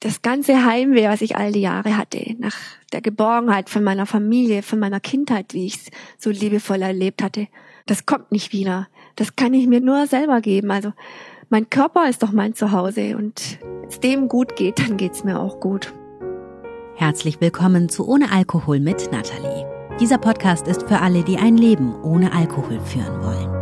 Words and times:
das 0.00 0.22
ganze 0.22 0.64
Heimweh, 0.64 1.08
was 1.08 1.20
ich 1.20 1.36
all 1.36 1.52
die 1.52 1.60
Jahre 1.60 1.96
hatte, 1.96 2.34
nach 2.38 2.56
der 2.92 3.02
Geborgenheit 3.02 3.68
von 3.68 3.84
meiner 3.84 4.06
Familie, 4.06 4.62
von 4.62 4.78
meiner 4.78 4.98
Kindheit, 4.98 5.52
wie 5.52 5.66
ich 5.66 5.74
es 5.74 5.90
so 6.18 6.30
liebevoll 6.30 6.80
erlebt 6.80 7.22
hatte, 7.22 7.48
das 7.86 8.06
kommt 8.06 8.32
nicht 8.32 8.52
wieder. 8.52 8.88
Das 9.16 9.36
kann 9.36 9.52
ich 9.52 9.66
mir 9.66 9.80
nur 9.80 10.06
selber 10.06 10.40
geben. 10.40 10.70
Also 10.70 10.92
mein 11.50 11.68
Körper 11.68 12.08
ist 12.08 12.22
doch 12.22 12.32
mein 12.32 12.54
Zuhause 12.54 13.16
und 13.16 13.58
wenn 13.62 13.88
es 13.88 14.00
dem 14.00 14.28
gut 14.28 14.56
geht, 14.56 14.78
dann 14.78 14.96
geht's 14.96 15.22
mir 15.22 15.38
auch 15.38 15.60
gut. 15.60 15.92
Herzlich 16.96 17.40
willkommen 17.40 17.88
zu 17.88 18.08
Ohne 18.08 18.32
Alkohol 18.32 18.80
mit 18.80 19.12
Nathalie. 19.12 19.66
Dieser 20.00 20.18
Podcast 20.18 20.66
ist 20.66 20.84
für 20.84 21.00
alle, 21.00 21.24
die 21.24 21.36
ein 21.36 21.58
Leben 21.58 21.94
ohne 22.02 22.32
Alkohol 22.32 22.80
führen 22.80 23.22
wollen. 23.22 23.59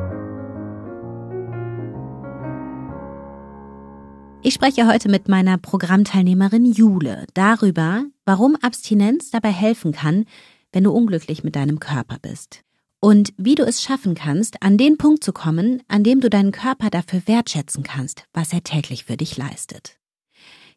Ich 4.40 4.54
spreche 4.54 4.86
heute 4.86 5.08
mit 5.08 5.28
meiner 5.28 5.58
Programmteilnehmerin 5.58 6.64
Jule 6.64 7.26
darüber, 7.34 8.04
warum 8.24 8.54
Abstinenz 8.56 9.30
dabei 9.30 9.50
helfen 9.50 9.90
kann, 9.92 10.26
wenn 10.72 10.84
du 10.84 10.92
unglücklich 10.92 11.42
mit 11.42 11.56
deinem 11.56 11.80
Körper 11.80 12.18
bist. 12.22 12.62
Und 13.00 13.32
wie 13.36 13.56
du 13.56 13.64
es 13.64 13.82
schaffen 13.82 14.14
kannst, 14.14 14.62
an 14.62 14.78
den 14.78 14.96
Punkt 14.96 15.24
zu 15.24 15.32
kommen, 15.32 15.82
an 15.88 16.04
dem 16.04 16.20
du 16.20 16.30
deinen 16.30 16.52
Körper 16.52 16.88
dafür 16.88 17.22
wertschätzen 17.26 17.82
kannst, 17.82 18.24
was 18.32 18.52
er 18.52 18.62
täglich 18.62 19.04
für 19.04 19.16
dich 19.16 19.36
leistet. 19.36 19.98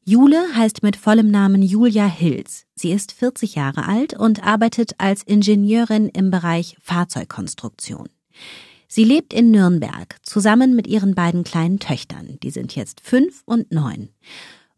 Jule 0.03 0.43
heißt 0.55 0.81
mit 0.81 0.95
vollem 0.95 1.29
Namen 1.29 1.61
Julia 1.61 2.07
Hills. 2.07 2.65
Sie 2.73 2.91
ist 2.91 3.11
40 3.11 3.53
Jahre 3.53 3.87
alt 3.87 4.15
und 4.15 4.43
arbeitet 4.43 4.95
als 4.97 5.21
Ingenieurin 5.21 6.09
im 6.09 6.31
Bereich 6.31 6.75
Fahrzeugkonstruktion. 6.81 8.09
Sie 8.93 9.05
lebt 9.05 9.33
in 9.33 9.51
Nürnberg 9.51 10.17
zusammen 10.21 10.75
mit 10.75 10.85
ihren 10.85 11.15
beiden 11.15 11.45
kleinen 11.45 11.79
Töchtern, 11.79 12.37
die 12.43 12.49
sind 12.49 12.75
jetzt 12.75 12.99
fünf 12.99 13.41
und 13.45 13.71
neun. 13.71 14.09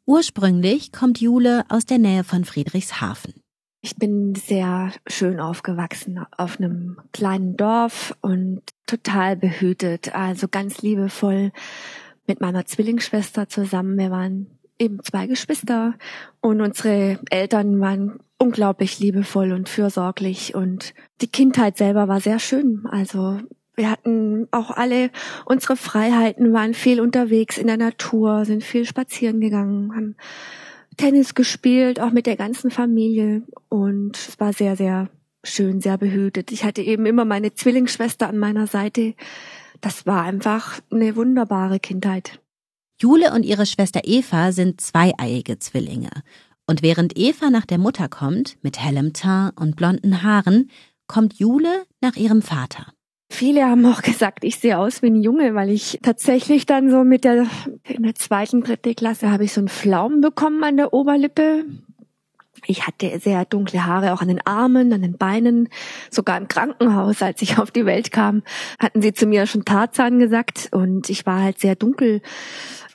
Ursprünglich 0.05 0.91
kommt 0.91 1.19
Jule 1.19 1.65
aus 1.67 1.85
der 1.85 1.97
Nähe 1.97 2.23
von 2.23 2.45
Friedrichshafen. 2.45 3.33
Ich 3.81 3.95
bin 3.95 4.35
sehr 4.35 4.91
schön 5.07 5.39
aufgewachsen 5.39 6.23
auf 6.37 6.59
einem 6.59 6.99
kleinen 7.11 7.57
Dorf 7.57 8.15
und 8.21 8.61
total 8.85 9.35
behütet, 9.35 10.13
also 10.13 10.47
ganz 10.47 10.83
liebevoll 10.83 11.51
mit 12.27 12.39
meiner 12.39 12.67
Zwillingsschwester 12.67 13.49
zusammen. 13.49 13.97
Wir 13.97 14.11
waren 14.11 14.45
eben 14.77 15.03
zwei 15.03 15.25
Geschwister 15.25 15.95
und 16.39 16.61
unsere 16.61 17.17
Eltern 17.31 17.79
waren 17.79 18.19
unglaublich 18.37 18.99
liebevoll 18.99 19.53
und 19.53 19.69
fürsorglich 19.69 20.53
und 20.53 20.93
die 21.21 21.31
Kindheit 21.31 21.77
selber 21.77 22.07
war 22.07 22.21
sehr 22.21 22.37
schön. 22.37 22.85
Also 22.91 23.39
wir 23.75 23.89
hatten 23.89 24.47
auch 24.51 24.71
alle 24.71 25.09
unsere 25.45 25.75
Freiheiten, 25.75 26.53
waren 26.53 26.73
viel 26.73 27.01
unterwegs 27.01 27.57
in 27.57 27.67
der 27.67 27.77
Natur, 27.77 28.45
sind 28.45 28.63
viel 28.63 28.85
spazieren 28.85 29.39
gegangen, 29.39 29.95
haben 29.95 30.15
Tennis 30.97 31.33
gespielt, 31.33 31.99
auch 31.99 32.11
mit 32.11 32.27
der 32.27 32.35
ganzen 32.35 32.69
Familie 32.69 33.43
und 33.69 34.15
es 34.15 34.39
war 34.39 34.53
sehr, 34.53 34.75
sehr 34.75 35.09
schön, 35.43 35.81
sehr 35.81 35.97
behütet. 35.97 36.51
Ich 36.51 36.63
hatte 36.63 36.81
eben 36.81 37.05
immer 37.05 37.25
meine 37.25 37.53
Zwillingsschwester 37.53 38.27
an 38.27 38.37
meiner 38.37 38.67
Seite. 38.67 39.15
Das 39.81 40.05
war 40.05 40.23
einfach 40.23 40.79
eine 40.91 41.15
wunderbare 41.15 41.79
Kindheit. 41.79 42.39
Jule 43.01 43.33
und 43.33 43.43
ihre 43.43 43.65
Schwester 43.65 44.01
Eva 44.03 44.51
sind 44.51 44.79
zweieiige 44.79 45.59
Zwillinge. 45.59 46.11
Und 46.65 46.81
während 46.81 47.17
Eva 47.17 47.49
nach 47.49 47.65
der 47.65 47.77
Mutter 47.77 48.07
kommt, 48.07 48.57
mit 48.61 48.79
hellem 48.79 49.13
Teint 49.13 49.59
und 49.59 49.75
blonden 49.75 50.23
Haaren, 50.23 50.69
kommt 51.07 51.33
Jule 51.33 51.83
nach 51.99 52.15
ihrem 52.15 52.41
Vater. 52.41 52.93
Viele 53.33 53.65
haben 53.65 53.83
auch 53.87 54.03
gesagt, 54.03 54.43
ich 54.43 54.59
sehe 54.59 54.77
aus 54.77 55.01
wie 55.01 55.07
ein 55.07 55.19
Junge, 55.19 55.55
weil 55.55 55.71
ich 55.71 55.97
tatsächlich 56.03 56.67
dann 56.67 56.91
so 56.91 57.03
mit 57.03 57.23
der, 57.23 57.47
in 57.83 58.03
der 58.03 58.13
zweiten, 58.13 58.61
dritte 58.61 58.93
Klasse 58.93 59.31
habe 59.31 59.43
ich 59.43 59.53
so 59.53 59.59
einen 59.59 59.69
Pflaumen 59.69 60.21
bekommen 60.21 60.63
an 60.63 60.77
der 60.77 60.93
Oberlippe. 60.93 61.65
Ich 62.67 62.85
hatte 62.85 63.19
sehr 63.19 63.43
dunkle 63.45 63.87
Haare 63.87 64.13
auch 64.13 64.21
an 64.21 64.27
den 64.27 64.45
Armen, 64.45 64.93
an 64.93 65.01
den 65.01 65.17
Beinen, 65.17 65.69
sogar 66.11 66.37
im 66.37 66.47
Krankenhaus, 66.47 67.23
als 67.23 67.41
ich 67.41 67.57
auf 67.57 67.71
die 67.71 67.87
Welt 67.87 68.11
kam, 68.11 68.43
hatten 68.77 69.01
sie 69.01 69.13
zu 69.13 69.25
mir 69.25 69.47
schon 69.47 69.65
Tarzan 69.65 70.19
gesagt 70.19 70.69
und 70.71 71.09
ich 71.09 71.25
war 71.25 71.41
halt 71.41 71.59
sehr 71.59 71.75
dunkel. 71.75 72.21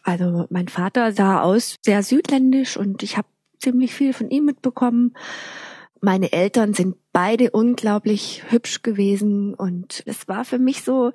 Also 0.04 0.46
mein 0.50 0.68
Vater 0.68 1.10
sah 1.10 1.42
aus 1.42 1.78
sehr 1.84 2.04
südländisch 2.04 2.76
und 2.76 3.02
ich 3.02 3.16
habe 3.16 3.26
ziemlich 3.58 3.92
viel 3.92 4.12
von 4.12 4.30
ihm 4.30 4.44
mitbekommen. 4.44 5.14
Meine 6.00 6.32
Eltern 6.32 6.74
sind 6.74 6.96
beide 7.12 7.50
unglaublich 7.50 8.42
hübsch 8.48 8.82
gewesen 8.82 9.54
und 9.54 10.02
es 10.06 10.28
war 10.28 10.44
für 10.44 10.58
mich 10.58 10.82
so, 10.82 11.12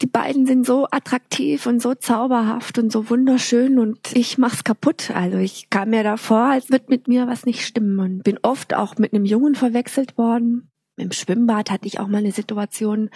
die 0.00 0.06
beiden 0.06 0.46
sind 0.46 0.66
so 0.66 0.86
attraktiv 0.90 1.66
und 1.66 1.82
so 1.82 1.94
zauberhaft 1.94 2.78
und 2.78 2.92
so 2.92 3.10
wunderschön 3.10 3.78
und 3.78 3.98
ich 4.14 4.38
mach's 4.38 4.64
kaputt. 4.64 5.10
Also 5.14 5.38
ich 5.38 5.68
kam 5.70 5.90
mir 5.90 6.02
davor, 6.02 6.44
als 6.44 6.70
wird 6.70 6.88
mit 6.88 7.08
mir 7.08 7.26
was 7.26 7.46
nicht 7.46 7.64
stimmen 7.66 7.98
und 7.98 8.22
bin 8.24 8.38
oft 8.42 8.74
auch 8.74 8.96
mit 8.96 9.12
einem 9.12 9.24
Jungen 9.24 9.54
verwechselt 9.54 10.16
worden. 10.16 10.70
Im 10.98 11.12
Schwimmbad 11.12 11.70
hatte 11.70 11.86
ich 11.86 12.00
auch 12.00 12.06
mal 12.06 12.18
eine 12.18 12.32
Situation, 12.32 13.10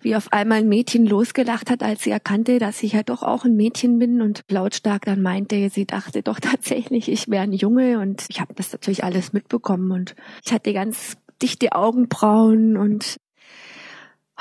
wie 0.00 0.16
auf 0.16 0.32
einmal 0.32 0.58
ein 0.58 0.68
Mädchen 0.68 1.04
losgelacht 1.06 1.70
hat, 1.70 1.82
als 1.82 2.02
sie 2.02 2.10
erkannte, 2.10 2.58
dass 2.58 2.82
ich 2.82 2.92
ja 2.92 3.02
doch 3.02 3.22
auch 3.22 3.44
ein 3.44 3.56
Mädchen 3.56 3.98
bin 3.98 4.22
und 4.22 4.42
lautstark 4.50 5.04
dann 5.04 5.20
meinte, 5.20 5.68
sie 5.68 5.84
dachte 5.84 6.22
doch 6.22 6.40
tatsächlich, 6.40 7.10
ich 7.10 7.28
wäre 7.28 7.42
ein 7.42 7.52
Junge 7.52 7.98
und 7.98 8.24
ich 8.28 8.40
habe 8.40 8.54
das 8.54 8.72
natürlich 8.72 9.04
alles 9.04 9.34
mitbekommen 9.34 9.90
und 9.90 10.14
ich 10.44 10.52
hatte 10.52 10.72
ganz 10.72 11.18
dichte 11.42 11.72
Augenbrauen 11.72 12.78
und 12.78 13.16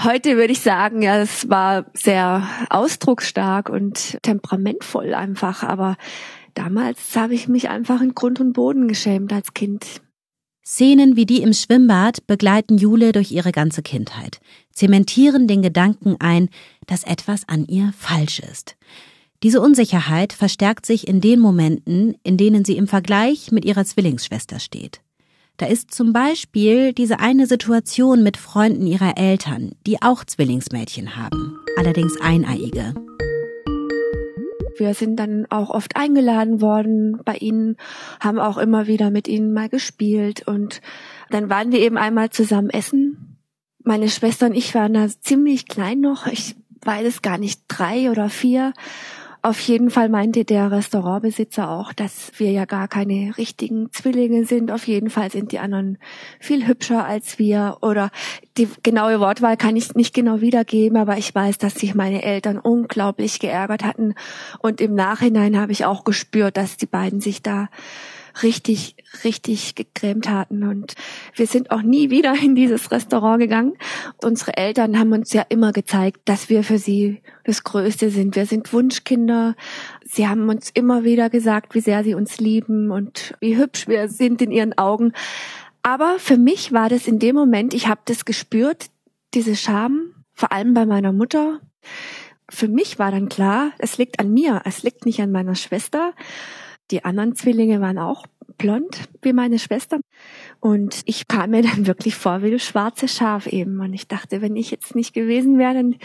heute 0.02 0.38
würde 0.38 0.54
ich 0.54 0.62
sagen, 0.62 1.02
ja, 1.02 1.18
es 1.18 1.50
war 1.50 1.88
sehr 1.94 2.48
ausdrucksstark 2.70 3.68
und 3.68 4.20
temperamentvoll 4.22 5.14
einfach, 5.14 5.64
aber 5.64 5.98
damals 6.54 7.14
habe 7.18 7.34
ich 7.34 7.50
mich 7.50 7.68
einfach 7.68 8.00
in 8.00 8.16
Grund 8.16 8.40
und 8.40 8.54
Boden 8.54 8.88
geschämt 8.88 9.34
als 9.34 9.54
Kind. 9.54 10.02
Szenen 10.66 11.16
wie 11.16 11.28
die 11.28 11.44
im 11.44 11.54
Schwimmbad 11.54 12.26
begleiten 12.26 12.78
Jule 12.78 13.12
durch 13.12 13.32
ihre 13.32 13.52
ganze 13.52 13.84
Kindheit, 13.84 14.40
zementieren 14.72 15.48
den 15.48 15.62
Gedanken 15.62 16.16
ein, 16.20 16.50
dass 16.88 17.04
etwas 17.04 17.48
an 17.48 17.66
ihr 17.68 17.94
falsch 17.96 18.40
ist. 18.40 18.76
Diese 19.44 19.62
Unsicherheit 19.62 20.34
verstärkt 20.34 20.88
sich 20.88 21.08
in 21.08 21.22
den 21.22 21.40
Momenten, 21.40 22.16
in 22.24 22.38
denen 22.38 22.66
sie 22.66 22.78
im 22.78 22.88
Vergleich 22.88 23.52
mit 23.52 23.64
ihrer 23.64 23.86
Zwillingsschwester 23.86 24.60
steht. 24.60 25.02
Da 25.58 25.68
ist 25.68 25.94
zum 25.94 26.14
Beispiel 26.14 26.94
diese 26.94 27.20
eine 27.20 27.46
Situation 27.46 28.24
mit 28.24 28.36
Freunden 28.36 28.88
ihrer 28.88 29.18
Eltern, 29.18 29.72
die 29.86 30.02
auch 30.02 30.26
Zwillingsmädchen 30.26 31.16
haben, 31.16 31.60
allerdings 31.78 32.20
eineiige. 32.20 32.94
Wir 34.78 34.94
sind 34.94 35.18
dann 35.18 35.46
auch 35.50 35.70
oft 35.70 35.96
eingeladen 35.96 36.62
worden 36.62 37.20
bei 37.24 37.36
ihnen, 37.36 37.78
haben 38.20 38.40
auch 38.40 38.58
immer 38.58 38.88
wieder 38.88 39.12
mit 39.12 39.28
ihnen 39.28 39.54
mal 39.54 39.70
gespielt 39.70 40.48
und 40.48 40.82
dann 41.30 41.50
waren 41.50 41.72
wir 41.72 41.80
eben 41.80 41.98
einmal 41.98 42.30
zusammen 42.30 42.70
essen. 42.70 43.38
Meine 43.84 44.10
Schwester 44.10 44.48
und 44.48 44.56
ich 44.56 44.74
waren 44.76 44.94
da 44.94 45.08
ziemlich 45.08 45.68
klein 45.68 46.02
noch. 46.02 46.28
Ich 46.28 46.56
weiß 46.84 47.06
es 47.06 47.22
gar 47.22 47.38
nicht, 47.38 47.62
drei 47.68 48.12
oder 48.12 48.30
vier. 48.30 48.74
Auf 49.46 49.60
jeden 49.60 49.92
Fall 49.92 50.10
meinte 50.10 50.44
der 50.44 50.72
Restaurantbesitzer 50.72 51.70
auch, 51.70 51.94
dass 51.94 52.32
wir 52.38 52.50
ja 52.50 52.66
gar 52.66 52.88
keine 52.88 53.38
richtigen 53.38 53.92
Zwillinge 53.92 54.44
sind. 54.44 54.72
Auf 54.72 54.88
jeden 54.88 55.12
Fall 55.12 55.30
sind 55.30 55.52
die 55.52 55.60
anderen 55.60 56.00
viel 56.40 56.66
hübscher 56.66 57.06
als 57.06 57.38
wir. 57.38 57.78
Oder 57.84 58.10
die 58.58 58.68
genaue 58.82 59.20
Wortwahl 59.20 59.56
kann 59.56 59.76
ich 59.76 59.94
nicht 59.94 60.16
genau 60.16 60.42
wiedergeben, 60.42 60.98
aber 60.98 61.20
ich 61.20 61.36
weiß, 61.36 61.60
dass 61.60 61.76
sich 61.76 61.94
meine 61.94 62.24
Eltern 62.24 62.58
unglaublich 62.58 63.38
geärgert 63.40 63.84
hatten. 63.84 64.16
Und 64.62 64.82
im 64.82 64.96
Nachhinein 64.96 65.60
habe 65.60 65.74
ich 65.74 65.86
auch 65.86 66.06
gespürt, 66.06 66.58
dass 66.58 66.78
die 66.78 66.88
beiden 66.88 67.22
sich 67.22 67.44
da 67.44 67.70
richtig, 68.44 68.96
richtig 69.24 69.76
gegrämt 69.76 70.30
hatten. 70.30 70.64
Und 70.64 70.96
wir 71.36 71.48
sind 71.48 71.72
auch 71.72 71.82
nie 71.82 72.10
wieder 72.10 72.34
in 72.42 72.56
dieses 72.56 72.92
Restaurant 72.92 73.40
gegangen. 73.40 73.74
Unsere 74.24 74.58
Eltern 74.58 75.00
haben 75.00 75.14
uns 75.14 75.34
ja 75.34 75.46
immer 75.50 75.72
gezeigt, 75.72 76.22
dass 76.26 76.50
wir 76.50 76.64
für 76.64 76.78
sie 76.78 77.22
das 77.44 77.64
Größte 77.64 78.10
sind. 78.10 78.36
Wir 78.36 78.46
sind 78.46 78.72
Wunschkinder. 78.74 79.56
Sie 80.04 80.28
haben 80.28 80.50
uns 80.50 80.70
immer 80.74 81.04
wieder 81.04 81.30
gesagt, 81.30 81.76
wie 81.76 81.82
sehr 81.82 82.04
sie 82.04 82.16
uns 82.16 82.40
lieben 82.40 82.92
und 82.92 83.36
wie 83.40 83.58
hübsch 83.58 83.88
wir 83.88 84.10
sind 84.10 84.42
in 84.42 84.52
ihren 84.52 84.78
Augen. 84.78 85.14
Aber 85.84 86.16
für 86.18 86.38
mich 86.38 86.72
war 86.72 86.90
das 86.90 87.08
in 87.08 87.20
dem 87.20 87.36
Moment, 87.36 87.74
ich 87.74 87.88
habe 87.88 88.02
das 88.06 88.26
gespürt, 88.26 88.88
diese 89.36 89.56
Scham, 89.56 90.16
vor 90.34 90.52
allem 90.52 90.74
bei 90.74 90.86
meiner 90.86 91.14
Mutter. 91.14 91.60
Für 92.50 92.68
mich 92.68 92.98
war 92.98 93.12
dann 93.12 93.30
klar, 93.30 93.72
es 93.78 93.98
liegt 93.98 94.20
an 94.20 94.34
mir, 94.34 94.62
es 94.66 94.82
liegt 94.82 95.06
nicht 95.06 95.22
an 95.22 95.32
meiner 95.32 95.56
Schwester. 95.56 96.14
Die 96.92 97.04
anderen 97.04 97.36
Zwillinge 97.36 97.82
waren 97.82 97.98
auch 97.98 98.26
blond 98.58 99.10
wie 99.22 99.34
meine 99.34 99.60
Schwester. 99.60 100.00
Und 100.60 101.02
ich 101.06 101.28
kam 101.28 101.52
mir 101.52 101.62
dann 101.64 101.88
wirklich 101.88 102.16
vor 102.16 102.42
wie 102.44 102.52
das 102.52 102.64
schwarze 102.64 103.08
Schaf 103.08 103.48
eben. 103.48 103.80
Und 103.80 103.94
ich 103.94 104.08
dachte, 104.08 104.42
wenn 104.42 104.56
ich 104.56 104.72
jetzt 104.72 104.96
nicht 104.96 105.14
gewesen 105.14 105.58
wäre, 105.58 105.74
dann 105.74 105.96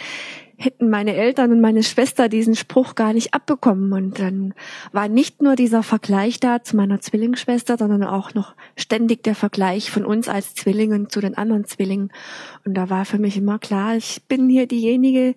hätten 0.56 0.90
meine 0.90 1.14
Eltern 1.14 1.52
und 1.52 1.60
meine 1.60 1.82
Schwester 1.82 2.28
diesen 2.28 2.54
Spruch 2.54 2.94
gar 2.94 3.14
nicht 3.14 3.32
abbekommen. 3.32 3.92
Und 3.92 4.18
dann 4.18 4.54
war 4.92 5.08
nicht 5.08 5.40
nur 5.40 5.56
dieser 5.56 5.82
Vergleich 5.82 6.38
da 6.38 6.62
zu 6.62 6.76
meiner 6.76 7.00
Zwillingsschwester, 7.00 7.78
sondern 7.78 8.04
auch 8.04 8.34
noch 8.34 8.54
ständig 8.76 9.22
der 9.22 9.34
Vergleich 9.34 9.90
von 9.90 10.04
uns 10.04 10.28
als 10.28 10.54
Zwillingen 10.54 11.08
zu 11.08 11.20
den 11.20 11.36
anderen 11.36 11.64
Zwillingen. 11.64 12.12
Und 12.64 12.74
da 12.74 12.90
war 12.90 13.04
für 13.04 13.18
mich 13.18 13.36
immer 13.36 13.58
klar, 13.58 13.96
ich 13.96 14.22
bin 14.28 14.48
hier 14.48 14.66
diejenige, 14.66 15.34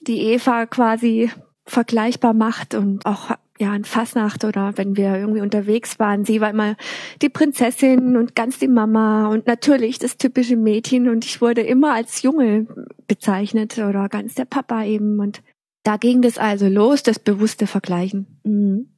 die 0.00 0.20
Eva 0.20 0.66
quasi 0.66 1.30
vergleichbar 1.64 2.32
macht 2.32 2.74
und 2.76 3.04
auch 3.06 3.32
ja, 3.58 3.74
in 3.74 3.84
Fasnacht 3.84 4.44
oder 4.44 4.76
wenn 4.76 4.96
wir 4.96 5.16
irgendwie 5.16 5.40
unterwegs 5.40 5.98
waren. 5.98 6.24
Sie 6.24 6.40
war 6.40 6.50
immer 6.50 6.76
die 7.22 7.28
Prinzessin 7.28 8.16
und 8.16 8.34
ganz 8.34 8.58
die 8.58 8.68
Mama 8.68 9.28
und 9.28 9.46
natürlich 9.46 9.98
das 9.98 10.18
typische 10.18 10.56
Mädchen 10.56 11.08
und 11.08 11.24
ich 11.24 11.40
wurde 11.40 11.62
immer 11.62 11.94
als 11.94 12.22
Junge 12.22 12.66
bezeichnet 13.06 13.78
oder 13.78 14.08
ganz 14.08 14.34
der 14.34 14.44
Papa 14.44 14.84
eben 14.84 15.20
und 15.20 15.42
da 15.84 15.96
ging 15.96 16.20
das 16.20 16.36
also 16.36 16.68
los, 16.68 17.02
das 17.02 17.18
bewusste 17.18 17.66
Vergleichen. 17.66 18.26
Mhm. 18.42 18.88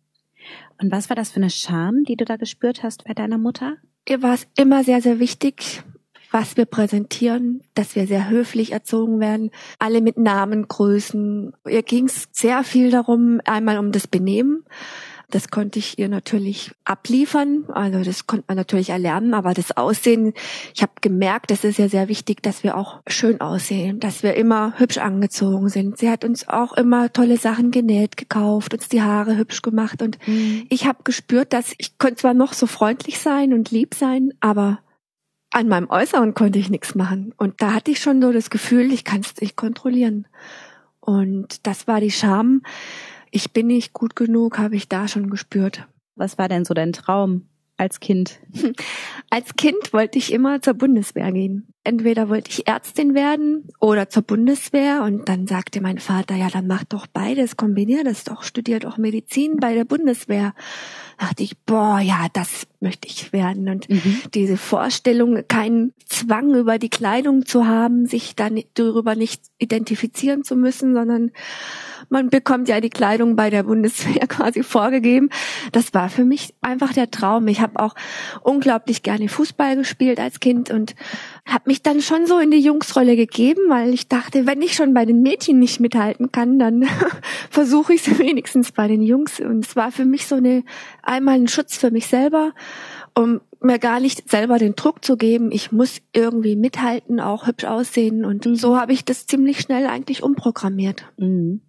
Und 0.81 0.93
was 0.93 1.11
war 1.11 1.17
das 1.17 1.31
für 1.31 1.37
eine 1.37 1.51
Scham, 1.51 2.05
die 2.05 2.17
du 2.17 2.25
da 2.25 2.37
gespürt 2.37 2.83
hast 2.83 3.05
bei 3.05 3.13
deiner 3.13 3.37
Mutter? 3.37 3.77
Ihr 4.09 4.23
war 4.23 4.35
es 4.35 4.47
immer 4.57 4.85
sehr, 4.85 5.03
sehr 5.03 5.19
wichtig, 5.19 5.83
was 6.31 6.57
wir 6.57 6.67
präsentieren, 6.67 7.63
dass 7.75 7.97
wir 7.97 8.07
sehr 8.07 8.29
höflich 8.29 8.73
erzogen 8.73 9.21
werden, 9.21 9.51
alle 9.79 10.01
mit 10.01 10.19
Namen, 10.19 10.69
Größen. 10.69 11.53
Ihr 11.69 11.83
ging 11.83 12.07
es 12.07 12.29
sehr 12.33 12.65
viel 12.65 12.91
darum, 12.91 13.41
einmal 13.45 13.79
um 13.79 13.93
das 13.93 14.07
Benehmen. 14.07 14.65
Das 15.31 15.49
konnte 15.49 15.79
ich 15.79 15.99
ihr 15.99 16.09
natürlich 16.09 16.73
abliefern. 16.85 17.67
Also 17.69 18.03
das 18.03 18.27
konnte 18.27 18.47
man 18.49 18.57
natürlich 18.57 18.91
erlernen, 18.91 19.35
aber 19.35 19.53
das 19.53 19.77
Aussehen, 19.77 20.33
ich 20.75 20.81
habe 20.81 20.93
gemerkt, 21.03 21.51
das 21.51 21.65
ist 21.65 21.79
ja 21.79 21.89
sehr 21.89 22.09
wichtig, 22.09 22.43
dass 22.43 22.65
wir 22.65 22.79
auch 22.79 23.01
schön 23.07 23.39
aussehen, 23.43 24.01
dass 24.01 24.23
wir 24.23 24.35
immer 24.35 24.79
hübsch 24.79 24.97
angezogen 24.97 25.69
sind. 25.69 25.99
Sie 25.99 26.11
hat 26.11 26.25
uns 26.25 26.49
auch 26.49 26.73
immer 26.73 27.13
tolle 27.13 27.37
Sachen 27.37 27.71
genäht, 27.71 28.17
gekauft, 28.17 28.73
uns 28.73 28.89
die 28.89 29.03
Haare 29.03 29.37
hübsch 29.37 29.61
gemacht 29.61 30.01
und 30.01 30.19
mhm. 30.27 30.65
ich 30.71 30.87
habe 30.87 31.01
gespürt, 31.05 31.53
dass 31.53 31.75
ich 31.77 31.99
konnte 31.99 32.17
zwar 32.17 32.33
noch 32.33 32.55
so 32.55 32.67
freundlich 32.67 33.19
sein 33.19 33.53
und 33.53 33.71
lieb 33.71 33.95
sein, 33.95 34.33
aber 34.41 34.79
an 35.51 35.69
meinem 35.69 35.89
Äußeren 35.91 36.35
konnte 36.35 36.59
ich 36.59 36.71
nichts 36.71 36.95
machen. 36.95 37.33
Und 37.37 37.61
da 37.63 37.75
hatte 37.75 37.91
ich 37.91 38.01
schon 38.01 38.21
so 38.21 38.33
das 38.33 38.51
Gefühl, 38.51 38.93
ich 38.93 39.05
kann 39.05 39.21
es 39.21 39.41
nicht 39.41 39.57
kontrollieren. 39.57 40.27
Und 41.01 41.67
das 41.67 41.87
war 41.87 42.01
die 42.01 42.11
Scham. 42.11 42.63
Ich 43.31 43.53
bin 43.53 43.69
nicht 43.69 43.93
gut 43.93 44.17
genug, 44.17 44.59
habe 44.59 44.77
ich 44.77 44.89
da 44.89 45.09
schon 45.09 45.31
gespürt. 45.31 45.87
Was 46.17 46.39
war 46.39 46.49
denn 46.49 46.65
so 46.65 46.75
dein 46.75 46.93
Traum? 46.93 47.49
als 47.79 48.01
Kind? 48.01 48.41
Als 49.31 49.55
Kind 49.57 49.93
wollte 49.93 50.19
ich 50.19 50.33
immer 50.33 50.61
zur 50.61 50.75
Bundeswehr 50.75 51.31
gehen. 51.33 51.69
Entweder 51.85 52.29
wollte 52.29 52.51
ich 52.51 52.67
Ärztin 52.67 53.15
werden 53.15 53.69
oder 53.79 54.09
zur 54.09 54.23
Bundeswehr 54.23 55.03
und 55.05 55.29
dann 55.29 55.47
sagte 55.47 55.81
mein 55.81 55.99
Vater, 55.99 56.35
ja, 56.35 56.49
dann 56.49 56.67
mach 56.67 56.85
doch 56.85 57.07
beides, 57.07 57.57
kombinier 57.57 58.05
das 58.05 58.25
doch, 58.25 58.43
studier 58.43 58.81
doch 58.81 58.99
Medizin 58.99 59.57
bei 59.57 59.75
der 59.75 59.85
Bundeswehr. 59.85 60.55
Da 61.19 61.27
dachte 61.27 61.43
ich, 61.43 61.57
boah, 61.65 62.01
ja, 62.01 62.27
das 62.33 62.67
möchte 62.81 63.09
ich 63.09 63.33
werden. 63.33 63.69
Und 63.69 63.89
mhm. 63.89 64.21
diese 64.35 64.57
Vorstellung, 64.57 65.43
keinen 65.49 65.93
Zwang 66.07 66.55
über 66.55 66.79
die 66.79 66.91
Kleidung 66.91 67.45
zu 67.45 67.67
haben, 67.67 68.07
sich 68.07 68.37
dann 68.37 68.63
darüber 68.75 69.15
nicht 69.15 69.43
identifizieren 69.59 70.45
zu 70.45 70.57
müssen, 70.57 70.95
sondern 70.95 71.33
man 72.11 72.31
bekommt 72.31 72.69
ja 72.69 72.81
die 72.81 72.91
Kleidung 72.91 73.37
bei 73.37 73.51
der 73.51 73.65
Bundeswehr 73.65 74.27
quasi 74.29 74.63
vorgegeben. 74.63 75.29
Das 75.73 75.93
war 75.95 76.09
für 76.09 76.25
mich 76.25 76.55
einfach 76.61 76.93
der 76.93 77.11
Traum. 77.11 77.49
Ich 77.49 77.61
habe 77.61 77.81
auch 77.81 77.95
unglaublich 78.43 79.03
gerne 79.03 79.29
Fußball 79.29 79.77
gespielt 79.77 80.19
als 80.19 80.41
Kind 80.41 80.71
und 80.71 80.95
habe 81.45 81.65
mich 81.67 81.83
dann 81.83 82.01
schon 82.01 82.27
so 82.27 82.39
in 82.39 82.51
die 82.51 82.61
Jungsrolle 82.61 83.17
gegeben, 83.17 83.63
weil 83.69 83.93
ich 83.93 84.09
dachte, 84.09 84.47
wenn 84.47 84.63
ich 84.63 84.75
schon 84.75 84.95
bei 84.95 85.05
den 85.05 85.23
Mädchen 85.23 85.59
nicht 85.59 85.81
mithalten 85.81 86.33
kann, 86.33 86.59
dann 86.59 86.87
versuche 87.51 87.95
ich 87.95 88.07
es 88.07 88.19
wenigstens 88.19 88.73
bei 88.73 88.89
den 88.89 89.03
Jungs. 89.03 89.41
Und 89.41 89.67
es 89.67 89.77
war 89.77 89.93
für 89.93 90.05
mich 90.05 90.27
so 90.27 90.37
eine 90.37 90.65
einmal 91.03 91.35
ein 91.35 91.49
Schutz 91.49 91.77
für 91.77 91.91
mich 91.91 92.07
selber, 92.07 92.53
um 93.19 93.41
mir 93.61 93.79
gar 93.79 93.99
nicht 93.99 94.31
selber 94.31 94.59
den 94.59 94.77
Druck 94.77 95.05
zu 95.05 95.17
geben, 95.17 95.51
ich 95.51 95.73
muss 95.73 96.01
irgendwie 96.13 96.55
mithalten, 96.55 97.19
auch 97.19 97.47
hübsch 97.47 97.65
aussehen. 97.65 98.25
Und 98.25 98.47
mhm. 98.47 98.55
so 98.55 98.79
habe 98.79 98.93
ich 98.93 99.05
das 99.05 99.27
ziemlich 99.27 99.61
schnell 99.61 99.87
eigentlich 99.87 100.23
umprogrammiert. 100.23 101.05
Mhm. 101.17 101.61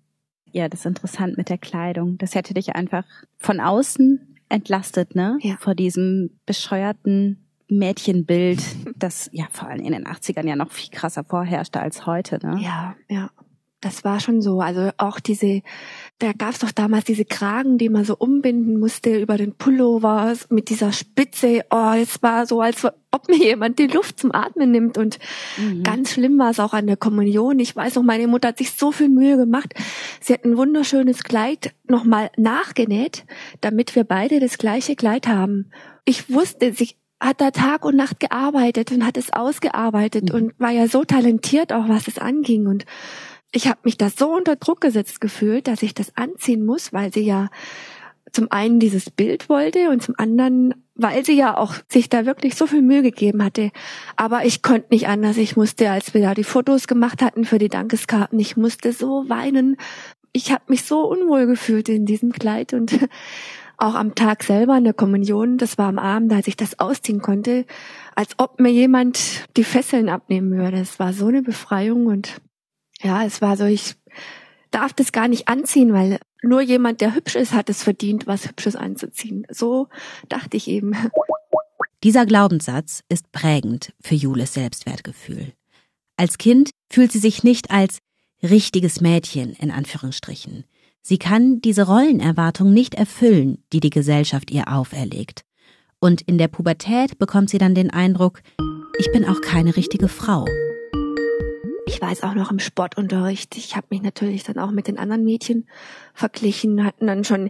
Ja, 0.51 0.69
das 0.69 0.81
ist 0.81 0.86
interessant 0.86 1.38
mit 1.38 1.50
der 1.50 1.57
Kleidung. 1.57 2.18
Das 2.18 2.36
hätte 2.36 2.54
dich 2.54 2.75
einfach 2.75 3.04
von 3.38 3.60
außen 3.60 4.38
entlastet, 4.50 5.16
ne? 5.16 5.38
Ja. 5.42 5.57
Vor 5.60 5.75
diesem 5.75 6.40
bescheuerten 6.46 7.48
Mädchenbild, 7.68 8.62
das 8.95 9.30
ja 9.31 9.48
vor 9.52 9.69
allem 9.69 9.86
in 9.86 9.94
den 9.94 10.06
80ern 10.06 10.48
ja 10.48 10.56
noch 10.56 10.72
viel 10.72 10.92
krasser 10.92 11.24
vorherrschte 11.24 11.80
als 11.80 12.06
heute, 12.06 12.40
ne? 12.45 12.60
Ja, 12.62 12.95
ja. 13.10 13.31
Das 13.81 14.04
war 14.04 14.19
schon 14.19 14.42
so. 14.42 14.60
Also 14.60 14.92
auch 14.98 15.19
diese, 15.19 15.62
da 16.19 16.33
gab 16.33 16.51
es 16.51 16.60
doch 16.60 16.71
damals 16.71 17.06
diese 17.06 17.24
Kragen, 17.24 17.77
die 17.77 17.88
man 17.88 18.04
so 18.04 18.16
umbinden 18.18 18.77
musste 18.77 19.18
über 19.18 19.38
den 19.38 19.56
Pullover 19.56 20.33
mit 20.50 20.69
dieser 20.69 20.92
Spitze. 20.92 21.66
Oh, 21.71 21.94
es 21.95 22.21
war 22.21 22.45
so, 22.45 22.60
als 22.62 22.86
ob 23.12 23.30
mir 23.30 23.38
jemand 23.38 23.80
die 23.80 23.88
Luft 23.88 24.19
zum 24.19 24.33
Atmen 24.33 24.69
nimmt. 24.69 24.98
Und 24.98 25.18
mhm. 25.57 25.83
ganz 25.83 26.12
schlimm 26.12 26.38
war 26.38 26.51
es 26.51 26.60
auch 26.60 26.74
an 26.74 26.88
der 26.88 26.98
Kommunion. 26.98 27.60
Ich 27.60 27.74
weiß 27.74 27.95
noch, 27.95 28.04
meine 28.04 28.27
Mutter 28.27 28.50
hat 28.50 28.57
sich 28.57 28.71
so 28.71 28.92
viel 28.92 29.07
Mühe 29.07 29.38
gemacht. 29.38 29.74
Sie 30.19 30.33
hat 30.33 30.44
ein 30.44 30.57
wunderschönes 30.57 31.24
Kleid 31.24 31.74
nochmal 31.88 32.31
nachgenäht, 32.36 33.24
damit 33.62 33.95
wir 33.95 34.04
beide 34.04 34.42
das 34.42 34.57
gleiche 34.57 34.98
Kleid 34.98 35.25
haben. 35.27 35.71
Ich 36.04 36.30
wusste, 36.30 36.74
sie 36.74 36.95
hat 37.21 37.39
da 37.39 37.51
Tag 37.51 37.86
und 37.86 37.95
Nacht 37.95 38.19
gearbeitet 38.19 38.92
und 38.92 39.06
hat 39.06 39.18
es 39.18 39.31
ausgearbeitet 39.31 40.30
mhm. 40.30 40.36
und 40.36 40.60
war 40.60 40.71
ja 40.71 40.88
so 40.88 41.06
talentiert 41.06 41.71
auch, 41.71 41.88
was 41.88 42.10
es 42.10 42.18
anging. 42.18 42.68
Und 42.68 42.86
ich 43.51 43.68
habe 43.68 43.80
mich 43.84 43.98
da 43.98 44.10
so 44.10 44.36
unter 44.36 44.56
Druck 44.56 44.81
gesetzt 44.81 45.22
gefühlt, 45.22 45.68
dass 45.68 45.81
ich 45.81 45.94
das 45.94 46.16
anziehen 46.16 46.66
muss, 46.66 46.94
weil 46.94 47.12
sie 47.12 47.25
ja 47.25 47.50
zum 48.31 48.51
einen 48.51 48.80
dieses 48.80 49.10
Bild 49.10 49.50
wollte 49.50 49.90
und 49.90 50.04
zum 50.04 50.16
anderen, 50.18 50.75
weil 50.96 51.25
sie 51.25 51.34
ja 51.34 51.57
auch 51.57 51.74
sich 51.88 52.10
da 52.10 52.25
wirklich 52.25 52.56
so 52.56 52.68
viel 52.68 52.81
Mühe 52.81 53.01
gegeben 53.01 53.44
hatte. 53.44 53.72
Aber 54.16 54.46
ich 54.46 54.62
konnte 54.62 54.88
nicht 54.92 55.07
anders. 55.07 55.38
Ich 55.38 55.57
musste, 55.57 55.90
als 55.90 56.13
wir 56.13 56.22
da 56.22 56.36
die 56.36 56.44
Fotos 56.44 56.88
gemacht 56.88 57.24
hatten 57.24 57.46
für 57.46 57.57
die 57.57 57.69
Dankeskarten, 57.69 58.40
ich 58.40 58.56
musste 58.56 58.94
so 58.94 59.28
weinen. 59.28 59.78
Ich 60.31 60.52
habe 60.52 60.63
mich 60.68 60.84
so 60.84 61.10
unwohl 61.10 61.48
gefühlt 61.48 61.90
in 61.90 62.06
diesem 62.06 62.31
Kleid 62.31 62.74
und 62.74 63.00
auch 63.78 63.95
am 63.95 64.13
Tag 64.13 64.44
selber 64.44 64.78
in 64.78 64.84
der 64.84 64.94
Kommunion, 64.94 65.57
das 65.57 65.78
war 65.78 65.88
am 65.88 65.98
Abend, 65.98 66.31
als 66.34 66.48
ich 66.48 66.57
das 66.57 66.80
ausziehen 66.80 67.22
konnte, 67.22 67.66
als 68.13 68.36
ob 68.38 68.60
mir 68.60 68.72
jemand 68.72 69.48
die 69.57 69.63
Fesseln 69.63 70.10
abnehmen 70.10 70.52
würde. 70.52 70.78
Es 70.78 71.00
war 71.00 71.13
so 71.13 71.28
eine 71.28 71.42
Befreiung 71.42 72.07
und 72.07 72.42
ja, 73.01 73.25
es 73.25 73.42
war 73.42 73.57
so, 73.57 73.66
ich 73.66 73.96
darf 74.72 74.94
das 74.94 75.12
gar 75.12 75.28
nicht 75.28 75.48
anziehen, 75.48 75.94
weil 75.94 76.19
nur 76.42 76.62
jemand, 76.62 77.01
der 77.01 77.16
hübsch 77.16 77.36
ist, 77.36 77.54
hat 77.54 77.69
es 77.69 77.84
verdient, 77.84 78.28
was 78.28 78.48
Hübsches 78.48 78.75
anzuziehen. 78.75 79.46
So 79.50 79.88
dachte 80.30 80.57
ich 80.57 80.68
eben. 80.68 80.94
Dieser 82.04 82.25
Glaubenssatz 82.25 83.04
ist 83.10 83.31
prägend 83.31 83.94
für 84.00 84.16
Jules 84.16 84.54
Selbstwertgefühl. 84.54 85.54
Als 86.16 86.38
Kind 86.38 86.72
fühlt 86.90 87.12
sie 87.12 87.19
sich 87.19 87.44
nicht 87.44 87.72
als 87.72 88.00
richtiges 88.42 89.02
Mädchen 89.02 89.54
in 89.54 89.72
Anführungsstrichen. 89.72 90.63
Sie 91.02 91.18
kann 91.18 91.62
diese 91.62 91.88
Rollenerwartung 91.88 92.74
nicht 92.74 92.95
erfüllen, 92.95 93.63
die 93.74 93.80
die 93.80 93.90
Gesellschaft 93.90 94.52
ihr 94.52 94.68
auferlegt. 94.72 95.44
Und 96.00 96.21
in 96.21 96.38
der 96.38 96.47
Pubertät 96.47 97.18
bekommt 97.18 97.50
sie 97.50 97.57
dann 97.57 97.76
den 97.76 97.90
Eindruck, 97.90 98.42
ich 98.97 99.12
bin 99.12 99.26
auch 99.26 99.42
keine 99.42 99.76
richtige 99.76 100.07
Frau. 100.07 100.45
Ich 101.90 102.00
weiß 102.00 102.22
auch 102.22 102.36
noch 102.36 102.52
im 102.52 102.60
Sportunterricht, 102.60 103.58
ich 103.58 103.76
habe 103.76 103.88
mich 103.90 104.04
natürlich 104.04 104.44
dann 104.44 104.60
auch 104.60 104.69
mit 104.69 104.88
den 104.88 105.00
anderen 105.00 105.24
Mädchen 105.24 105.68
verglichen, 106.14 106.86
hatten 106.86 107.08
dann 107.08 107.24
schon 107.24 107.50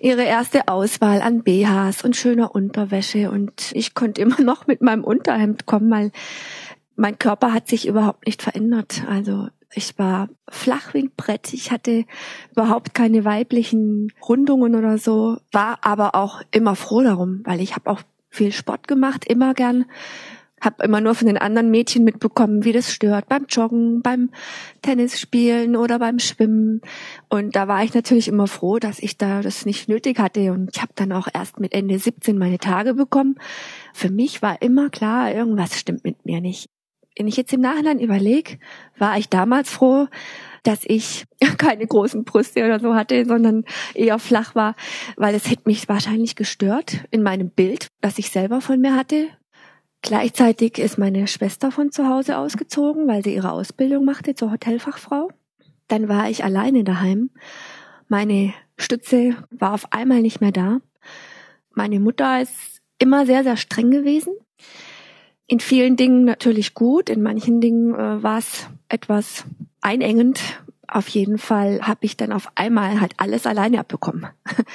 ihre 0.00 0.22
erste 0.22 0.68
Auswahl 0.68 1.20
an 1.20 1.42
BHs 1.42 2.02
und 2.02 2.16
schöner 2.16 2.54
Unterwäsche 2.54 3.30
und 3.30 3.72
ich 3.74 3.92
konnte 3.92 4.22
immer 4.22 4.40
noch 4.40 4.66
mit 4.66 4.80
meinem 4.80 5.04
Unterhemd 5.04 5.66
kommen, 5.66 5.90
weil 5.90 6.12
mein 6.96 7.18
Körper 7.18 7.52
hat 7.52 7.68
sich 7.68 7.86
überhaupt 7.86 8.24
nicht 8.24 8.40
verändert. 8.40 9.02
Also 9.06 9.48
ich 9.74 9.98
war 9.98 10.30
flach 10.48 10.94
wie 10.94 11.02
ein 11.02 11.12
Brett. 11.14 11.52
Ich 11.52 11.70
hatte 11.70 12.06
überhaupt 12.52 12.94
keine 12.94 13.26
weiblichen 13.26 14.14
Rundungen 14.26 14.76
oder 14.76 14.96
so, 14.96 15.36
war 15.52 15.80
aber 15.82 16.14
auch 16.14 16.40
immer 16.52 16.74
froh 16.74 17.02
darum, 17.02 17.42
weil 17.44 17.60
ich 17.60 17.74
habe 17.76 17.90
auch 17.90 18.00
viel 18.30 18.50
Sport 18.50 18.88
gemacht, 18.88 19.26
immer 19.26 19.52
gern 19.52 19.84
habe 20.64 20.82
immer 20.84 21.00
nur 21.00 21.14
von 21.14 21.26
den 21.26 21.38
anderen 21.38 21.70
Mädchen 21.70 22.04
mitbekommen, 22.04 22.64
wie 22.64 22.72
das 22.72 22.92
stört 22.92 23.28
beim 23.28 23.46
Joggen, 23.48 24.02
beim 24.02 24.30
Tennisspielen 24.82 25.76
oder 25.76 25.98
beim 25.98 26.18
Schwimmen. 26.18 26.80
Und 27.28 27.56
da 27.56 27.68
war 27.68 27.82
ich 27.82 27.94
natürlich 27.94 28.28
immer 28.28 28.46
froh, 28.46 28.78
dass 28.78 28.98
ich 28.98 29.18
da 29.18 29.40
das 29.42 29.66
nicht 29.66 29.88
nötig 29.88 30.18
hatte. 30.18 30.52
Und 30.52 30.70
ich 30.74 30.82
habe 30.82 30.92
dann 30.94 31.12
auch 31.12 31.28
erst 31.32 31.60
mit 31.60 31.72
Ende 31.72 31.98
17 31.98 32.38
meine 32.38 32.58
Tage 32.58 32.94
bekommen. 32.94 33.36
Für 33.92 34.10
mich 34.10 34.42
war 34.42 34.62
immer 34.62 34.90
klar, 34.90 35.32
irgendwas 35.32 35.78
stimmt 35.78 36.04
mit 36.04 36.24
mir 36.24 36.40
nicht. 36.40 36.68
Wenn 37.16 37.28
ich 37.28 37.36
jetzt 37.36 37.52
im 37.52 37.60
Nachhinein 37.60 38.00
überlege, 38.00 38.58
war 38.98 39.16
ich 39.18 39.28
damals 39.28 39.70
froh, 39.70 40.08
dass 40.64 40.80
ich 40.84 41.24
keine 41.58 41.86
großen 41.86 42.24
Brüste 42.24 42.64
oder 42.64 42.80
so 42.80 42.94
hatte, 42.94 43.24
sondern 43.24 43.64
eher 43.94 44.18
flach 44.18 44.54
war, 44.56 44.74
weil 45.16 45.34
es 45.34 45.48
hätte 45.48 45.62
mich 45.66 45.88
wahrscheinlich 45.88 46.34
gestört 46.34 47.04
in 47.12 47.22
meinem 47.22 47.50
Bild, 47.50 47.86
das 48.00 48.18
ich 48.18 48.30
selber 48.30 48.60
von 48.60 48.80
mir 48.80 48.96
hatte, 48.96 49.28
Gleichzeitig 50.04 50.78
ist 50.78 50.98
meine 50.98 51.26
Schwester 51.26 51.72
von 51.72 51.90
zu 51.90 52.06
Hause 52.06 52.36
ausgezogen, 52.36 53.08
weil 53.08 53.24
sie 53.24 53.34
ihre 53.34 53.50
Ausbildung 53.52 54.04
machte 54.04 54.34
zur 54.34 54.52
Hotelfachfrau. 54.52 55.30
Dann 55.88 56.10
war 56.10 56.28
ich 56.28 56.44
alleine 56.44 56.84
daheim. 56.84 57.30
Meine 58.08 58.52
Stütze 58.76 59.34
war 59.50 59.72
auf 59.72 59.94
einmal 59.94 60.20
nicht 60.20 60.42
mehr 60.42 60.52
da. 60.52 60.82
Meine 61.72 62.00
Mutter 62.00 62.42
ist 62.42 62.82
immer 62.98 63.24
sehr, 63.24 63.44
sehr 63.44 63.56
streng 63.56 63.90
gewesen. 63.90 64.34
In 65.46 65.60
vielen 65.60 65.96
Dingen 65.96 66.24
natürlich 66.24 66.74
gut, 66.74 67.08
in 67.08 67.22
manchen 67.22 67.62
Dingen 67.62 67.94
äh, 67.94 68.22
war 68.22 68.36
es 68.36 68.66
etwas 68.90 69.46
einengend, 69.80 70.38
auf 70.86 71.08
jeden 71.08 71.38
Fall 71.38 71.80
habe 71.80 72.04
ich 72.04 72.18
dann 72.18 72.30
auf 72.30 72.52
einmal 72.56 73.00
halt 73.00 73.14
alles 73.16 73.46
alleine 73.46 73.80
abbekommen. 73.80 74.26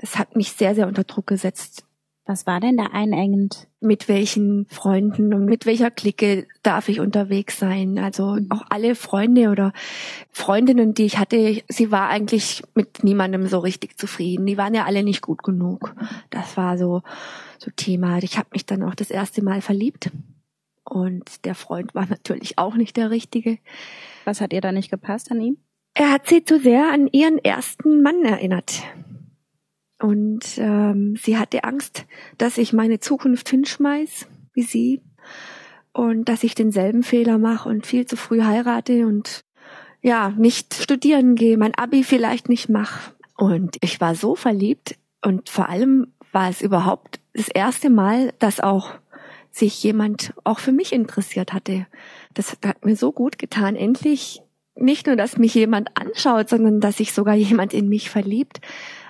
Es 0.00 0.16
hat 0.16 0.36
mich 0.36 0.52
sehr, 0.52 0.76
sehr 0.76 0.86
unter 0.86 1.02
Druck 1.02 1.26
gesetzt. 1.26 1.84
Was 2.28 2.46
war 2.46 2.60
denn 2.60 2.76
da 2.76 2.88
einengend? 2.92 3.68
Mit 3.80 4.06
welchen 4.06 4.66
Freunden 4.66 5.32
und 5.32 5.46
mit 5.46 5.64
welcher 5.64 5.90
Clique 5.90 6.46
darf 6.62 6.90
ich 6.90 7.00
unterwegs 7.00 7.58
sein? 7.58 7.98
Also 7.98 8.32
mhm. 8.32 8.50
auch 8.50 8.66
alle 8.68 8.94
Freunde 8.96 9.48
oder 9.48 9.72
Freundinnen, 10.30 10.92
die 10.92 11.06
ich 11.06 11.16
hatte, 11.16 11.62
sie 11.68 11.90
war 11.90 12.10
eigentlich 12.10 12.62
mit 12.74 13.02
niemandem 13.02 13.46
so 13.46 13.60
richtig 13.60 13.96
zufrieden. 13.96 14.44
Die 14.44 14.58
waren 14.58 14.74
ja 14.74 14.84
alle 14.84 15.04
nicht 15.04 15.22
gut 15.22 15.42
genug. 15.42 15.94
Das 16.28 16.58
war 16.58 16.76
so, 16.76 17.00
so 17.56 17.70
Thema. 17.74 18.18
Ich 18.18 18.36
habe 18.36 18.50
mich 18.52 18.66
dann 18.66 18.82
auch 18.82 18.94
das 18.94 19.10
erste 19.10 19.42
Mal 19.42 19.62
verliebt. 19.62 20.10
Und 20.84 21.46
der 21.46 21.54
Freund 21.54 21.94
war 21.94 22.04
natürlich 22.04 22.58
auch 22.58 22.74
nicht 22.74 22.98
der 22.98 23.10
richtige. 23.10 23.56
Was 24.26 24.42
hat 24.42 24.52
ihr 24.52 24.60
da 24.60 24.70
nicht 24.70 24.90
gepasst 24.90 25.30
an 25.30 25.40
ihm? 25.40 25.56
Er 25.94 26.12
hat 26.12 26.28
sie 26.28 26.44
zu 26.44 26.60
sehr 26.60 26.92
an 26.92 27.08
ihren 27.10 27.38
ersten 27.38 28.02
Mann 28.02 28.22
erinnert. 28.22 28.82
Und 30.00 30.58
ähm, 30.58 31.16
sie 31.16 31.38
hatte 31.38 31.64
Angst, 31.64 32.06
dass 32.36 32.58
ich 32.58 32.72
meine 32.72 33.00
Zukunft 33.00 33.48
hinschmeiß, 33.48 34.28
wie 34.54 34.62
sie, 34.62 35.00
und 35.92 36.28
dass 36.28 36.44
ich 36.44 36.54
denselben 36.54 37.02
Fehler 37.02 37.38
mache 37.38 37.68
und 37.68 37.86
viel 37.86 38.06
zu 38.06 38.16
früh 38.16 38.42
heirate 38.42 39.06
und 39.06 39.44
ja, 40.00 40.30
nicht 40.30 40.74
studieren 40.74 41.34
gehe, 41.34 41.58
mein 41.58 41.74
Abi 41.74 42.04
vielleicht 42.04 42.48
nicht 42.48 42.68
mache. 42.68 43.12
Und 43.36 43.78
ich 43.80 44.00
war 44.00 44.14
so 44.14 44.36
verliebt 44.36 44.96
und 45.24 45.48
vor 45.48 45.68
allem 45.68 46.12
war 46.30 46.48
es 46.48 46.62
überhaupt 46.62 47.20
das 47.34 47.48
erste 47.48 47.90
Mal, 47.90 48.32
dass 48.38 48.60
auch 48.60 48.92
sich 49.50 49.82
jemand 49.82 50.34
auch 50.44 50.60
für 50.60 50.72
mich 50.72 50.92
interessiert 50.92 51.52
hatte. 51.52 51.86
Das 52.34 52.56
hat 52.64 52.84
mir 52.84 52.96
so 52.96 53.12
gut 53.12 53.38
getan. 53.38 53.74
Endlich 53.74 54.42
nicht 54.76 55.06
nur, 55.06 55.16
dass 55.16 55.38
mich 55.38 55.54
jemand 55.54 55.90
anschaut, 55.96 56.48
sondern 56.48 56.80
dass 56.80 56.98
sich 56.98 57.12
sogar 57.12 57.34
jemand 57.34 57.74
in 57.74 57.88
mich 57.88 58.10
verliebt. 58.10 58.60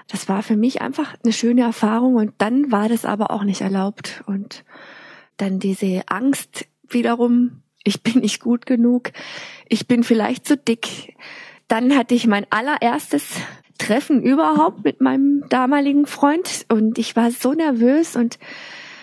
Das 0.08 0.28
war 0.28 0.42
für 0.42 0.56
mich 0.56 0.80
einfach 0.80 1.14
eine 1.22 1.32
schöne 1.32 1.62
Erfahrung 1.62 2.16
und 2.16 2.32
dann 2.38 2.72
war 2.72 2.88
das 2.88 3.04
aber 3.04 3.30
auch 3.30 3.44
nicht 3.44 3.60
erlaubt 3.60 4.24
und 4.26 4.64
dann 5.36 5.58
diese 5.58 6.02
Angst 6.08 6.66
wiederum, 6.88 7.62
ich 7.84 8.02
bin 8.02 8.20
nicht 8.20 8.40
gut 8.40 8.66
genug, 8.66 9.12
ich 9.68 9.86
bin 9.86 10.02
vielleicht 10.02 10.46
zu 10.46 10.56
dick. 10.56 11.14
Dann 11.68 11.94
hatte 11.96 12.14
ich 12.14 12.26
mein 12.26 12.46
allererstes 12.50 13.34
Treffen 13.76 14.22
überhaupt 14.22 14.84
mit 14.84 15.00
meinem 15.00 15.44
damaligen 15.48 16.06
Freund 16.06 16.66
und 16.68 16.98
ich 16.98 17.14
war 17.14 17.30
so 17.30 17.52
nervös 17.52 18.16
und 18.16 18.38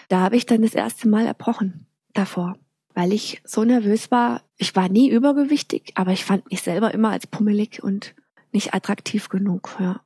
da 0.10 0.20
habe 0.20 0.36
ich 0.36 0.46
dann 0.46 0.62
das 0.62 0.76
erste 0.76 1.08
Mal 1.08 1.26
erbrochen 1.26 1.86
davor, 2.14 2.58
weil 2.94 3.14
ich 3.14 3.42
so 3.46 3.64
nervös 3.64 4.12
war. 4.12 4.42
Ich 4.58 4.76
war 4.76 4.90
nie 4.90 5.10
übergewichtig, 5.10 5.94
aber 5.96 6.12
ich 6.12 6.26
fand 6.26 6.50
mich 6.50 6.62
selber 6.62 6.94
immer 6.94 7.12
als 7.12 7.28
pummelig 7.28 7.84
und 7.84 8.16
nicht 8.52 8.74
attraktiv 8.74 9.30
genug. 9.30 9.76
Ja. 9.80 10.02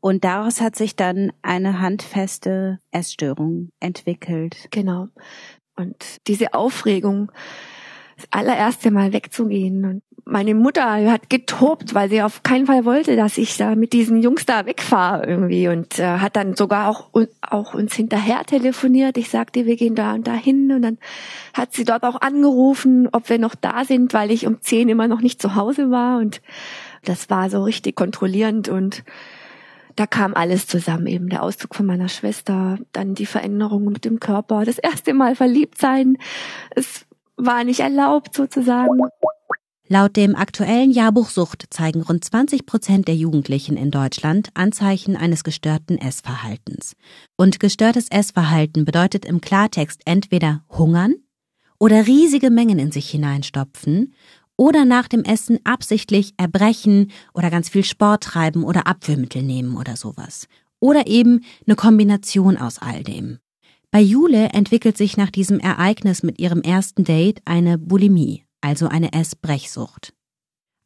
Und 0.00 0.24
daraus 0.24 0.60
hat 0.60 0.76
sich 0.76 0.96
dann 0.96 1.32
eine 1.42 1.80
handfeste 1.80 2.78
Essstörung 2.90 3.70
entwickelt. 3.80 4.68
Genau. 4.70 5.08
Und 5.76 6.26
diese 6.26 6.54
Aufregung, 6.54 7.30
das 8.16 8.26
allererste 8.30 8.90
Mal 8.90 9.12
wegzugehen. 9.12 9.84
Und 9.84 10.02
meine 10.24 10.54
Mutter 10.54 11.10
hat 11.10 11.28
getobt, 11.28 11.94
weil 11.94 12.08
sie 12.08 12.22
auf 12.22 12.42
keinen 12.42 12.66
Fall 12.66 12.84
wollte, 12.84 13.16
dass 13.16 13.38
ich 13.38 13.56
da 13.56 13.74
mit 13.74 13.92
diesen 13.92 14.22
Jungs 14.22 14.46
da 14.46 14.66
wegfahre 14.66 15.26
irgendwie 15.26 15.68
und 15.68 15.98
äh, 15.98 16.18
hat 16.18 16.36
dann 16.36 16.54
sogar 16.54 16.88
auch, 16.88 17.10
auch 17.42 17.74
uns 17.74 17.94
hinterher 17.94 18.44
telefoniert. 18.44 19.18
Ich 19.18 19.30
sagte, 19.30 19.66
wir 19.66 19.76
gehen 19.76 19.94
da 19.94 20.14
und 20.14 20.26
da 20.26 20.34
hin 20.34 20.70
und 20.72 20.82
dann 20.82 20.98
hat 21.54 21.72
sie 21.72 21.84
dort 21.84 22.04
auch 22.04 22.20
angerufen, 22.20 23.08
ob 23.12 23.28
wir 23.28 23.38
noch 23.38 23.54
da 23.54 23.84
sind, 23.84 24.14
weil 24.14 24.30
ich 24.30 24.46
um 24.46 24.60
zehn 24.60 24.88
immer 24.88 25.08
noch 25.08 25.20
nicht 25.20 25.42
zu 25.42 25.54
Hause 25.54 25.90
war 25.90 26.18
und 26.18 26.40
das 27.04 27.30
war 27.30 27.48
so 27.48 27.62
richtig 27.64 27.96
kontrollierend 27.96 28.68
und 28.68 29.04
da 29.96 30.06
kam 30.06 30.34
alles 30.34 30.66
zusammen, 30.66 31.06
eben 31.06 31.28
der 31.28 31.42
Auszug 31.42 31.74
von 31.74 31.86
meiner 31.86 32.08
Schwester, 32.08 32.78
dann 32.92 33.14
die 33.14 33.26
Veränderungen 33.26 33.92
mit 33.92 34.04
dem 34.04 34.20
Körper, 34.20 34.64
das 34.64 34.78
erste 34.78 35.14
Mal 35.14 35.36
verliebt 35.36 35.78
sein. 35.78 36.16
Es 36.70 37.06
war 37.36 37.64
nicht 37.64 37.80
erlaubt 37.80 38.34
sozusagen. 38.34 39.00
Laut 39.92 40.14
dem 40.14 40.36
aktuellen 40.36 40.92
Jahrbuch 40.92 41.30
Sucht 41.30 41.64
zeigen 41.70 42.02
rund 42.02 42.22
20 42.22 42.64
Prozent 42.64 43.08
der 43.08 43.16
Jugendlichen 43.16 43.76
in 43.76 43.90
Deutschland 43.90 44.50
Anzeichen 44.54 45.16
eines 45.16 45.42
gestörten 45.42 45.98
Essverhaltens. 45.98 46.94
Und 47.36 47.58
gestörtes 47.58 48.06
Essverhalten 48.08 48.84
bedeutet 48.84 49.24
im 49.24 49.40
Klartext 49.40 50.02
entweder 50.04 50.62
hungern 50.68 51.14
oder 51.80 52.06
riesige 52.06 52.50
Mengen 52.50 52.78
in 52.78 52.92
sich 52.92 53.10
hineinstopfen 53.10 54.14
oder 54.60 54.84
nach 54.84 55.08
dem 55.08 55.24
Essen 55.24 55.58
absichtlich 55.64 56.34
erbrechen 56.36 57.10
oder 57.32 57.48
ganz 57.48 57.70
viel 57.70 57.82
Sport 57.82 58.24
treiben 58.24 58.62
oder 58.62 58.86
Abführmittel 58.86 59.42
nehmen 59.42 59.74
oder 59.78 59.96
sowas. 59.96 60.48
Oder 60.80 61.06
eben 61.06 61.46
eine 61.66 61.76
Kombination 61.76 62.58
aus 62.58 62.78
all 62.78 63.02
dem. 63.02 63.38
Bei 63.90 64.00
Jule 64.00 64.50
entwickelt 64.50 64.98
sich 64.98 65.16
nach 65.16 65.30
diesem 65.30 65.60
Ereignis 65.60 66.22
mit 66.22 66.38
ihrem 66.38 66.60
ersten 66.60 67.04
Date 67.04 67.40
eine 67.46 67.78
Bulimie, 67.78 68.44
also 68.60 68.86
eine 68.86 69.14
Essbrechsucht. 69.14 70.12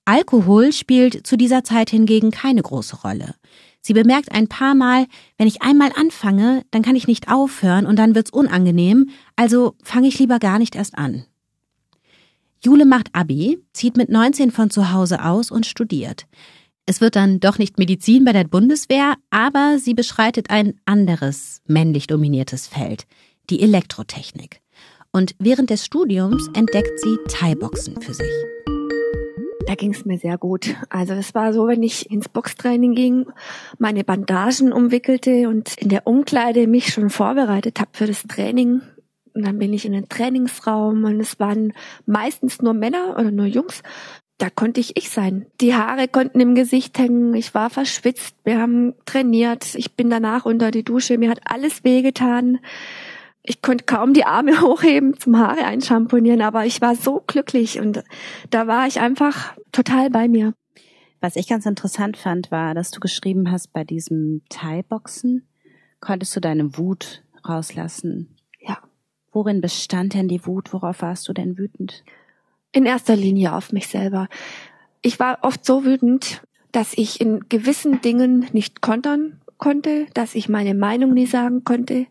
Alkohol 0.04 0.72
spielt 0.72 1.26
zu 1.26 1.36
dieser 1.36 1.64
Zeit 1.64 1.90
hingegen 1.90 2.30
keine 2.30 2.62
große 2.62 3.00
Rolle. 3.02 3.34
Sie 3.80 3.92
bemerkt 3.92 4.30
ein 4.30 4.46
paar 4.46 4.76
Mal, 4.76 5.06
wenn 5.36 5.48
ich 5.48 5.62
einmal 5.62 5.90
anfange, 5.96 6.62
dann 6.70 6.82
kann 6.82 6.94
ich 6.94 7.08
nicht 7.08 7.28
aufhören 7.28 7.86
und 7.86 7.96
dann 7.96 8.14
wird's 8.14 8.30
unangenehm, 8.30 9.08
also 9.34 9.74
fange 9.82 10.06
ich 10.06 10.20
lieber 10.20 10.38
gar 10.38 10.60
nicht 10.60 10.76
erst 10.76 10.96
an. 10.96 11.24
Jule 12.64 12.86
macht 12.86 13.10
Abi, 13.12 13.62
zieht 13.74 13.98
mit 13.98 14.08
19 14.08 14.50
von 14.50 14.70
zu 14.70 14.90
Hause 14.90 15.22
aus 15.22 15.50
und 15.50 15.66
studiert. 15.66 16.26
Es 16.86 17.02
wird 17.02 17.14
dann 17.14 17.38
doch 17.38 17.58
nicht 17.58 17.78
Medizin 17.78 18.24
bei 18.24 18.32
der 18.32 18.44
Bundeswehr, 18.44 19.16
aber 19.28 19.78
sie 19.78 19.92
beschreitet 19.92 20.48
ein 20.48 20.80
anderes 20.86 21.60
männlich 21.66 22.06
dominiertes 22.06 22.66
Feld, 22.66 23.06
die 23.50 23.60
Elektrotechnik. 23.60 24.62
Und 25.12 25.34
während 25.38 25.68
des 25.68 25.84
Studiums 25.84 26.48
entdeckt 26.54 26.98
sie 27.00 27.18
Thai-Boxen 27.28 28.00
für 28.00 28.14
sich. 28.14 28.32
Da 29.66 29.74
ging 29.74 29.92
es 29.92 30.06
mir 30.06 30.18
sehr 30.18 30.38
gut. 30.38 30.74
Also 30.88 31.12
es 31.12 31.34
war 31.34 31.52
so, 31.52 31.66
wenn 31.68 31.82
ich 31.82 32.10
ins 32.10 32.30
Boxtraining 32.30 32.94
ging, 32.94 33.26
meine 33.78 34.04
Bandagen 34.04 34.72
umwickelte 34.72 35.50
und 35.50 35.76
in 35.76 35.90
der 35.90 36.06
Umkleide 36.06 36.66
mich 36.66 36.92
schon 36.92 37.10
vorbereitet 37.10 37.78
habe 37.78 37.90
für 37.92 38.06
das 38.06 38.22
Training. 38.22 38.80
Und 39.34 39.44
dann 39.44 39.58
bin 39.58 39.72
ich 39.72 39.84
in 39.84 39.92
den 39.92 40.08
Trainingsraum 40.08 41.04
und 41.04 41.20
es 41.20 41.40
waren 41.40 41.72
meistens 42.06 42.62
nur 42.62 42.72
Männer 42.72 43.16
oder 43.18 43.30
nur 43.30 43.46
Jungs 43.46 43.82
da 44.38 44.50
konnte 44.50 44.80
ich 44.80 44.96
ich 44.96 45.10
sein. 45.10 45.46
Die 45.60 45.74
Haare 45.74 46.08
konnten 46.08 46.40
im 46.40 46.54
Gesicht 46.54 46.98
hängen, 46.98 47.34
ich 47.34 47.54
war 47.54 47.70
verschwitzt, 47.70 48.36
wir 48.44 48.60
haben 48.60 48.94
trainiert, 49.04 49.74
ich 49.74 49.94
bin 49.94 50.10
danach 50.10 50.44
unter 50.44 50.70
die 50.70 50.82
Dusche, 50.82 51.18
mir 51.18 51.30
hat 51.30 51.40
alles 51.44 51.84
wehgetan. 51.84 52.58
Ich 53.42 53.62
konnte 53.62 53.84
kaum 53.84 54.12
die 54.12 54.24
Arme 54.24 54.60
hochheben 54.60 55.18
zum 55.18 55.38
Haare 55.38 55.64
einschamponieren, 55.64 56.42
aber 56.42 56.66
ich 56.66 56.80
war 56.80 56.96
so 56.96 57.22
glücklich 57.26 57.78
und 57.78 58.02
da 58.50 58.66
war 58.66 58.86
ich 58.86 59.00
einfach 59.00 59.56
total 59.70 60.10
bei 60.10 60.28
mir. 60.28 60.54
Was 61.20 61.36
ich 61.36 61.48
ganz 61.48 61.64
interessant 61.64 62.16
fand, 62.16 62.50
war, 62.50 62.74
dass 62.74 62.90
du 62.90 63.00
geschrieben 63.00 63.50
hast, 63.50 63.72
bei 63.72 63.84
diesem 63.84 64.42
Thai-Boxen 64.50 65.48
konntest 66.00 66.36
du 66.36 66.40
deine 66.40 66.76
Wut 66.76 67.22
rauslassen. 67.48 68.33
Worin 69.34 69.60
bestand 69.60 70.14
denn 70.14 70.28
die 70.28 70.46
Wut? 70.46 70.72
Worauf 70.72 71.02
warst 71.02 71.28
du 71.28 71.34
denn 71.34 71.58
wütend? 71.58 72.02
in 72.74 72.86
erster 72.86 73.16
Linie 73.16 73.54
auf 73.54 73.72
mich 73.72 73.86
selber. 73.86 74.28
Ich 75.00 75.18
war 75.20 75.38
oft 75.42 75.64
so 75.64 75.84
wütend, 75.84 76.42
dass 76.72 76.92
ich 76.92 77.20
in 77.20 77.48
gewissen 77.48 78.00
Dingen 78.00 78.46
nicht 78.52 78.82
kontern 78.82 79.40
konnte, 79.58 80.06
dass 80.12 80.34
ich 80.34 80.48
meine 80.48 80.74
Meinung 80.74 81.14
nie 81.14 81.26
sagen 81.26 81.62
konnte. 81.62 82.06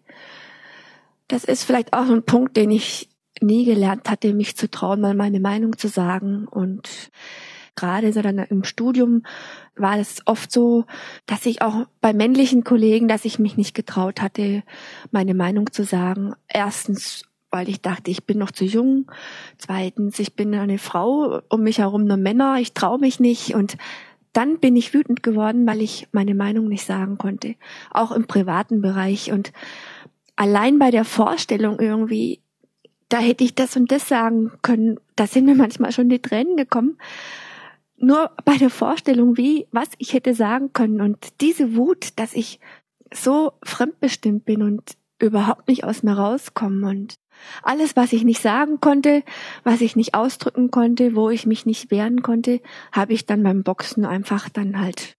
Das 1.27 1.44
ist 1.44 1.65
vielleicht 1.65 1.94
auch 1.94 2.10
ein 2.10 2.24
Punkt, 2.24 2.56
den 2.56 2.72
ich 2.72 3.10
nie 3.42 3.65
gelernt 3.65 4.10
hatte, 4.10 4.34
mich 4.34 4.56
zu 4.56 4.72
trauen, 4.72 5.01
mal 5.01 5.15
meine 5.15 5.42
Meinung 5.42 5.77
zu 5.77 5.89
sagen. 5.89 6.48
Und 6.48 7.12
gerade 7.75 8.13
so 8.13 8.22
dann 8.22 8.38
im 8.38 8.63
Studium 8.63 9.24
war 9.75 9.98
es 9.98 10.22
oft 10.25 10.51
so, 10.51 10.86
dass 11.25 11.46
ich 11.46 11.62
auch 11.62 11.88
bei 12.01 12.13
männlichen 12.13 12.63
Kollegen, 12.63 13.08
dass 13.08 13.25
ich 13.25 13.39
mich 13.39 13.58
nicht 13.58 13.74
getraut 13.74 14.22
hatte, 14.22 14.63
meine 15.12 15.34
Meinung 15.34 15.72
zu 15.72 15.84
sagen. 15.84 16.34
Erstens 16.48 17.24
weil 17.53 17.70
ich 17.70 17.82
dachte, 17.82 18.10
ich 18.10 18.25
bin 18.25 18.39
noch 18.39 18.50
zu 18.50 18.65
jung. 18.65 19.06
Zweitens, 19.60 20.18
ich 20.18 20.36
bin 20.36 20.56
eine 20.56 20.80
Frau, 20.80 21.39
um 21.50 21.62
mich 21.62 21.77
herum 21.77 22.06
nur 22.06 22.18
Männer, 22.18 22.58
ich 22.60 22.74
traue 22.74 22.98
mich 22.98 23.20
nicht. 23.20 23.53
Und 23.53 23.77
dann 24.34 24.60
bin 24.60 24.75
ich 24.75 24.94
wütend 24.94 25.22
geworden, 25.22 25.68
weil 25.68 25.80
ich 25.80 26.08
meine 26.12 26.34
Meinung 26.34 26.68
nicht 26.68 26.84
sagen 26.84 27.20
konnte, 27.20 27.53
auch 27.92 28.12
im 28.12 28.25
privaten 28.25 28.82
Bereich. 28.82 29.32
Und 29.32 29.53
allein 30.36 30.80
bei 30.80 30.89
der 30.89 31.06
Vorstellung 31.06 31.80
irgendwie, 31.80 32.42
da 33.08 33.20
hätte 33.20 33.44
ich 33.44 33.53
das 33.53 33.77
und 33.77 33.92
das 33.92 34.08
sagen 34.08 34.51
können, 34.63 35.00
da 35.15 35.27
sind 35.27 35.46
mir 35.46 35.56
manchmal 35.56 35.92
schon 35.92 36.10
die 36.10 36.24
Tränen 36.24 36.58
gekommen. 36.58 36.98
Nur 38.04 38.32
bei 38.44 38.58
der 38.58 38.70
Vorstellung, 38.70 39.38
wie, 39.38 39.66
was 39.72 39.88
ich 39.98 40.12
hätte 40.12 40.34
sagen 40.34 40.74
können 40.74 41.00
und 41.00 41.40
diese 41.40 41.78
Wut, 41.78 42.20
dass 42.20 42.34
ich 42.34 42.60
so 43.14 43.54
fremdbestimmt 43.64 44.44
bin 44.44 44.62
und 44.62 44.98
überhaupt 45.20 45.70
nicht 45.70 45.86
aus 45.86 46.04
mir 46.04 46.12
rauskommen 46.12 46.84
und 46.84 47.16
alles, 47.62 47.96
was 47.96 48.12
ich 48.12 48.26
nicht 48.26 48.42
sagen 48.42 48.82
konnte, 48.82 49.24
was 49.64 49.80
ich 49.80 49.96
nicht 49.96 50.16
ausdrücken 50.16 50.70
konnte, 50.70 51.16
wo 51.16 51.30
ich 51.30 51.46
mich 51.46 51.66
nicht 51.66 51.92
wehren 51.92 52.22
konnte, 52.22 52.60
habe 52.92 53.14
ich 53.14 53.26
dann 53.26 53.42
beim 53.42 53.64
Boxen 53.64 54.04
einfach 54.04 54.50
dann 54.50 54.82
halt, 54.82 55.16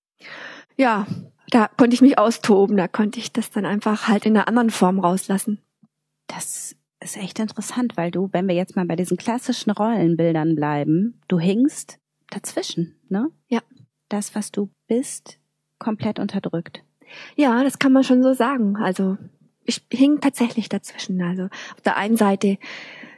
ja, 0.76 1.06
da 1.48 1.68
konnte 1.78 1.94
ich 1.94 2.02
mich 2.02 2.18
austoben, 2.18 2.76
da 2.76 2.86
konnte 2.86 3.18
ich 3.18 3.32
das 3.32 3.50
dann 3.50 3.64
einfach 3.64 4.08
halt 4.08 4.26
in 4.26 4.36
einer 4.36 4.46
anderen 4.46 4.68
Form 4.68 5.00
rauslassen. 5.00 5.58
Das 6.26 6.76
ist 7.00 7.16
echt 7.16 7.38
interessant, 7.38 7.96
weil 7.96 8.10
du, 8.10 8.28
wenn 8.32 8.46
wir 8.46 8.54
jetzt 8.54 8.76
mal 8.76 8.84
bei 8.84 8.96
diesen 8.96 9.16
klassischen 9.16 9.70
Rollenbildern 9.70 10.54
bleiben, 10.54 11.22
du 11.28 11.40
hingst 11.40 11.98
dazwischen, 12.34 12.96
ne? 13.08 13.30
Ja. 13.48 13.60
Das, 14.08 14.34
was 14.34 14.52
du 14.52 14.70
bist, 14.86 15.38
komplett 15.78 16.18
unterdrückt. 16.18 16.82
Ja, 17.36 17.62
das 17.62 17.78
kann 17.78 17.92
man 17.92 18.04
schon 18.04 18.22
so 18.22 18.34
sagen. 18.34 18.76
Also 18.76 19.16
ich 19.64 19.82
hing 19.90 20.20
tatsächlich 20.20 20.68
dazwischen. 20.68 21.22
Also 21.22 21.44
auf 21.44 21.80
der 21.84 21.96
einen 21.96 22.16
Seite, 22.16 22.58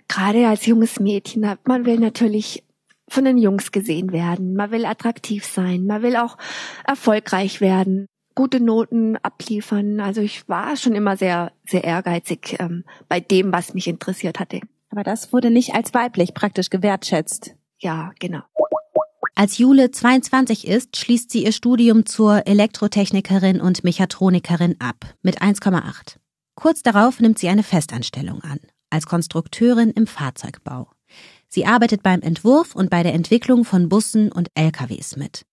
gerade 0.09 0.47
als 0.47 0.67
junges 0.67 1.01
Mädchen, 1.01 1.47
man 1.65 1.87
will 1.87 1.99
natürlich 1.99 2.65
von 3.09 3.25
den 3.25 3.39
Jungs 3.39 3.73
gesehen 3.73 4.13
werden, 4.13 4.55
man 4.55 4.71
will 4.71 4.85
attraktiv 4.85 5.45
sein, 5.45 5.87
man 5.87 6.03
will 6.03 6.17
auch 6.17 6.37
erfolgreich 6.85 7.61
werden, 7.61 8.07
gute 8.35 8.61
Noten 8.61 9.17
abliefern. 9.17 10.01
Also 10.01 10.21
ich 10.21 10.49
war 10.49 10.77
schon 10.77 10.95
immer 10.95 11.17
sehr, 11.17 11.53
sehr 11.65 11.85
ehrgeizig 11.85 12.57
ähm, 12.59 12.85
bei 13.09 13.21
dem, 13.21 13.53
was 13.53 13.75
mich 13.75 13.87
interessiert 13.87 14.41
hatte. 14.41 14.61
Aber 14.91 15.03
das 15.03 15.33
wurde 15.33 15.51
nicht 15.51 15.75
als 15.75 15.95
weiblich 15.95 16.35
praktisch 16.35 16.71
gewertschätzt. 16.71 17.55
Ja, 17.79 18.13
genau. 18.19 18.43
Als 19.39 19.59
Jule 19.59 19.91
22 19.91 20.67
ist, 20.67 20.97
schließt 20.97 21.31
sie 21.31 21.45
ihr 21.45 21.53
Studium 21.53 22.07
zur 22.07 22.47
Elektrotechnikerin 22.47 23.61
und 23.61 23.85
Mechatronikerin 23.85 24.77
ab 24.81 25.15
mit 25.21 25.43
1,8. 25.43 26.17
Kurz 26.55 26.83
darauf 26.83 27.21
nimmt 27.21 27.39
sie 27.39 27.51
eine 27.51 27.63
Festanstellung 27.63 28.41
an, 28.41 28.61
als 28.89 29.05
Konstrukteurin 29.05 29.91
im 29.91 30.07
Fahrzeugbau. 30.07 30.91
Sie 31.49 31.67
arbeitet 31.67 32.03
beim 32.03 32.23
Entwurf 32.23 32.75
und 32.75 32.89
bei 32.89 33.03
der 33.03 33.13
Entwicklung 33.13 33.67
von 33.67 33.91
Bussen 33.91 34.33
und 34.33 34.49
LKWs 34.55 35.17
mit. 35.17 35.45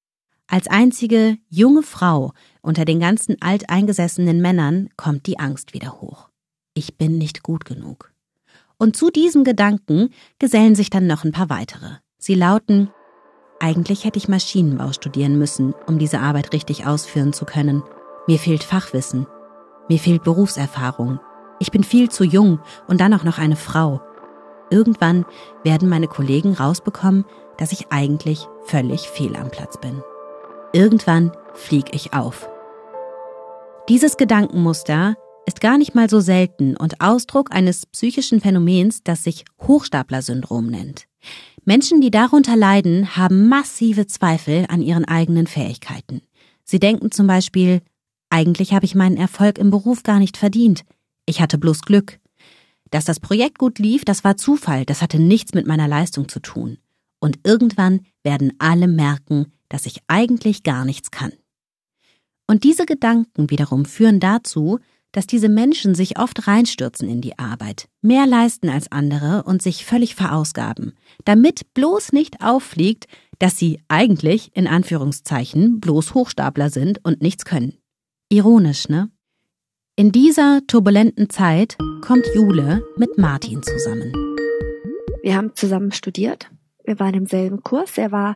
Als 0.48 0.68
einzige 0.68 1.38
junge 1.50 1.84
Frau 1.84 2.32
unter 2.62 2.86
den 2.86 3.02
ganzen 3.02 3.42
alteingesessenen 3.42 4.42
Männern 4.42 4.92
kommt 4.96 5.28
die 5.28 5.40
Angst 5.40 5.74
wieder 5.74 6.00
hoch. 6.00 6.30
Ich 6.74 6.98
bin 6.98 7.18
nicht 7.18 7.44
gut 7.44 7.66
genug. 7.66 8.14
Und 8.78 8.96
zu 8.96 9.10
diesem 9.10 9.44
Gedanken 9.44 10.12
gesellen 10.40 10.76
sich 10.76 10.90
dann 10.90 11.06
noch 11.06 11.26
ein 11.26 11.34
paar 11.34 11.50
weitere. 11.50 11.98
Sie 12.18 12.36
lauten 12.36 12.90
Eigentlich 13.64 14.04
hätte 14.04 14.18
ich 14.18 14.28
Maschinenbau 14.28 14.92
studieren 14.92 15.40
müssen, 15.40 15.74
um 15.88 15.98
diese 15.98 16.20
Arbeit 16.20 16.52
richtig 16.52 16.86
ausführen 16.86 17.32
zu 17.32 17.46
können. 17.46 17.82
Mir 18.28 18.38
fehlt 18.38 18.62
Fachwissen. 18.62 19.26
Mir 19.88 20.00
fehlt 20.00 20.26
Berufserfahrung. 20.26 21.22
Ich 21.60 21.72
bin 21.72 21.86
viel 21.86 22.10
zu 22.10 22.26
jung 22.26 22.60
und 22.90 23.00
dann 23.00 23.14
auch 23.14 23.24
noch 23.24 23.38
eine 23.38 23.56
Frau. 23.56 24.02
Irgendwann 24.70 25.26
werden 25.64 25.88
meine 25.88 26.10
Kollegen 26.10 26.56
rausbekommen, 26.56 27.24
dass 27.56 27.72
ich 27.72 27.88
eigentlich 27.90 28.50
völlig 28.66 29.08
fehl 29.08 29.34
am 29.38 29.50
Platz 29.50 29.78
bin. 29.78 30.04
Irgendwann 30.74 31.32
flieg 31.54 31.96
ich 31.96 32.12
auf. 32.12 32.50
Dieses 33.88 34.18
Gedankenmuster 34.18 35.16
ist 35.46 35.62
gar 35.62 35.78
nicht 35.78 35.96
mal 35.96 36.10
so 36.10 36.20
selten 36.20 36.76
und 36.78 37.02
Ausdruck 37.02 37.54
eines 37.54 37.86
psychischen 37.86 38.42
Phänomens, 38.42 39.04
das 39.04 39.24
sich 39.24 39.46
Hochstapler-Syndrom 39.62 40.68
nennt. 40.68 41.06
Menschen, 41.66 42.02
die 42.02 42.12
darunter 42.12 42.56
leiden, 42.56 43.16
haben 43.16 43.48
massive 43.48 44.08
Zweifel 44.08 44.66
an 44.70 44.82
ihren 44.82 45.06
eigenen 45.06 45.48
Fähigkeiten. 45.48 46.22
Sie 46.64 46.80
denken 46.80 47.12
zum 47.12 47.28
Beispiel, 47.28 47.82
eigentlich 48.30 48.74
habe 48.74 48.86
ich 48.86 48.96
meinen 48.96 49.18
Erfolg 49.18 49.58
im 49.58 49.70
Beruf 49.70 50.04
gar 50.04 50.20
nicht 50.20 50.38
verdient. 50.38 50.84
Ich 51.26 51.42
hatte 51.42 51.58
bloß 51.58 51.82
Glück. 51.82 52.20
Dass 52.90 53.06
das 53.06 53.20
Projekt 53.20 53.58
gut 53.58 53.80
lief, 53.80 54.06
das 54.06 54.24
war 54.24 54.38
Zufall, 54.38 54.86
das 54.86 55.02
hatte 55.02 55.20
nichts 55.20 55.54
mit 55.54 55.68
meiner 55.68 55.88
Leistung 55.88 56.30
zu 56.30 56.40
tun. 56.40 56.78
Und 57.20 57.40
irgendwann 57.44 58.02
werden 58.24 58.54
alle 58.60 58.88
merken, 58.88 59.52
dass 59.70 59.86
ich 59.86 60.00
eigentlich 60.08 60.64
gar 60.64 60.86
nichts 60.86 61.10
kann. 61.10 61.32
Und 62.48 62.64
diese 62.64 62.86
Gedanken 62.86 63.50
wiederum 63.50 63.86
führen 63.86 64.20
dazu, 64.20 64.80
dass 65.14 65.26
diese 65.26 65.48
Menschen 65.48 65.96
sich 65.96 66.20
oft 66.20 66.48
reinstürzen 66.48 67.08
in 67.08 67.22
die 67.22 67.40
Arbeit, 67.40 67.88
mehr 68.02 68.28
leisten 68.28 68.68
als 68.68 68.92
andere 68.92 69.44
und 69.44 69.62
sich 69.62 69.86
völlig 69.86 70.16
verausgaben, 70.16 70.94
damit 71.24 71.74
bloß 71.74 72.12
nicht 72.12 72.42
auffliegt, 72.42 73.08
dass 73.40 73.58
sie 73.58 73.80
eigentlich 73.88 74.52
in 74.54 74.68
Anführungszeichen 74.68 75.80
bloß 75.80 76.14
Hochstapler 76.14 76.70
sind 76.70 77.00
und 77.04 77.22
nichts 77.22 77.46
können. 77.46 77.78
Ironisch, 78.30 78.90
ne? 78.90 79.10
In 79.96 80.12
dieser 80.12 80.62
turbulenten 80.66 81.30
Zeit 81.30 81.78
kommt 82.02 82.26
Jule 82.34 82.84
mit 82.98 83.18
Martin 83.18 83.62
zusammen. 83.62 84.12
Wir 85.22 85.36
haben 85.36 85.56
zusammen 85.56 85.92
studiert. 85.92 86.50
Wir 86.84 87.00
waren 87.00 87.14
im 87.14 87.28
selben 87.28 87.64
Kurs. 87.64 87.98
Er 87.98 88.12
war 88.12 88.36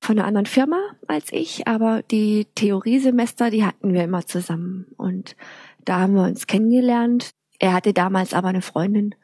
von 0.00 0.18
einer 0.18 0.26
anderen 0.26 0.46
Firma 0.46 0.78
als 1.06 1.32
ich, 1.32 1.68
aber 1.68 2.02
die 2.10 2.46
Theoriesemester, 2.54 3.50
die 3.50 3.64
hatten 3.64 3.92
wir 3.92 4.04
immer 4.04 4.26
zusammen. 4.26 4.86
Und 4.96 5.36
da 5.84 6.00
haben 6.00 6.14
wir 6.14 6.22
uns 6.22 6.46
kennengelernt. 6.46 7.30
Er 7.58 7.72
hatte 7.72 7.92
damals 7.92 8.34
aber 8.34 8.48
eine 8.48 8.62
Freundin. 8.62 9.14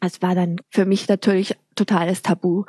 Es 0.00 0.22
war 0.22 0.34
dann 0.34 0.56
für 0.70 0.84
mich 0.84 1.08
natürlich 1.08 1.56
totales 1.74 2.22
Tabu, 2.22 2.64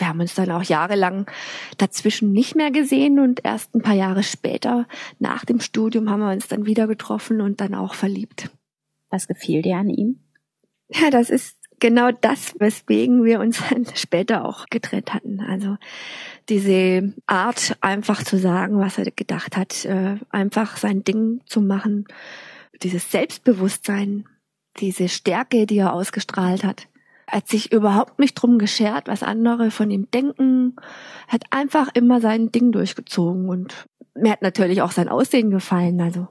wir 0.00 0.08
haben 0.08 0.20
uns 0.20 0.34
dann 0.34 0.50
auch 0.50 0.62
jahrelang 0.62 1.30
dazwischen 1.76 2.32
nicht 2.32 2.56
mehr 2.56 2.70
gesehen 2.70 3.20
und 3.20 3.44
erst 3.44 3.74
ein 3.74 3.82
paar 3.82 3.94
Jahre 3.94 4.22
später, 4.22 4.86
nach 5.18 5.44
dem 5.44 5.60
Studium, 5.60 6.08
haben 6.08 6.20
wir 6.20 6.32
uns 6.32 6.48
dann 6.48 6.64
wieder 6.64 6.86
getroffen 6.86 7.40
und 7.40 7.60
dann 7.60 7.74
auch 7.74 7.94
verliebt. 7.94 8.50
Was 9.10 9.28
gefiel 9.28 9.62
dir 9.62 9.76
an 9.76 9.90
ihm? 9.90 10.20
Ja, 10.88 11.10
das 11.10 11.28
ist 11.28 11.58
genau 11.80 12.10
das, 12.12 12.54
weswegen 12.58 13.24
wir 13.24 13.40
uns 13.40 13.62
dann 13.70 13.86
später 13.94 14.46
auch 14.46 14.66
getrennt 14.70 15.12
hatten. 15.12 15.40
Also 15.40 15.76
diese 16.48 17.12
Art, 17.26 17.76
einfach 17.82 18.24
zu 18.24 18.38
sagen, 18.38 18.78
was 18.78 18.98
er 18.98 19.10
gedacht 19.10 19.56
hat, 19.56 19.84
äh, 19.84 20.16
einfach 20.30 20.78
sein 20.78 21.04
Ding 21.04 21.42
zu 21.44 21.60
machen, 21.60 22.06
dieses 22.82 23.10
Selbstbewusstsein, 23.10 24.28
diese 24.78 25.08
Stärke, 25.08 25.66
die 25.66 25.78
er 25.78 25.92
ausgestrahlt 25.92 26.64
hat 26.64 26.88
hat 27.30 27.48
sich 27.48 27.72
überhaupt 27.72 28.18
nicht 28.18 28.34
drum 28.34 28.58
geschert, 28.58 29.06
was 29.06 29.22
andere 29.22 29.70
von 29.70 29.90
ihm 29.90 30.10
denken, 30.10 30.76
hat 31.28 31.44
einfach 31.50 31.88
immer 31.94 32.20
sein 32.20 32.50
Ding 32.50 32.72
durchgezogen 32.72 33.48
und 33.48 33.86
mir 34.14 34.32
hat 34.32 34.42
natürlich 34.42 34.82
auch 34.82 34.90
sein 34.90 35.08
Aussehen 35.08 35.50
gefallen. 35.50 36.00
Also 36.00 36.28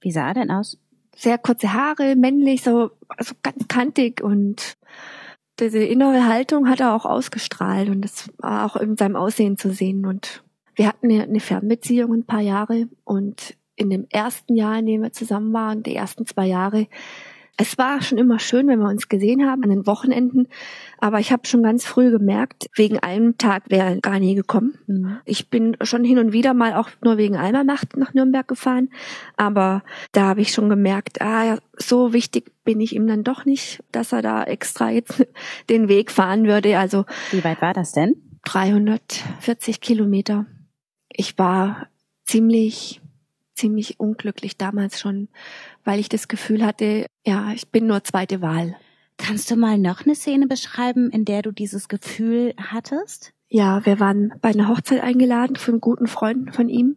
wie 0.00 0.10
sah 0.10 0.28
er 0.28 0.34
denn 0.34 0.50
aus? 0.50 0.78
Sehr 1.14 1.38
kurze 1.38 1.72
Haare, 1.72 2.16
männlich, 2.16 2.62
so 2.62 2.90
also 3.08 3.34
ganz 3.42 3.68
kantig 3.68 4.22
und 4.22 4.76
diese 5.58 5.78
innere 5.78 6.26
Haltung 6.26 6.68
hat 6.68 6.80
er 6.80 6.94
auch 6.94 7.06
ausgestrahlt 7.06 7.88
und 7.88 8.02
das 8.02 8.28
war 8.38 8.66
auch 8.66 8.76
in 8.76 8.96
seinem 8.96 9.16
Aussehen 9.16 9.56
zu 9.56 9.72
sehen. 9.72 10.04
Und 10.04 10.42
wir 10.74 10.86
hatten 10.86 11.10
eine 11.10 11.40
Fernbeziehung 11.40 12.12
ein 12.12 12.26
paar 12.26 12.42
Jahre 12.42 12.88
und 13.04 13.56
in 13.76 13.90
dem 13.90 14.06
ersten 14.10 14.56
Jahr, 14.56 14.78
in 14.78 14.86
dem 14.86 15.02
wir 15.02 15.12
zusammen 15.12 15.52
waren, 15.52 15.82
die 15.82 15.94
ersten 15.94 16.26
zwei 16.26 16.46
Jahre, 16.46 16.88
es 17.58 17.78
war 17.78 18.02
schon 18.02 18.18
immer 18.18 18.38
schön, 18.38 18.68
wenn 18.68 18.80
wir 18.80 18.88
uns 18.88 19.08
gesehen 19.08 19.48
haben 19.48 19.62
an 19.62 19.70
den 19.70 19.86
Wochenenden, 19.86 20.48
aber 20.98 21.20
ich 21.20 21.32
habe 21.32 21.46
schon 21.46 21.62
ganz 21.62 21.86
früh 21.86 22.10
gemerkt, 22.10 22.68
wegen 22.74 22.98
einem 22.98 23.38
Tag 23.38 23.70
wäre 23.70 23.94
er 23.94 24.00
gar 24.00 24.18
nie 24.18 24.34
gekommen. 24.34 24.78
Mhm. 24.86 25.18
Ich 25.24 25.48
bin 25.48 25.76
schon 25.80 26.04
hin 26.04 26.18
und 26.18 26.32
wieder 26.32 26.52
mal 26.52 26.74
auch 26.74 26.90
nur 27.02 27.16
wegen 27.16 27.36
einer 27.36 27.64
Nacht 27.64 27.96
nach 27.96 28.12
Nürnberg 28.12 28.46
gefahren, 28.46 28.90
aber 29.36 29.82
da 30.12 30.26
habe 30.26 30.42
ich 30.42 30.52
schon 30.52 30.68
gemerkt, 30.68 31.22
ah 31.22 31.44
ja, 31.44 31.58
so 31.78 32.12
wichtig 32.12 32.52
bin 32.64 32.80
ich 32.80 32.94
ihm 32.94 33.06
dann 33.06 33.24
doch 33.24 33.46
nicht, 33.46 33.82
dass 33.90 34.12
er 34.12 34.20
da 34.20 34.44
extra 34.44 34.90
jetzt 34.90 35.26
den 35.70 35.88
Weg 35.88 36.10
fahren 36.10 36.44
würde. 36.44 36.78
Also 36.78 37.06
wie 37.30 37.44
weit 37.44 37.62
war 37.62 37.72
das 37.72 37.92
denn? 37.92 38.16
340 38.44 39.80
Kilometer. 39.80 40.46
Ich 41.08 41.38
war 41.38 41.88
ziemlich 42.24 43.00
ziemlich 43.56 43.98
unglücklich 43.98 44.56
damals 44.56 45.00
schon, 45.00 45.28
weil 45.84 45.98
ich 45.98 46.08
das 46.08 46.28
Gefühl 46.28 46.64
hatte, 46.64 47.06
ja, 47.24 47.52
ich 47.52 47.68
bin 47.68 47.86
nur 47.86 48.04
zweite 48.04 48.40
Wahl. 48.40 48.76
Kannst 49.18 49.50
du 49.50 49.56
mal 49.56 49.78
noch 49.78 50.04
eine 50.04 50.14
Szene 50.14 50.46
beschreiben, 50.46 51.10
in 51.10 51.24
der 51.24 51.42
du 51.42 51.50
dieses 51.50 51.88
Gefühl 51.88 52.54
hattest? 52.58 53.32
Ja, 53.48 53.84
wir 53.86 53.98
waren 54.00 54.34
bei 54.40 54.50
einer 54.50 54.68
Hochzeit 54.68 55.02
eingeladen 55.02 55.56
von 55.56 55.80
guten 55.80 56.06
Freunden 56.06 56.52
von 56.52 56.68
ihm 56.68 56.96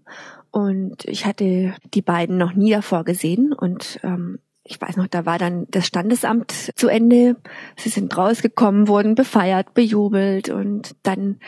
und 0.51 1.05
ich 1.05 1.25
hatte 1.25 1.75
die 1.93 2.01
beiden 2.01 2.37
noch 2.37 2.53
nie 2.53 2.71
davor 2.71 3.03
gesehen 3.03 3.53
und 3.53 3.99
ähm, 4.03 4.39
ich 4.63 4.79
weiß 4.79 4.97
noch, 4.97 5.07
da 5.07 5.25
war 5.25 5.39
dann 5.39 5.65
das 5.71 5.87
Standesamt 5.87 6.51
zu 6.75 6.89
Ende. 6.89 7.37
Sie 7.75 7.89
sind 7.89 8.15
rausgekommen, 8.15 8.87
wurden 8.87 9.15
befeiert, 9.15 9.73
bejubelt 9.73 10.49
und 10.49 10.95
dann 11.01 11.39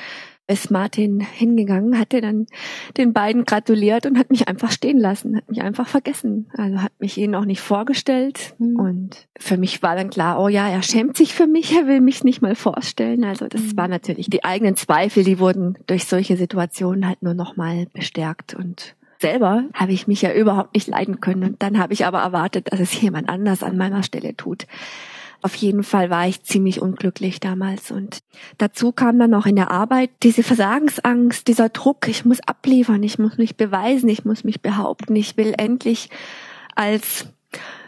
ist 0.51 0.71
Martin 0.71 1.19
hingegangen, 1.19 1.97
hatte 1.97 2.21
dann 2.21 2.47
den 2.97 3.13
beiden 3.13 3.45
gratuliert 3.45 4.05
und 4.05 4.17
hat 4.17 4.29
mich 4.29 4.47
einfach 4.47 4.71
stehen 4.71 4.97
lassen, 4.97 5.37
hat 5.37 5.49
mich 5.49 5.61
einfach 5.61 5.87
vergessen. 5.87 6.49
Also 6.57 6.81
hat 6.81 6.91
mich 6.99 7.17
ihnen 7.17 7.35
auch 7.35 7.45
nicht 7.45 7.61
vorgestellt. 7.61 8.53
Mhm. 8.59 8.75
Und 8.75 9.27
für 9.37 9.57
mich 9.57 9.81
war 9.81 9.95
dann 9.95 10.09
klar, 10.09 10.39
oh 10.41 10.47
ja, 10.47 10.69
er 10.69 10.83
schämt 10.83 11.17
sich 11.17 11.33
für 11.33 11.47
mich, 11.47 11.75
er 11.75 11.87
will 11.87 12.01
mich 12.01 12.23
nicht 12.23 12.41
mal 12.41 12.55
vorstellen. 12.55 13.23
Also 13.23 13.47
das 13.47 13.61
mhm. 13.61 13.77
war 13.77 13.87
natürlich 13.87 14.29
die 14.29 14.43
eigenen 14.43 14.75
Zweifel, 14.75 15.23
die 15.23 15.39
wurden 15.39 15.77
durch 15.87 16.05
solche 16.05 16.37
Situationen 16.37 17.07
halt 17.07 17.21
nur 17.21 17.33
nochmal 17.33 17.87
bestärkt 17.93 18.53
und 18.53 18.95
selber 19.21 19.65
habe 19.73 19.93
ich 19.93 20.07
mich 20.07 20.21
ja 20.21 20.33
überhaupt 20.33 20.73
nicht 20.73 20.87
leiden 20.87 21.21
können. 21.21 21.43
Und 21.43 21.63
dann 21.63 21.79
habe 21.79 21.93
ich 21.93 22.05
aber 22.05 22.19
erwartet, 22.19 22.71
dass 22.71 22.79
es 22.79 22.99
jemand 22.99 23.29
anders 23.29 23.63
an 23.63 23.77
meiner 23.77 24.03
Stelle 24.03 24.35
tut. 24.35 24.65
Auf 25.43 25.55
jeden 25.55 25.83
Fall 25.83 26.09
war 26.09 26.27
ich 26.27 26.43
ziemlich 26.43 26.81
unglücklich 26.81 27.39
damals. 27.39 27.91
Und 27.91 28.19
dazu 28.57 28.91
kam 28.91 29.17
dann 29.17 29.33
auch 29.33 29.45
in 29.45 29.55
der 29.55 29.71
Arbeit 29.71 30.11
diese 30.21 30.43
Versagensangst, 30.43 31.47
dieser 31.47 31.69
Druck, 31.69 32.07
ich 32.07 32.25
muss 32.25 32.39
abliefern, 32.41 33.01
ich 33.01 33.17
muss 33.17 33.37
mich 33.37 33.57
beweisen, 33.57 34.07
ich 34.09 34.23
muss 34.23 34.43
mich 34.43 34.61
behaupten, 34.61 35.15
ich 35.15 35.37
will 35.37 35.53
endlich 35.57 36.09
als 36.75 37.25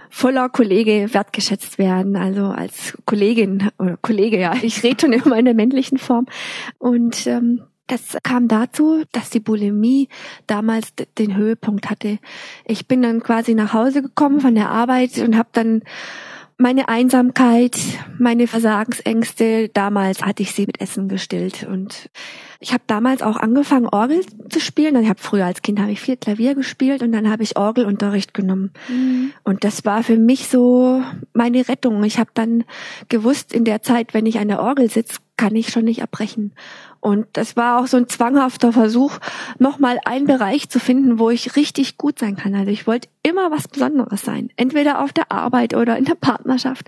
voller 0.10 0.50
Kollege 0.50 1.13
wertgeschätzt 1.13 1.78
werden, 1.78 2.16
also 2.16 2.46
als 2.46 2.98
Kollegin 3.06 3.70
oder 3.80 3.98
Kollege, 3.98 4.39
ja, 4.39 4.54
ich 4.62 4.84
rede 4.84 5.02
schon 5.02 5.13
immer 5.13 5.38
in 5.38 5.46
der 5.46 5.56
männlichen 5.56 5.98
Form. 5.98 6.28
Und 6.78 7.26
ähm, 7.28 7.63
das 7.88 8.18
kam 8.24 8.48
dazu, 8.48 9.04
dass 9.12 9.30
die 9.30 9.39
Bulimie 9.39 10.10
damals 10.48 10.94
den 11.18 11.36
Höhepunkt 11.36 11.89
hatte. 11.89 12.20
Ich 12.66 12.88
bin 12.88 13.02
dann 13.02 13.22
quasi 13.22 13.56
nach 13.56 13.74
Hause 13.74 14.02
gekommen 14.02 14.39
von 14.39 14.56
der 14.56 14.70
Arbeit 14.70 15.18
und 15.18 15.38
habe 15.38 15.50
dann 15.52 15.82
meine 16.58 16.88
Einsamkeit, 16.88 17.78
meine 18.20 18.48
Versagensängste, 18.48 19.70
damals 19.70 20.24
hatte 20.24 20.44
ich 20.44 20.52
sie 20.54 20.66
mit 20.66 20.80
Essen 20.80 21.08
gestillt 21.08 21.68
und 21.70 22.10
ich 22.60 22.72
habe 22.72 22.84
damals 22.88 23.22
auch 23.22 23.36
angefangen 23.36 23.88
Orgel 23.88 24.22
zu 24.50 24.62
spielen. 24.62 24.96
Ich 25.02 25.10
habe 25.10 25.20
früher 25.20 25.46
als 25.46 25.62
Kind 25.62 25.80
habe 25.80 25.92
ich 25.92 26.00
viel 26.00 26.16
Klavier 26.16 26.56
gespielt 26.56 27.04
und 27.04 27.12
dann 27.12 27.30
habe 27.30 27.44
ich 27.44 27.58
Orgelunterricht 27.58 28.34
genommen. 28.34 28.72
Mhm. 28.88 29.34
Und 29.44 29.66
das 29.66 29.84
war 29.84 30.02
für 30.02 30.18
mich 30.18 30.48
so 30.48 31.02
meine 31.34 31.68
Rettung. 31.68 32.02
Ich 32.06 32.20
habe 32.20 32.32
dann 32.34 32.63
gewusst 33.10 33.52
in 33.54 33.66
der 33.66 33.82
Zeit, 33.82 34.13
wenn 34.13 34.26
ich 34.26 34.39
an 34.39 34.48
der 34.48 34.62
Orgel 34.62 34.89
sitze, 34.89 35.18
kann 35.36 35.56
ich 35.56 35.70
schon 35.70 35.84
nicht 35.84 36.00
erbrechen. 36.00 36.54
Und 37.04 37.28
das 37.34 37.58
war 37.58 37.82
auch 37.82 37.88
so 37.88 37.98
ein 37.98 38.08
zwanghafter 38.08 38.72
Versuch, 38.72 39.18
nochmal 39.60 40.00
einen 40.06 40.26
Bereich 40.26 40.70
zu 40.70 40.80
finden, 40.80 41.20
wo 41.20 41.30
ich 41.30 41.58
richtig 41.58 41.98
gut 41.98 42.18
sein 42.18 42.38
kann. 42.38 42.56
Also 42.56 42.72
ich 42.72 42.88
wollte 42.88 43.10
immer 43.24 43.52
was 43.52 43.68
Besonderes 43.68 44.22
sein. 44.22 44.52
Entweder 44.56 45.04
auf 45.04 45.12
der 45.12 45.30
Arbeit 45.30 45.74
oder 45.74 45.98
in 45.98 46.06
der 46.06 46.16
Partnerschaft. 46.16 46.88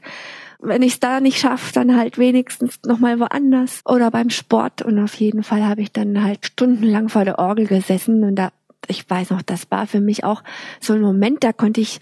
Wenn 0.59 0.83
ich 0.83 0.93
es 0.93 0.99
da 1.01 1.19
nicht 1.19 1.37
schaffe, 1.37 1.73
dann 1.73 1.97
halt 1.97 2.17
wenigstens 2.17 2.79
nochmal 2.85 3.19
woanders 3.19 3.81
oder 3.83 4.09
beim 4.09 4.29
Sport. 4.29 4.83
Und 4.83 5.03
auf 5.03 5.15
jeden 5.15 5.43
Fall 5.43 5.65
habe 5.65 5.81
ich 5.81 5.91
dann 5.91 6.23
halt 6.23 6.45
stundenlang 6.45 7.09
vor 7.09 7.25
der 7.25 7.37
Orgel 7.37 7.67
gesessen 7.67 8.23
und 8.23 8.35
da 8.35 8.53
ich 8.87 9.09
weiß 9.09 9.31
noch, 9.31 9.41
das 9.41 9.71
war 9.71 9.87
für 9.87 9.99
mich 9.99 10.23
auch 10.23 10.43
so 10.79 10.93
ein 10.93 11.01
Moment, 11.01 11.43
da 11.43 11.53
konnte 11.53 11.81
ich 11.81 11.99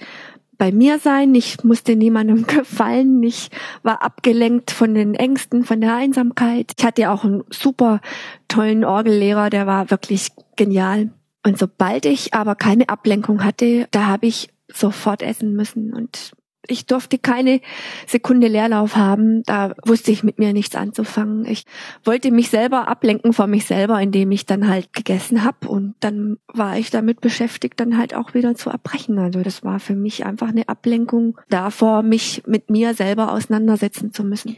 bei 0.63 0.71
mir 0.71 0.97
sein, 0.97 1.36
ich 1.36 1.62
musste 1.65 1.97
niemandem 1.97 2.47
gefallen, 2.47 3.21
ich 3.21 3.49
war 3.82 4.02
abgelenkt 4.02 4.71
von 4.71 4.93
den 4.93 5.13
Ängsten, 5.13 5.65
von 5.65 5.82
der 5.82 5.93
Einsamkeit. 5.93 6.71
Ich 6.78 6.86
hatte 6.86 7.12
auch 7.12 7.26
einen 7.26 7.43
super 7.49 7.99
tollen 8.47 8.86
Orgellehrer, 8.86 9.49
der 9.49 9.67
war 9.67 9.91
wirklich 9.91 10.30
genial. 10.56 11.10
Und 11.45 11.58
sobald 11.58 12.06
ich 12.06 12.34
aber 12.34 12.56
keine 12.56 12.88
Ablenkung 12.88 13.43
hatte, 13.43 13.89
da 13.91 14.06
habe 14.06 14.28
ich 14.28 14.54
sofort 14.69 15.21
essen 15.21 15.54
müssen 15.54 15.93
und 15.93 16.32
ich 16.67 16.86
durfte 16.86 17.17
keine 17.17 17.62
Sekunde 18.08 18.47
Leerlauf 18.47 18.95
haben. 18.95 19.43
Da 19.43 19.73
wusste 19.86 20.12
ich 20.12 20.23
mit 20.23 20.39
mir 20.39 20.54
nichts 20.54 20.76
anzufangen. 20.76 21.45
Ich 21.45 21.65
wollte 22.04 22.32
mich 22.32 22.49
selber 22.49 22.88
ablenken 22.88 23.34
von 23.34 23.49
mich 23.49 23.65
selber, 23.65 24.02
indem 24.02 24.32
ich 24.32 24.45
dann 24.45 24.67
halt 24.67 24.93
gegessen 24.93 25.43
habe. 25.43 25.67
Und 25.67 25.95
dann 25.99 26.38
war 26.47 26.78
ich 26.78 26.89
damit 26.89 27.21
beschäftigt, 27.21 27.80
dann 27.80 27.97
halt 27.97 28.15
auch 28.15 28.34
wieder 28.34 28.56
zu 28.56 28.69
erbrechen. 28.69 29.19
Also 29.19 29.41
das 29.41 29.63
war 29.63 29.80
für 29.80 29.95
mich 29.95 30.26
einfach 30.26 30.49
eine 30.49 30.69
Ablenkung 30.69 31.38
davor, 31.49 32.02
mich 32.02 32.43
mit 32.47 32.69
mir 32.69 32.93
selber 32.93 33.34
auseinandersetzen 33.34 34.13
zu 34.13 34.23
müssen. 34.23 34.56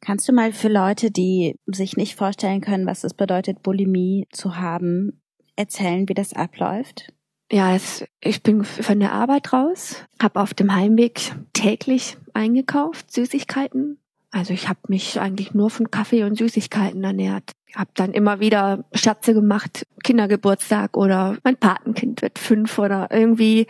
Kannst 0.00 0.28
du 0.28 0.32
mal 0.32 0.52
für 0.52 0.68
Leute, 0.68 1.10
die 1.10 1.56
sich 1.66 1.96
nicht 1.96 2.14
vorstellen 2.14 2.60
können, 2.60 2.86
was 2.86 3.02
es 3.02 3.14
bedeutet, 3.14 3.62
Bulimie 3.62 4.28
zu 4.30 4.56
haben, 4.56 5.20
erzählen, 5.56 6.08
wie 6.08 6.14
das 6.14 6.34
abläuft? 6.34 7.12
Ja, 7.50 7.76
ich 8.20 8.42
bin 8.42 8.64
von 8.64 9.00
der 9.00 9.12
Arbeit 9.12 9.52
raus, 9.54 10.04
habe 10.22 10.40
auf 10.40 10.52
dem 10.52 10.74
Heimweg 10.74 11.32
täglich 11.54 12.18
eingekauft, 12.34 13.10
Süßigkeiten. 13.10 13.98
Also 14.30 14.52
ich 14.52 14.68
habe 14.68 14.80
mich 14.88 15.18
eigentlich 15.18 15.54
nur 15.54 15.70
von 15.70 15.90
Kaffee 15.90 16.24
und 16.24 16.36
Süßigkeiten 16.36 17.02
ernährt. 17.02 17.52
Hab 17.74 17.94
dann 17.94 18.12
immer 18.12 18.40
wieder 18.40 18.84
Scherze 18.92 19.32
gemacht, 19.32 19.86
Kindergeburtstag 20.04 20.96
oder 20.98 21.38
mein 21.44 21.56
Patenkind 21.56 22.20
wird 22.20 22.38
fünf 22.38 22.78
oder 22.78 23.08
irgendwie 23.10 23.66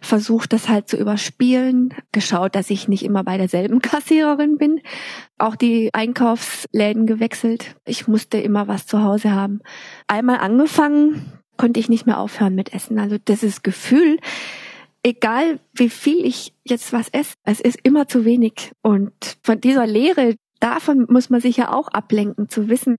versucht, 0.00 0.54
das 0.54 0.68
halt 0.68 0.88
zu 0.88 0.96
überspielen. 0.96 1.92
Geschaut, 2.12 2.54
dass 2.54 2.70
ich 2.70 2.88
nicht 2.88 3.04
immer 3.04 3.24
bei 3.24 3.36
derselben 3.36 3.80
Kassiererin 3.82 4.56
bin. 4.56 4.80
Auch 5.36 5.56
die 5.56 5.90
Einkaufsläden 5.92 7.06
gewechselt. 7.06 7.76
Ich 7.84 8.08
musste 8.08 8.38
immer 8.38 8.68
was 8.68 8.86
zu 8.86 9.02
Hause 9.02 9.32
haben. 9.32 9.60
Einmal 10.06 10.38
angefangen, 10.38 11.37
konnte 11.58 11.78
ich 11.78 11.90
nicht 11.90 12.06
mehr 12.06 12.18
aufhören 12.18 12.54
mit 12.54 12.72
Essen. 12.72 12.98
Also 12.98 13.18
dieses 13.18 13.62
Gefühl, 13.62 14.18
egal 15.02 15.60
wie 15.74 15.90
viel 15.90 16.24
ich 16.24 16.54
jetzt 16.64 16.92
was 16.92 17.08
esse, 17.10 17.34
es 17.44 17.60
ist 17.60 17.78
immer 17.82 18.08
zu 18.08 18.24
wenig. 18.24 18.72
Und 18.80 19.12
von 19.42 19.60
dieser 19.60 19.86
Leere, 19.86 20.36
davon 20.60 21.06
muss 21.08 21.30
man 21.30 21.40
sich 21.40 21.56
ja 21.56 21.72
auch 21.72 21.88
ablenken, 21.88 22.48
zu 22.48 22.68
wissen, 22.68 22.96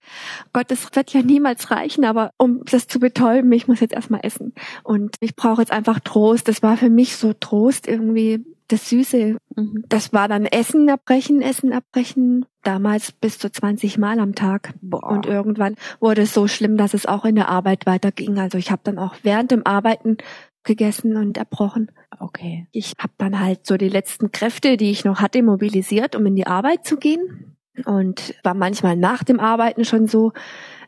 Gott, 0.53 0.69
das 0.71 0.95
wird 0.95 1.11
ja 1.13 1.21
niemals 1.21 1.71
reichen, 1.71 2.05
aber 2.05 2.31
um 2.37 2.63
das 2.65 2.87
zu 2.87 2.99
betäuben, 2.99 3.51
ich 3.51 3.67
muss 3.67 3.79
jetzt 3.79 3.93
erstmal 3.93 4.21
essen. 4.23 4.53
Und 4.83 5.15
ich 5.19 5.35
brauche 5.35 5.61
jetzt 5.61 5.71
einfach 5.71 5.99
Trost. 5.99 6.47
Das 6.47 6.61
war 6.61 6.77
für 6.77 6.89
mich 6.89 7.15
so 7.15 7.33
Trost 7.33 7.87
irgendwie, 7.87 8.45
das 8.69 8.89
Süße. 8.89 9.37
Mhm. 9.55 9.83
Das 9.89 10.13
war 10.13 10.27
dann 10.27 10.45
Essen 10.45 10.89
abbrechen, 10.89 11.41
Essen 11.41 11.73
abbrechen. 11.73 12.45
Damals 12.63 13.11
bis 13.11 13.37
zu 13.37 13.51
20 13.51 13.97
Mal 13.97 14.19
am 14.19 14.35
Tag. 14.35 14.73
Boah. 14.81 15.11
Und 15.11 15.25
irgendwann 15.25 15.75
wurde 15.99 16.23
es 16.23 16.33
so 16.33 16.47
schlimm, 16.47 16.77
dass 16.77 16.93
es 16.93 17.05
auch 17.05 17.25
in 17.25 17.35
der 17.35 17.49
Arbeit 17.49 17.85
weiterging. 17.85 18.39
Also 18.39 18.57
ich 18.57 18.71
habe 18.71 18.81
dann 18.83 18.97
auch 18.97 19.15
während 19.23 19.51
dem 19.51 19.65
Arbeiten 19.65 20.17
gegessen 20.63 21.17
und 21.17 21.37
erbrochen. 21.37 21.91
Okay. 22.19 22.67
Ich 22.71 22.93
habe 22.99 23.13
dann 23.17 23.39
halt 23.39 23.65
so 23.65 23.77
die 23.77 23.89
letzten 23.89 24.31
Kräfte, 24.31 24.77
die 24.77 24.91
ich 24.91 25.05
noch 25.05 25.21
hatte, 25.21 25.41
mobilisiert, 25.41 26.15
um 26.15 26.25
in 26.25 26.35
die 26.35 26.47
Arbeit 26.47 26.85
zu 26.85 26.97
gehen. 26.97 27.55
Und 27.85 28.35
war 28.43 28.53
manchmal 28.53 28.97
nach 28.97 29.23
dem 29.23 29.39
Arbeiten 29.39 29.85
schon 29.85 30.07
so 30.07 30.33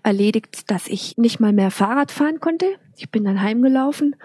erledigt, 0.04 0.70
dass 0.70 0.88
ich 0.88 1.17
nicht 1.17 1.39
mal 1.39 1.54
mehr 1.54 1.72
Fahrrad 1.72 2.12
fahren 2.12 2.39
konnte. 2.41 2.65
Ich 2.98 3.10
bin 3.12 3.24
dann 3.24 3.41
heimgelaufen 3.41 4.15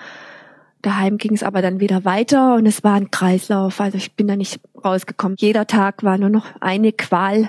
Daheim 0.87 1.19
ging 1.19 1.35
es 1.35 1.43
aber 1.43 1.63
dann 1.63 1.81
wieder 1.81 2.05
weiter 2.05 2.55
und 2.55 2.65
es 2.65 2.85
war 2.85 2.95
ein 2.95 3.11
Kreislauf. 3.11 3.81
Also 3.81 3.99
ich 3.99 4.13
bin 4.13 4.29
da 4.29 4.37
nicht 4.37 4.61
rausgekommen. 4.85 5.37
Jeder 5.37 5.67
Tag 5.67 6.05
war 6.05 6.17
nur 6.17 6.29
noch 6.29 6.47
eine 6.61 6.93
Qual. 6.93 7.49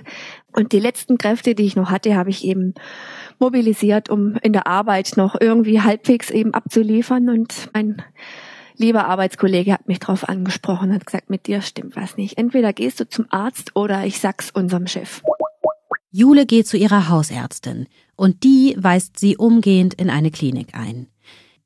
Und 0.54 0.71
die 0.71 0.80
letzten 0.80 1.19
Kräfte, 1.19 1.54
die 1.54 1.65
ich 1.65 1.76
noch 1.76 1.91
hatte, 1.91 2.15
habe 2.15 2.32
ich 2.32 2.43
eben 2.43 2.73
mobilisiert, 3.38 4.10
um 4.10 4.38
in 4.41 4.54
der 4.54 4.65
Arbeit 4.65 5.17
noch 5.17 5.39
irgendwie 5.39 5.82
halbwegs 5.82 6.32
eben 6.32 6.56
abzuliefern. 6.56 7.30
Und 7.30 7.69
mein 7.76 8.02
lieber 8.76 9.06
Arbeitskollege 9.06 9.71
hat 9.71 9.88
mich 9.88 10.00
darauf 10.00 10.28
angesprochen, 10.28 10.91
hat 10.91 11.06
gesagt, 11.06 11.30
mit 11.30 11.45
dir 11.45 11.62
stimmt 11.62 11.95
was 11.95 12.17
nicht. 12.17 12.39
Entweder 12.39 12.73
gehst 12.73 13.00
du 13.00 13.08
zum 13.08 13.28
Arzt 13.30 13.76
oder 13.76 14.04
ich 14.04 14.19
sag's 14.19 14.50
unserem 14.50 14.88
Chef. 14.88 15.21
Jule 16.10 16.47
geht 16.47 16.65
zu 16.65 16.78
ihrer 16.78 17.10
Hausärztin 17.10 17.86
und 18.15 18.43
die 18.43 18.76
weist 18.80 19.19
sie 19.19 19.38
umgehend 19.38 19.93
in 19.93 20.10
eine 20.10 20.32
Klinik 20.32 20.73
ein. 20.73 21.06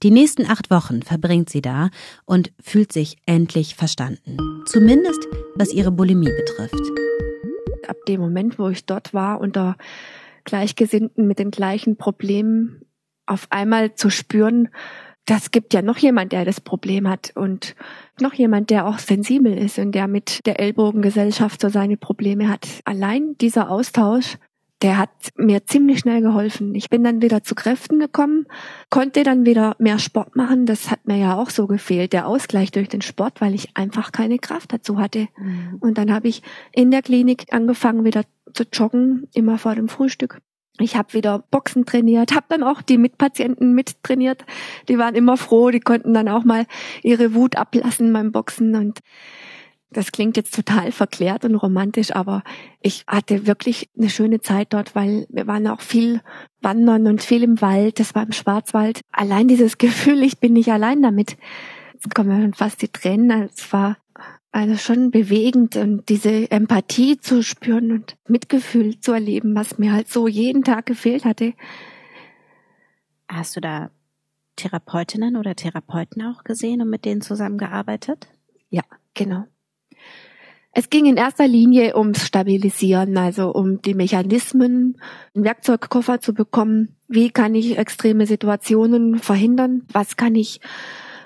Die 0.04 0.10
nächsten 0.10 0.48
acht 0.48 0.72
Wochen 0.72 1.04
verbringt 1.04 1.52
sie 1.52 1.62
da 1.62 1.90
und 2.26 2.52
fühlt 2.60 2.92
sich 2.92 3.18
endlich 3.28 3.76
verstanden. 3.76 4.38
Zumindest 4.66 5.28
was 5.56 5.74
ihre 5.74 5.92
Bulimie 5.92 6.32
betrifft. 6.32 6.92
Ab 7.88 7.98
dem 8.08 8.20
Moment, 8.20 8.58
wo 8.58 8.70
ich 8.70 8.86
dort 8.86 9.14
war, 9.14 9.40
unter 9.40 9.76
Gleichgesinnten 10.44 11.28
mit 11.28 11.38
den 11.38 11.52
gleichen 11.52 11.98
Problemen, 11.98 12.82
auf 13.28 13.46
einmal 13.52 13.94
zu 13.94 14.10
spüren, 14.10 14.70
das 15.26 15.52
gibt 15.52 15.72
ja 15.74 15.84
noch 15.84 15.98
jemand, 16.00 16.32
der 16.32 16.46
das 16.46 16.62
Problem 16.62 17.08
hat 17.08 17.32
und 17.36 17.76
noch 18.20 18.34
jemand, 18.34 18.72
der 18.72 18.88
auch 18.88 18.98
sensibel 18.98 19.56
ist 19.56 19.78
und 19.78 19.92
der 19.92 20.08
mit 20.08 20.40
der 20.48 20.60
Ellbogengesellschaft 20.60 21.62
so 21.62 21.70
seine 21.70 21.96
Probleme 21.96 22.50
hat. 22.50 22.68
Allein 22.86 23.38
dieser 23.40 23.70
Austausch 23.70 24.38
der 24.82 24.98
hat 24.98 25.10
mir 25.36 25.66
ziemlich 25.66 26.00
schnell 26.00 26.22
geholfen. 26.22 26.74
Ich 26.76 26.90
bin 26.90 27.04
dann 27.04 27.22
wieder 27.22 27.44
zu 27.44 27.56
Kräften 27.56 28.00
gekommen, 28.00 28.48
konnte 28.90 29.24
dann 29.24 29.46
wieder 29.46 29.76
mehr 29.80 30.00
Sport 30.00 30.36
machen. 30.36 30.66
Das 30.66 30.90
hat 30.90 31.08
mir 31.08 31.18
ja 31.18 31.36
auch 31.36 31.50
so 31.50 31.68
gefehlt, 31.68 32.14
der 32.14 32.28
Ausgleich 32.28 32.72
durch 32.72 32.90
den 32.90 33.02
Sport, 33.02 33.42
weil 33.42 33.54
ich 33.54 33.76
einfach 33.76 34.12
keine 34.12 34.40
Kraft 34.40 34.74
dazu 34.74 35.00
hatte. 35.00 35.28
Mhm. 35.38 35.78
Und 35.80 35.98
dann 35.98 36.12
habe 36.14 36.28
ich 36.28 36.42
in 36.72 36.90
der 36.90 37.02
Klinik 37.02 37.46
angefangen, 37.52 38.06
wieder 38.06 38.24
zu 38.54 38.64
joggen, 38.72 39.28
immer 39.34 39.58
vor 39.58 39.76
dem 39.76 39.88
Frühstück. 39.88 40.40
Ich 40.80 40.96
habe 40.96 41.14
wieder 41.14 41.40
Boxen 41.52 41.86
trainiert, 41.86 42.34
habe 42.34 42.48
dann 42.50 42.64
auch 42.64 42.82
die 42.82 42.98
Mitpatienten 42.98 43.74
mittrainiert. 43.74 44.46
Die 44.88 44.98
waren 44.98 45.16
immer 45.16 45.38
froh, 45.38 45.70
die 45.70 45.80
konnten 45.80 46.14
dann 46.14 46.28
auch 46.28 46.44
mal 46.44 46.66
ihre 47.04 47.36
Wut 47.36 47.56
ablassen 47.56 48.12
beim 48.12 48.32
Boxen 48.32 48.76
und 48.76 49.00
das 49.92 50.12
klingt 50.14 50.38
jetzt 50.38 50.56
total 50.56 50.92
verklärt 50.92 51.44
und 51.44 51.56
romantisch, 51.56 52.16
aber 52.16 52.44
ich 52.80 53.04
hatte 53.08 53.46
wirklich 53.46 53.90
eine 53.98 54.10
schöne 54.10 54.40
Zeit 54.40 54.74
dort, 54.74 54.96
weil 54.96 55.28
wir 55.30 55.48
waren 55.48 55.68
auch 55.68 55.82
viel 55.82 56.22
wandern 56.62 57.08
und 57.08 57.22
viel 57.22 57.44
im 57.44 57.62
Wald. 57.62 58.00
Das 58.00 58.16
war 58.16 58.24
im 58.24 58.32
Schwarzwald. 58.32 59.02
Allein 59.12 59.48
dieses 59.48 59.78
Gefühl, 59.78 60.24
ich 60.24 60.40
bin 60.40 60.54
nicht 60.54 60.72
allein 60.72 61.02
damit. 61.02 61.38
Jetzt 61.94 62.16
kommen 62.16 62.30
mir 62.30 62.42
schon 62.42 62.54
fast 62.54 62.82
die 62.82 62.88
Tränen. 62.88 63.50
Es 63.54 63.72
war 63.74 63.98
also 64.54 64.78
schon 64.78 65.12
bewegend 65.12 65.76
und 65.76 66.08
diese 66.10 66.50
Empathie 66.52 67.18
zu 67.18 67.44
spüren 67.44 67.92
und 67.92 68.18
Mitgefühl 68.28 69.00
zu 69.00 69.12
erleben, 69.12 69.56
was 69.56 69.78
mir 69.78 69.92
halt 69.92 70.10
so 70.10 70.28
jeden 70.28 70.64
Tag 70.64 70.86
gefehlt 70.86 71.26
hatte. 71.26 71.54
Hast 73.28 73.56
du 73.56 73.62
da 73.62 73.92
Therapeutinnen 74.56 75.38
oder 75.38 75.56
Therapeuten 75.56 76.22
auch 76.24 76.44
gesehen 76.44 76.82
und 76.82 76.90
mit 76.90 77.06
denen 77.06 77.22
zusammengearbeitet? 77.22 78.28
Ja, 78.70 78.84
genau. 79.14 79.46
Es 80.74 80.90
ging 80.90 81.06
in 81.06 81.18
erster 81.18 81.48
Linie 81.48 81.98
ums 81.98 82.26
Stabilisieren, 82.26 83.18
also 83.18 83.54
um 83.54 83.82
die 83.82 83.94
Mechanismen, 83.94 84.98
einen 85.36 85.44
Werkzeugkoffer 85.44 86.22
zu 86.22 86.34
bekommen. 86.34 86.96
Wie 87.10 87.30
kann 87.30 87.56
ich 87.56 87.78
extreme 87.78 88.26
Situationen 88.26 89.20
verhindern? 89.20 89.84
Was 89.92 90.16
kann 90.16 90.34
ich 90.34 90.62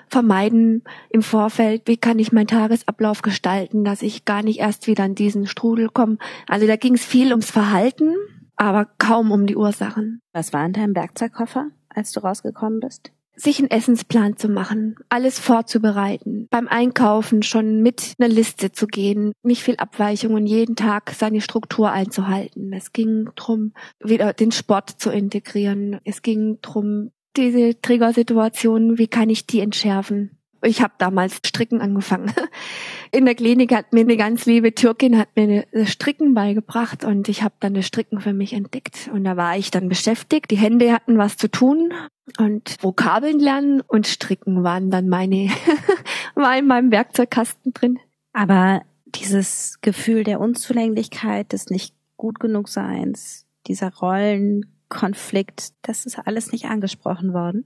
vermeiden 0.08 0.82
im 1.10 1.22
Vorfeld? 1.22 1.82
Wie 1.86 1.96
kann 1.96 2.18
ich 2.18 2.32
meinen 2.32 2.48
Tagesablauf 2.48 3.22
gestalten, 3.22 3.84
dass 3.84 4.02
ich 4.02 4.24
gar 4.24 4.42
nicht 4.42 4.58
erst 4.58 4.88
wieder 4.88 5.04
in 5.04 5.14
diesen 5.14 5.46
Strudel 5.46 5.90
komme? 5.90 6.18
Also 6.48 6.66
da 6.66 6.74
ging 6.74 6.94
es 6.94 7.04
viel 7.04 7.30
ums 7.30 7.50
Verhalten, 7.50 8.14
aber 8.56 8.88
kaum 8.98 9.30
um 9.30 9.46
die 9.46 9.56
Ursachen. 9.56 10.20
Was 10.32 10.52
war 10.52 10.66
in 10.66 10.72
deinem 10.72 10.96
Werkzeugkoffer, 10.96 11.68
als 11.88 12.10
du 12.10 12.18
rausgekommen 12.18 12.80
bist? 12.80 13.12
sich 13.36 13.58
einen 13.58 13.70
Essensplan 13.70 14.36
zu 14.36 14.48
machen, 14.48 14.96
alles 15.08 15.38
vorzubereiten, 15.38 16.35
beim 16.56 16.68
Einkaufen 16.68 17.42
schon 17.42 17.82
mit 17.82 18.14
einer 18.18 18.30
Liste 18.30 18.72
zu 18.72 18.86
gehen, 18.86 19.32
nicht 19.42 19.62
viel 19.62 19.76
Abweichungen, 19.76 20.46
jeden 20.46 20.74
Tag 20.74 21.10
seine 21.10 21.42
Struktur 21.42 21.92
einzuhalten. 21.92 22.72
Es 22.72 22.94
ging 22.94 23.28
drum, 23.36 23.74
wieder 24.02 24.32
den 24.32 24.52
Sport 24.52 24.88
zu 24.88 25.10
integrieren. 25.10 26.00
Es 26.04 26.22
ging 26.22 26.58
drum, 26.62 27.10
diese 27.36 27.78
Triggersituationen, 27.78 28.96
wie 28.96 29.06
kann 29.06 29.28
ich 29.28 29.46
die 29.46 29.60
entschärfen? 29.60 30.35
Ich 30.62 30.82
habe 30.82 30.94
damals 30.98 31.40
Stricken 31.44 31.80
angefangen. 31.80 32.32
In 33.12 33.24
der 33.24 33.34
Klinik 33.34 33.74
hat 33.74 33.92
mir 33.92 34.00
eine 34.00 34.16
ganz 34.16 34.46
liebe 34.46 34.74
Türkin 34.74 35.18
hat 35.18 35.28
mir 35.36 35.66
Stricken 35.84 36.34
beigebracht 36.34 37.04
und 37.04 37.28
ich 37.28 37.42
habe 37.42 37.54
dann 37.60 37.74
das 37.74 37.86
Stricken 37.86 38.20
für 38.20 38.32
mich 38.32 38.52
entdeckt 38.52 39.10
und 39.12 39.24
da 39.24 39.36
war 39.36 39.56
ich 39.56 39.70
dann 39.70 39.88
beschäftigt. 39.88 40.50
Die 40.50 40.56
Hände 40.56 40.92
hatten 40.92 41.18
was 41.18 41.36
zu 41.36 41.50
tun 41.50 41.92
und 42.38 42.82
Vokabeln 42.82 43.38
lernen 43.38 43.80
und 43.80 44.06
Stricken 44.06 44.64
waren 44.64 44.90
dann 44.90 45.08
meine 45.08 45.50
war 46.34 46.58
in 46.58 46.66
meinem 46.66 46.90
Werkzeugkasten 46.90 47.72
drin. 47.72 47.98
Aber 48.32 48.82
dieses 49.06 49.80
Gefühl 49.80 50.24
der 50.24 50.40
Unzulänglichkeit, 50.40 51.52
des 51.52 51.70
nicht 51.70 51.94
gut 52.16 52.40
genug 52.40 52.68
Seins, 52.68 53.46
dieser 53.66 53.94
Rollenkonflikt, 53.94 55.72
das 55.82 56.06
ist 56.06 56.18
alles 56.18 56.52
nicht 56.52 56.66
angesprochen 56.66 57.32
worden 57.32 57.64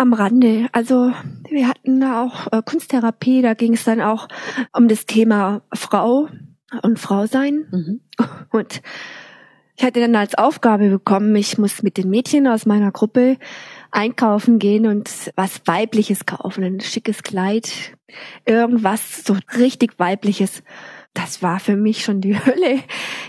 am 0.00 0.14
Rande. 0.14 0.66
Also 0.72 1.12
wir 1.48 1.68
hatten 1.68 2.00
da 2.00 2.22
auch 2.22 2.50
äh, 2.52 2.62
Kunsttherapie, 2.64 3.42
da 3.42 3.54
ging 3.54 3.74
es 3.74 3.84
dann 3.84 4.00
auch 4.00 4.28
um 4.72 4.88
das 4.88 5.04
Thema 5.04 5.62
Frau 5.74 6.28
und 6.82 6.98
Frausein. 6.98 7.66
Mhm. 7.70 8.00
Und 8.50 8.80
ich 9.76 9.84
hatte 9.84 10.00
dann 10.00 10.14
als 10.14 10.34
Aufgabe 10.34 10.90
bekommen, 10.90 11.34
ich 11.36 11.56
muss 11.56 11.82
mit 11.82 11.96
den 11.96 12.10
Mädchen 12.10 12.46
aus 12.46 12.66
meiner 12.66 12.92
Gruppe 12.92 13.38
einkaufen 13.90 14.58
gehen 14.58 14.86
und 14.86 15.32
was 15.36 15.62
Weibliches 15.64 16.26
kaufen, 16.26 16.62
ein 16.62 16.80
schickes 16.80 17.22
Kleid, 17.22 17.96
irgendwas 18.44 19.24
so 19.24 19.38
richtig 19.56 19.98
Weibliches 19.98 20.62
das 21.14 21.42
war 21.42 21.60
für 21.60 21.76
mich 21.76 22.04
schon 22.04 22.20
die 22.20 22.38
Hölle. 22.46 22.80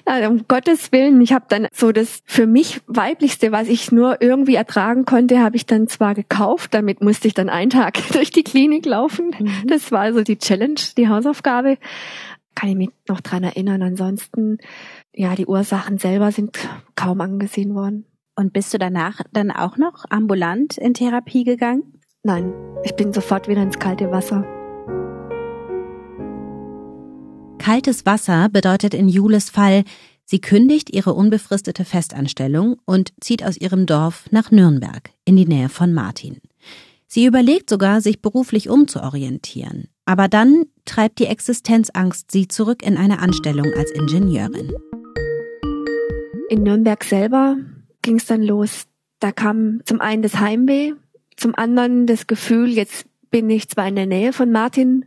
Ja, 0.07 0.27
um 0.27 0.47
Gottes 0.47 0.91
Willen, 0.91 1.21
ich 1.21 1.33
habe 1.33 1.45
dann 1.49 1.67
so 1.73 1.91
das 1.91 2.21
für 2.25 2.47
mich 2.47 2.81
weiblichste, 2.87 3.51
was 3.51 3.67
ich 3.67 3.91
nur 3.91 4.21
irgendwie 4.21 4.55
ertragen 4.55 5.05
konnte, 5.05 5.39
habe 5.39 5.55
ich 5.55 5.65
dann 5.65 5.87
zwar 5.87 6.13
gekauft, 6.13 6.73
damit 6.73 7.01
musste 7.01 7.27
ich 7.27 7.33
dann 7.33 7.49
einen 7.49 7.71
Tag 7.71 7.97
durch 8.13 8.31
die 8.31 8.43
Klinik 8.43 8.85
laufen. 8.85 9.35
Mhm. 9.37 9.67
Das 9.67 9.91
war 9.91 10.01
also 10.01 10.21
die 10.21 10.37
Challenge, 10.37 10.79
die 10.97 11.07
Hausaufgabe. 11.07 11.77
Kann 12.53 12.69
ich 12.69 12.75
mich 12.75 12.89
noch 13.07 13.21
dran 13.21 13.43
erinnern. 13.43 13.81
Ansonsten, 13.81 14.57
ja, 15.13 15.35
die 15.35 15.45
Ursachen 15.45 15.97
selber 15.97 16.31
sind 16.31 16.57
kaum 16.95 17.21
angesehen 17.21 17.73
worden. 17.73 18.05
Und 18.35 18.53
bist 18.53 18.73
du 18.73 18.77
danach 18.77 19.21
dann 19.31 19.51
auch 19.51 19.77
noch 19.77 20.05
ambulant 20.09 20.77
in 20.77 20.93
Therapie 20.93 21.43
gegangen? 21.43 22.01
Nein, 22.23 22.53
ich 22.83 22.95
bin 22.95 23.13
sofort 23.13 23.47
wieder 23.47 23.61
ins 23.61 23.79
kalte 23.79 24.11
Wasser. 24.11 24.60
Kaltes 27.61 28.07
Wasser 28.07 28.49
bedeutet 28.49 28.95
in 28.95 29.07
Jules 29.07 29.51
Fall, 29.51 29.83
sie 30.25 30.41
kündigt 30.41 30.89
ihre 30.89 31.13
unbefristete 31.13 31.85
Festanstellung 31.85 32.77
und 32.85 33.13
zieht 33.21 33.45
aus 33.45 33.55
ihrem 33.55 33.85
Dorf 33.85 34.25
nach 34.31 34.49
Nürnberg 34.49 35.11
in 35.25 35.35
die 35.35 35.45
Nähe 35.45 35.69
von 35.69 35.93
Martin. 35.93 36.41
Sie 37.05 37.23
überlegt 37.23 37.69
sogar, 37.69 38.01
sich 38.01 38.19
beruflich 38.19 38.67
umzuorientieren. 38.67 39.89
Aber 40.05 40.27
dann 40.27 40.63
treibt 40.85 41.19
die 41.19 41.27
Existenzangst 41.27 42.31
sie 42.31 42.47
zurück 42.47 42.81
in 42.81 42.97
eine 42.97 43.19
Anstellung 43.19 43.71
als 43.77 43.91
Ingenieurin. 43.91 44.73
In 46.49 46.63
Nürnberg 46.63 47.03
selber 47.03 47.57
ging 48.01 48.15
es 48.15 48.25
dann 48.25 48.41
los. 48.41 48.85
Da 49.19 49.31
kam 49.31 49.81
zum 49.85 50.01
einen 50.01 50.23
das 50.23 50.39
Heimweh, 50.39 50.93
zum 51.37 51.53
anderen 51.53 52.07
das 52.07 52.25
Gefühl, 52.25 52.69
jetzt 52.69 53.05
bin 53.29 53.51
ich 53.51 53.69
zwar 53.69 53.87
in 53.87 53.97
der 53.97 54.07
Nähe 54.07 54.33
von 54.33 54.51
Martin, 54.51 55.05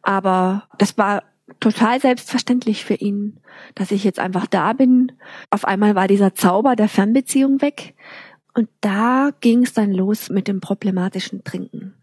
aber 0.00 0.66
das 0.78 0.96
war 0.96 1.24
total 1.60 2.00
selbstverständlich 2.00 2.84
für 2.84 2.94
ihn, 2.94 3.40
dass 3.74 3.90
ich 3.90 4.04
jetzt 4.04 4.18
einfach 4.18 4.46
da 4.46 4.72
bin. 4.72 5.12
Auf 5.50 5.64
einmal 5.64 5.94
war 5.94 6.08
dieser 6.08 6.34
Zauber 6.34 6.76
der 6.76 6.88
Fernbeziehung 6.88 7.60
weg 7.60 7.94
und 8.54 8.68
da 8.80 9.30
ging 9.40 9.64
es 9.64 9.72
dann 9.72 9.92
los 9.92 10.30
mit 10.30 10.48
dem 10.48 10.60
problematischen 10.60 11.44
Trinken. 11.44 11.94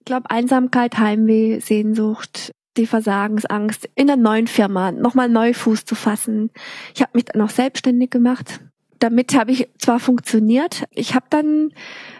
Ich 0.00 0.04
glaube, 0.06 0.30
Einsamkeit, 0.30 0.98
Heimweh, 0.98 1.60
Sehnsucht, 1.60 2.52
die 2.76 2.86
Versagensangst, 2.86 3.88
in 3.94 4.06
der 4.06 4.16
neuen 4.16 4.46
Firma 4.46 4.92
nochmal 4.92 5.28
neu 5.28 5.52
Fuß 5.52 5.84
zu 5.84 5.94
fassen. 5.94 6.50
Ich 6.94 7.02
habe 7.02 7.12
mich 7.14 7.26
dann 7.26 7.42
auch 7.42 7.50
selbstständig 7.50 8.10
gemacht. 8.10 8.60
Damit 9.00 9.38
habe 9.38 9.52
ich 9.52 9.68
zwar 9.78 10.00
funktioniert, 10.00 10.84
ich 10.90 11.14
habe 11.14 11.26
dann 11.30 11.72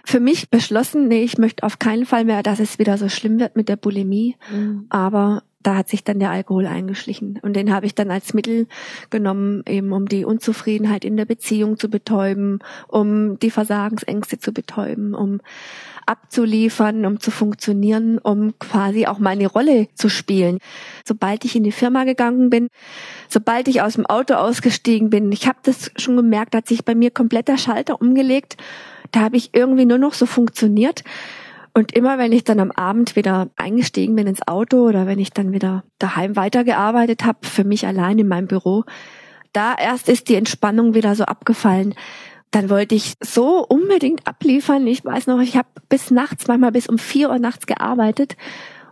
für 0.04 0.20
mich 0.20 0.48
beschlossen, 0.48 1.08
nee, 1.08 1.24
ich 1.24 1.36
möchte 1.36 1.64
auf 1.64 1.80
keinen 1.80 2.06
Fall 2.06 2.24
mehr, 2.24 2.44
dass 2.44 2.60
es 2.60 2.78
wieder 2.78 2.98
so 2.98 3.08
schlimm 3.08 3.40
wird 3.40 3.56
mit 3.56 3.68
der 3.68 3.74
Bulimie, 3.74 4.36
mhm. 4.52 4.86
aber 4.88 5.42
da 5.62 5.76
hat 5.76 5.88
sich 5.88 6.04
dann 6.04 6.20
der 6.20 6.30
Alkohol 6.30 6.66
eingeschlichen. 6.66 7.40
Und 7.42 7.54
den 7.54 7.72
habe 7.74 7.86
ich 7.86 7.94
dann 7.94 8.10
als 8.10 8.32
Mittel 8.32 8.68
genommen, 9.10 9.62
eben 9.66 9.92
um 9.92 10.06
die 10.06 10.24
Unzufriedenheit 10.24 11.04
in 11.04 11.16
der 11.16 11.24
Beziehung 11.24 11.78
zu 11.78 11.90
betäuben, 11.90 12.60
um 12.86 13.38
die 13.40 13.50
Versagensängste 13.50 14.38
zu 14.38 14.52
betäuben, 14.52 15.14
um 15.14 15.40
abzuliefern, 16.06 17.04
um 17.04 17.20
zu 17.20 17.30
funktionieren, 17.30 18.18
um 18.18 18.58
quasi 18.58 19.06
auch 19.06 19.18
meine 19.18 19.46
Rolle 19.46 19.88
zu 19.94 20.08
spielen. 20.08 20.58
Sobald 21.04 21.44
ich 21.44 21.54
in 21.54 21.64
die 21.64 21.72
Firma 21.72 22.04
gegangen 22.04 22.50
bin, 22.50 22.68
sobald 23.28 23.68
ich 23.68 23.82
aus 23.82 23.94
dem 23.94 24.06
Auto 24.06 24.34
ausgestiegen 24.34 25.10
bin, 25.10 25.30
ich 25.32 25.46
habe 25.46 25.58
das 25.64 25.90
schon 25.96 26.16
gemerkt, 26.16 26.54
hat 26.54 26.68
sich 26.68 26.84
bei 26.84 26.94
mir 26.94 27.10
komplett 27.10 27.48
der 27.48 27.58
Schalter 27.58 28.00
umgelegt. 28.00 28.56
Da 29.10 29.20
habe 29.20 29.36
ich 29.36 29.50
irgendwie 29.52 29.86
nur 29.86 29.98
noch 29.98 30.14
so 30.14 30.24
funktioniert. 30.24 31.02
Und 31.74 31.92
immer 31.92 32.18
wenn 32.18 32.32
ich 32.32 32.44
dann 32.44 32.60
am 32.60 32.70
Abend 32.70 33.16
wieder 33.16 33.50
eingestiegen 33.56 34.16
bin 34.16 34.26
ins 34.26 34.46
Auto 34.46 34.86
oder 34.86 35.06
wenn 35.06 35.18
ich 35.18 35.32
dann 35.32 35.52
wieder 35.52 35.84
daheim 35.98 36.36
weitergearbeitet 36.36 37.24
habe, 37.24 37.38
für 37.42 37.64
mich 37.64 37.86
allein 37.86 38.18
in 38.18 38.28
meinem 38.28 38.46
Büro, 38.46 38.84
da 39.52 39.74
erst 39.74 40.08
ist 40.08 40.28
die 40.28 40.34
Entspannung 40.34 40.94
wieder 40.94 41.14
so 41.14 41.24
abgefallen. 41.24 41.94
Dann 42.50 42.70
wollte 42.70 42.94
ich 42.94 43.14
so 43.20 43.64
unbedingt 43.66 44.26
abliefern. 44.26 44.86
Ich 44.86 45.04
weiß 45.04 45.26
noch, 45.26 45.40
ich 45.40 45.56
habe 45.56 45.68
bis 45.88 46.10
nachts, 46.10 46.46
manchmal 46.48 46.72
bis 46.72 46.88
um 46.88 46.98
vier 46.98 47.30
Uhr 47.30 47.38
nachts 47.38 47.66
gearbeitet 47.66 48.36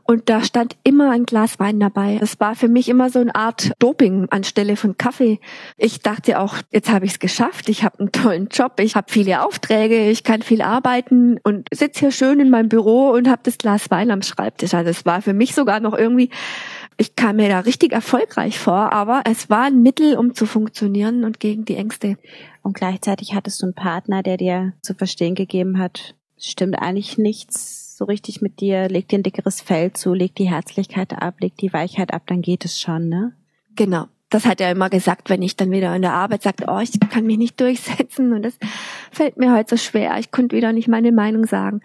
und 0.06 0.28
da 0.28 0.42
stand 0.42 0.76
immer 0.84 1.10
ein 1.10 1.26
Glas 1.26 1.58
Wein 1.58 1.80
dabei. 1.80 2.18
Das 2.20 2.38
war 2.38 2.54
für 2.54 2.68
mich 2.68 2.88
immer 2.88 3.10
so 3.10 3.18
eine 3.18 3.34
Art 3.34 3.72
Doping 3.78 4.28
anstelle 4.30 4.76
von 4.76 4.96
Kaffee. 4.96 5.40
Ich 5.76 6.00
dachte 6.00 6.40
auch, 6.40 6.56
jetzt 6.70 6.90
habe 6.90 7.06
ich 7.06 7.12
es 7.12 7.18
geschafft. 7.18 7.68
Ich 7.68 7.82
habe 7.82 7.98
einen 7.98 8.12
tollen 8.12 8.48
Job. 8.48 8.78
Ich 8.80 8.94
habe 8.94 9.10
viele 9.10 9.44
Aufträge. 9.44 10.08
Ich 10.08 10.22
kann 10.22 10.42
viel 10.42 10.62
arbeiten 10.62 11.38
und 11.42 11.68
sitze 11.72 12.00
hier 12.00 12.10
schön 12.12 12.40
in 12.40 12.50
meinem 12.50 12.68
Büro 12.68 13.10
und 13.10 13.28
habe 13.28 13.40
das 13.42 13.58
Glas 13.58 13.90
Wein 13.90 14.10
am 14.10 14.22
Schreibtisch. 14.22 14.74
Also 14.74 14.90
es 14.90 15.04
war 15.04 15.22
für 15.22 15.32
mich 15.34 15.54
sogar 15.54 15.80
noch 15.80 15.94
irgendwie 15.94 16.30
ich 16.98 17.14
kam 17.14 17.36
mir 17.36 17.50
da 17.50 17.60
richtig 17.60 17.92
erfolgreich 17.92 18.58
vor, 18.58 18.92
aber 18.92 19.22
es 19.26 19.50
war 19.50 19.64
ein 19.64 19.82
Mittel, 19.82 20.16
um 20.16 20.34
zu 20.34 20.46
funktionieren 20.46 21.24
und 21.24 21.40
gegen 21.40 21.66
die 21.66 21.76
Ängste. 21.76 22.16
Und 22.62 22.74
gleichzeitig 22.74 23.34
hattest 23.34 23.60
du 23.60 23.66
einen 23.66 23.74
Partner, 23.74 24.22
der 24.22 24.38
dir 24.38 24.72
zu 24.80 24.94
verstehen 24.94 25.34
gegeben 25.34 25.78
hat, 25.78 26.14
stimmt 26.38 26.78
eigentlich 26.78 27.18
nichts 27.18 27.85
so 27.96 28.04
richtig 28.04 28.42
mit 28.42 28.60
dir, 28.60 28.88
leg 28.90 29.08
dir 29.08 29.18
ein 29.18 29.22
dickeres 29.22 29.62
Fell 29.62 29.90
zu, 29.94 30.12
leg 30.12 30.34
die 30.34 30.50
Herzlichkeit 30.50 31.14
ab, 31.14 31.40
leg 31.40 31.56
die 31.56 31.72
Weichheit 31.72 32.12
ab, 32.12 32.24
dann 32.26 32.42
geht 32.42 32.66
es 32.66 32.78
schon, 32.78 33.08
ne? 33.08 33.32
Genau. 33.74 34.04
Das 34.28 34.44
hat 34.44 34.60
er 34.60 34.70
immer 34.72 34.90
gesagt, 34.90 35.30
wenn 35.30 35.40
ich 35.40 35.56
dann 35.56 35.70
wieder 35.70 35.94
in 35.96 36.02
der 36.02 36.12
Arbeit 36.12 36.42
sagte, 36.42 36.66
oh, 36.68 36.80
ich 36.80 36.90
kann 37.08 37.24
mich 37.24 37.38
nicht 37.38 37.58
durchsetzen 37.58 38.34
und 38.34 38.42
das 38.42 38.58
fällt 39.10 39.38
mir 39.38 39.54
heute 39.54 39.70
so 39.70 39.82
schwer, 39.82 40.18
ich 40.18 40.30
konnte 40.30 40.54
wieder 40.56 40.72
nicht 40.72 40.88
meine 40.88 41.10
Meinung 41.10 41.46
sagen. 41.46 41.80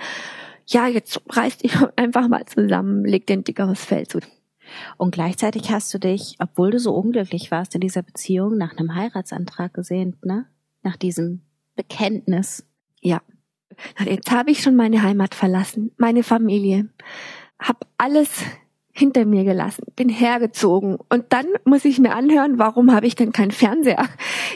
Ja, 0.65 0.87
jetzt 0.87 1.21
reiß 1.29 1.59
dich 1.59 1.77
einfach 1.95 2.27
mal 2.27 2.45
zusammen, 2.45 3.05
leg 3.05 3.25
dir 3.25 3.33
ein 3.33 3.45
dickeres 3.45 3.85
Fell 3.85 4.05
zu. 4.05 4.19
Und 4.97 5.13
gleichzeitig 5.13 5.71
hast 5.71 5.93
du 5.93 5.97
dich, 5.97 6.35
obwohl 6.39 6.71
du 6.71 6.79
so 6.79 6.93
unglücklich 6.93 7.51
warst 7.51 7.73
in 7.75 7.81
dieser 7.81 8.01
Beziehung, 8.01 8.57
nach 8.57 8.75
einem 8.75 8.95
Heiratsantrag 8.95 9.73
gesehnt, 9.73 10.25
ne? 10.25 10.45
Nach 10.83 10.97
diesem 10.97 11.41
Bekenntnis. 11.75 12.65
Ja, 12.99 13.21
Jetzt 14.03 14.31
habe 14.31 14.51
ich 14.51 14.61
schon 14.61 14.75
meine 14.75 15.03
Heimat 15.03 15.35
verlassen, 15.35 15.91
meine 15.97 16.23
Familie, 16.23 16.89
habe 17.59 17.79
alles 17.97 18.43
hinter 18.93 19.25
mir 19.25 19.43
gelassen, 19.43 19.83
bin 19.95 20.09
hergezogen 20.09 20.97
und 21.09 21.25
dann 21.29 21.45
muss 21.63 21.85
ich 21.85 21.99
mir 21.99 22.13
anhören, 22.13 22.59
warum 22.59 22.93
habe 22.93 23.07
ich 23.07 23.15
denn 23.15 23.31
keinen 23.31 23.51
Fernseher? 23.51 24.05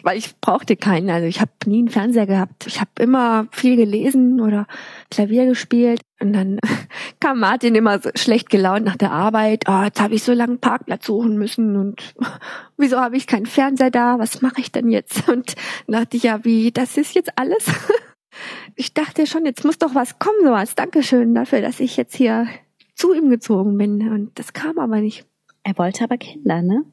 Weil 0.04 0.18
ich 0.18 0.40
brauchte 0.42 0.76
keinen. 0.76 1.10
Also 1.10 1.28
ich 1.28 1.40
habe 1.40 1.52
nie 1.66 1.80
einen 1.80 1.90
Fernseher 1.90 2.28
gehabt. 2.28 2.68
Ich 2.68 2.80
habe 2.82 2.92
immer 3.00 3.48
viel 3.52 3.78
gelesen 3.78 4.42
oder 4.42 4.68
Klavier 5.10 5.46
gespielt. 5.46 6.02
Und 6.20 6.34
dann 6.34 6.60
kam 7.20 7.40
Martin 7.40 7.76
immer 7.76 8.00
so 8.00 8.10
schlecht 8.16 8.50
gelaunt 8.50 8.86
nach 8.86 8.98
der 8.98 9.12
Arbeit. 9.12 9.64
Oh, 9.68 9.84
jetzt 9.84 10.02
habe 10.02 10.16
ich 10.16 10.24
so 10.24 10.34
lange 10.34 10.58
Parkplatz 10.58 11.06
suchen 11.06 11.38
müssen 11.38 11.76
und 11.78 12.14
wieso 12.78 13.00
habe 13.00 13.18
ich 13.18 13.28
keinen 13.28 13.46
Fernseher 13.46 13.92
da? 13.92 14.20
Was 14.20 14.42
mache 14.42 14.60
ich 14.60 14.72
denn 14.72 14.90
jetzt? 14.90 15.30
Und 15.30 15.56
dachte 15.88 16.18
ich, 16.18 16.24
ja, 16.24 16.44
wie, 16.44 16.72
das 16.72 16.98
ist 16.98 17.16
jetzt 17.16 17.32
alles? 17.38 17.66
Ich 18.76 18.94
dachte 18.94 19.28
schon, 19.28 19.46
jetzt 19.46 19.64
muss 19.64 19.78
doch 19.78 19.96
was 19.96 20.20
kommen, 20.20 20.44
so 20.44 20.54
als 20.54 20.76
Dankeschön 20.76 21.34
dafür, 21.36 21.62
dass 21.62 21.80
ich 21.80 21.98
jetzt 21.98 22.16
hier 22.16 22.48
zu 22.96 23.14
ihm 23.14 23.30
gezogen 23.30 23.78
bin. 23.78 24.10
Und 24.10 24.38
das 24.40 24.54
kam 24.54 24.80
aber 24.80 25.02
nicht. 25.02 25.26
Er 25.64 25.78
wollte 25.78 26.04
aber 26.04 26.18
Kinder, 26.18 26.62
ne? 26.62 26.86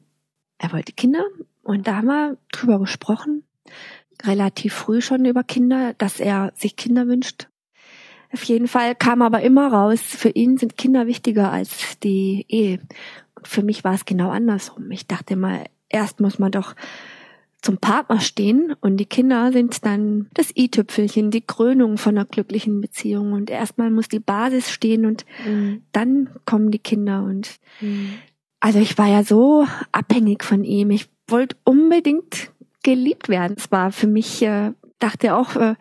Er 0.57 0.71
wollte 0.71 0.93
Kinder 0.93 1.23
und 1.63 1.87
da 1.87 1.97
haben 1.97 2.07
wir 2.07 2.37
drüber 2.51 2.79
gesprochen, 2.79 3.43
relativ 4.23 4.73
früh 4.73 5.01
schon 5.01 5.25
über 5.25 5.43
Kinder, 5.43 5.93
dass 5.93 6.19
er 6.19 6.53
sich 6.55 6.75
Kinder 6.75 7.07
wünscht. 7.07 7.47
Auf 8.31 8.43
jeden 8.43 8.67
Fall 8.67 8.95
kam 8.95 9.21
aber 9.21 9.41
immer 9.41 9.71
raus, 9.71 10.01
für 10.01 10.29
ihn 10.29 10.57
sind 10.57 10.77
Kinder 10.77 11.05
wichtiger 11.05 11.51
als 11.51 11.99
die 11.99 12.45
Ehe. 12.49 12.79
Und 13.35 13.47
für 13.47 13.61
mich 13.61 13.83
war 13.83 13.93
es 13.93 14.05
genau 14.05 14.29
andersrum. 14.29 14.89
Ich 14.91 15.05
dachte 15.05 15.35
mal, 15.35 15.65
erst 15.89 16.19
muss 16.19 16.39
man 16.39 16.51
doch 16.51 16.75
zum 17.63 17.77
Partner 17.77 18.19
stehen 18.19 18.75
und 18.81 18.97
die 18.97 19.05
Kinder 19.05 19.51
sind 19.53 19.85
dann 19.85 20.27
das 20.33 20.55
i-Tüpfelchen, 20.55 21.31
die 21.31 21.41
Krönung 21.41 21.97
von 21.97 22.17
einer 22.17 22.25
glücklichen 22.25 22.81
Beziehung 22.81 23.31
und 23.31 23.49
erstmal 23.49 23.89
muss 23.89 24.09
die 24.09 24.19
Basis 24.19 24.69
stehen 24.69 25.05
und 25.05 25.25
mhm. 25.47 25.81
dann 25.93 26.29
kommen 26.45 26.71
die 26.71 26.79
Kinder 26.79 27.23
und 27.23 27.57
mhm. 27.79 28.15
also 28.59 28.79
ich 28.79 28.97
war 28.97 29.07
ja 29.07 29.23
so 29.23 29.65
abhängig 29.93 30.43
von 30.43 30.65
ihm. 30.65 30.91
Ich 30.91 31.07
wollte 31.27 31.55
unbedingt 31.63 32.51
geliebt 32.83 33.29
werden. 33.29 33.55
Es 33.57 33.71
war 33.71 33.93
für 33.93 34.07
mich 34.07 34.41
äh, 34.41 34.73
dachte 35.03 35.35
auch, 35.35 35.55
äh, 35.55 35.75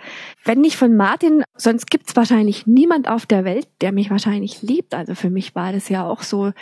wenn 0.44 0.60
nicht 0.60 0.76
von 0.76 0.96
Martin, 0.96 1.44
sonst 1.56 1.90
gibt's 1.90 2.16
wahrscheinlich 2.16 2.66
niemand 2.66 3.08
auf 3.08 3.24
der 3.24 3.44
Welt, 3.44 3.68
der 3.80 3.92
mich 3.92 4.10
wahrscheinlich 4.10 4.62
liebt. 4.62 4.94
Also 4.94 5.14
für 5.14 5.30
mich 5.30 5.54
war 5.54 5.72
das 5.72 5.88
ja 5.88 6.04
auch 6.04 6.22
so, 6.22 6.52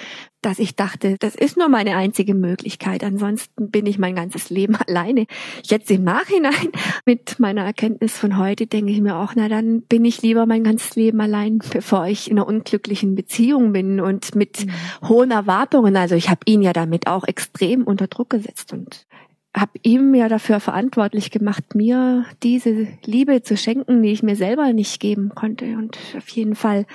dass 0.43 0.59
ich 0.59 0.77
dachte, 0.77 1.17
das 1.19 1.35
ist 1.35 1.57
nur 1.57 1.69
meine 1.69 1.97
einzige 1.97 2.35
Möglichkeit. 2.35 3.05
Ansonsten 3.05 3.71
bin 3.71 3.87
ich 3.87 3.99
mein 3.99 4.15
ganzes 4.15 4.51
Leben 4.51 4.77
alleine. 4.87 5.27
Jetzt 5.63 5.91
im 5.91 6.05
Nachhinein 6.05 6.69
mit 7.07 7.41
meiner 7.41 7.65
Erkenntnis 7.65 8.17
von 8.17 8.37
heute 8.37 8.67
denke 8.67 8.93
ich 8.93 9.01
mir 9.01 9.17
auch, 9.17 9.33
na 9.35 9.49
dann 9.49 9.83
bin 9.83 10.05
ich 10.05 10.23
lieber 10.23 10.45
mein 10.47 10.65
ganzes 10.65 10.97
Leben 10.97 11.21
allein, 11.21 11.61
bevor 11.73 12.07
ich 12.07 12.31
in 12.31 12.39
einer 12.39 12.47
unglücklichen 12.47 13.15
Beziehung 13.15 13.73
bin 13.73 14.01
und 14.01 14.35
mit 14.35 14.67
mhm. 14.67 15.09
hohen 15.09 15.31
Erwartungen. 15.31 15.97
Also 15.97 16.15
ich 16.15 16.29
habe 16.29 16.41
ihn 16.45 16.63
ja 16.63 16.73
damit 16.73 17.07
auch 17.07 17.25
extrem 17.27 17.85
unter 17.85 18.07
Druck 18.07 18.31
gesetzt 18.31 18.73
und 18.73 19.07
habe 19.55 19.73
ihm 19.83 20.15
ja 20.15 20.29
dafür 20.29 20.61
verantwortlich 20.61 21.31
gemacht, 21.31 21.75
mir 21.75 22.25
diese 22.43 22.87
Liebe 23.05 23.43
zu 23.43 23.57
schenken, 23.57 24.03
die 24.03 24.13
ich 24.13 24.23
mir 24.23 24.37
selber 24.37 24.73
nicht 24.73 25.01
geben 25.01 25.31
konnte. 25.35 25.77
Und 25.77 25.99
auf 26.17 26.29
jeden 26.29 26.55
Fall 26.55 26.87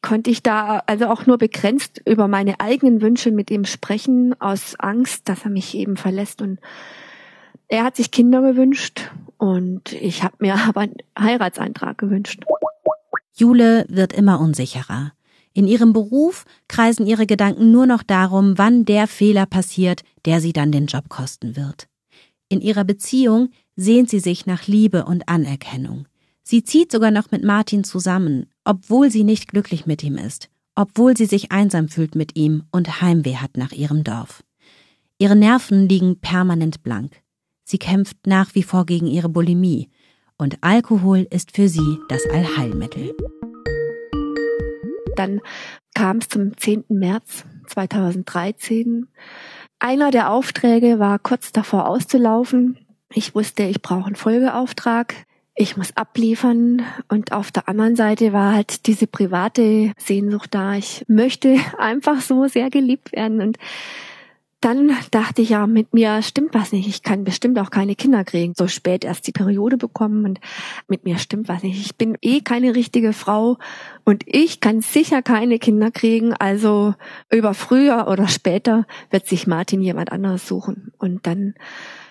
konnte 0.00 0.30
ich 0.30 0.42
da 0.42 0.82
also 0.86 1.06
auch 1.06 1.26
nur 1.26 1.38
begrenzt 1.38 2.00
über 2.06 2.28
meine 2.28 2.60
eigenen 2.60 3.00
Wünsche 3.00 3.30
mit 3.30 3.50
ihm 3.50 3.64
sprechen, 3.64 4.40
aus 4.40 4.74
Angst, 4.78 5.28
dass 5.28 5.44
er 5.44 5.50
mich 5.50 5.76
eben 5.76 5.96
verlässt. 5.96 6.42
Und 6.42 6.60
er 7.68 7.84
hat 7.84 7.96
sich 7.96 8.10
Kinder 8.10 8.42
gewünscht 8.42 9.10
und 9.38 9.92
ich 9.92 10.22
habe 10.22 10.36
mir 10.40 10.54
aber 10.68 10.82
einen 10.82 10.96
Heiratsantrag 11.18 11.98
gewünscht. 11.98 12.44
Jule 13.34 13.86
wird 13.88 14.12
immer 14.12 14.40
unsicherer. 14.40 15.12
In 15.54 15.66
ihrem 15.66 15.92
Beruf 15.92 16.44
kreisen 16.68 17.06
ihre 17.06 17.26
Gedanken 17.26 17.70
nur 17.72 17.86
noch 17.86 18.02
darum, 18.02 18.56
wann 18.56 18.84
der 18.84 19.06
Fehler 19.06 19.46
passiert, 19.46 20.02
der 20.24 20.40
sie 20.40 20.52
dann 20.52 20.72
den 20.72 20.86
Job 20.86 21.08
kosten 21.08 21.56
wird. 21.56 21.88
In 22.48 22.60
ihrer 22.60 22.84
Beziehung 22.84 23.50
sehnt 23.76 24.10
sie 24.10 24.20
sich 24.20 24.46
nach 24.46 24.66
Liebe 24.66 25.04
und 25.04 25.28
Anerkennung. 25.28 26.06
Sie 26.42 26.64
zieht 26.64 26.90
sogar 26.90 27.10
noch 27.10 27.30
mit 27.30 27.44
Martin 27.44 27.84
zusammen, 27.84 28.46
obwohl 28.64 29.10
sie 29.10 29.24
nicht 29.24 29.48
glücklich 29.48 29.86
mit 29.86 30.02
ihm 30.02 30.16
ist, 30.16 30.48
obwohl 30.74 31.16
sie 31.16 31.26
sich 31.26 31.52
einsam 31.52 31.88
fühlt 31.88 32.14
mit 32.14 32.36
ihm 32.36 32.64
und 32.70 33.00
Heimweh 33.00 33.36
hat 33.36 33.56
nach 33.56 33.72
ihrem 33.72 34.04
Dorf. 34.04 34.42
Ihre 35.18 35.36
Nerven 35.36 35.88
liegen 35.88 36.18
permanent 36.20 36.82
blank. 36.82 37.22
Sie 37.64 37.78
kämpft 37.78 38.26
nach 38.26 38.54
wie 38.54 38.62
vor 38.62 38.86
gegen 38.86 39.06
ihre 39.06 39.28
Bulimie, 39.28 39.88
und 40.36 40.58
Alkohol 40.62 41.26
ist 41.30 41.54
für 41.54 41.68
sie 41.68 41.98
das 42.08 42.22
Allheilmittel. 42.32 43.14
Dann 45.16 45.40
kam 45.94 46.18
es 46.18 46.28
zum 46.28 46.56
10. 46.56 46.84
März 46.88 47.44
2013. 47.68 49.08
Einer 49.78 50.10
der 50.10 50.30
Aufträge 50.30 50.98
war 50.98 51.18
kurz 51.18 51.52
davor 51.52 51.88
auszulaufen. 51.88 52.78
Ich 53.12 53.34
wusste, 53.34 53.64
ich 53.64 53.82
brauche 53.82 54.06
einen 54.06 54.16
Folgeauftrag. 54.16 55.14
Ich 55.54 55.76
muss 55.76 55.96
abliefern. 55.96 56.82
Und 57.08 57.32
auf 57.32 57.50
der 57.50 57.68
anderen 57.68 57.96
Seite 57.96 58.32
war 58.32 58.54
halt 58.54 58.86
diese 58.86 59.06
private 59.06 59.92
Sehnsucht 59.98 60.54
da. 60.54 60.74
Ich 60.74 61.04
möchte 61.08 61.56
einfach 61.78 62.20
so 62.20 62.46
sehr 62.46 62.70
geliebt 62.70 63.12
werden. 63.12 63.40
Und 63.40 63.58
dann 64.64 64.96
dachte 65.10 65.42
ich 65.42 65.50
ja, 65.50 65.66
mit 65.66 65.92
mir 65.92 66.22
stimmt 66.22 66.54
was 66.54 66.72
nicht. 66.72 66.88
Ich 66.88 67.02
kann 67.02 67.24
bestimmt 67.24 67.58
auch 67.58 67.70
keine 67.70 67.94
Kinder 67.94 68.24
kriegen. 68.24 68.54
So 68.56 68.68
spät 68.68 69.04
erst 69.04 69.26
die 69.26 69.32
Periode 69.32 69.76
bekommen 69.76 70.24
und 70.24 70.40
mit 70.88 71.04
mir 71.04 71.18
stimmt 71.18 71.48
was 71.48 71.62
nicht. 71.62 71.84
Ich 71.84 71.96
bin 71.96 72.16
eh 72.22 72.40
keine 72.40 72.74
richtige 72.74 73.12
Frau 73.12 73.58
und 74.04 74.22
ich 74.26 74.60
kann 74.60 74.80
sicher 74.80 75.20
keine 75.20 75.58
Kinder 75.58 75.90
kriegen. 75.90 76.32
Also 76.32 76.94
über 77.30 77.54
früher 77.54 78.06
oder 78.08 78.28
später 78.28 78.86
wird 79.10 79.26
sich 79.26 79.46
Martin 79.46 79.82
jemand 79.82 80.12
anderes 80.12 80.46
suchen. 80.46 80.92
Und 80.98 81.26
dann 81.26 81.54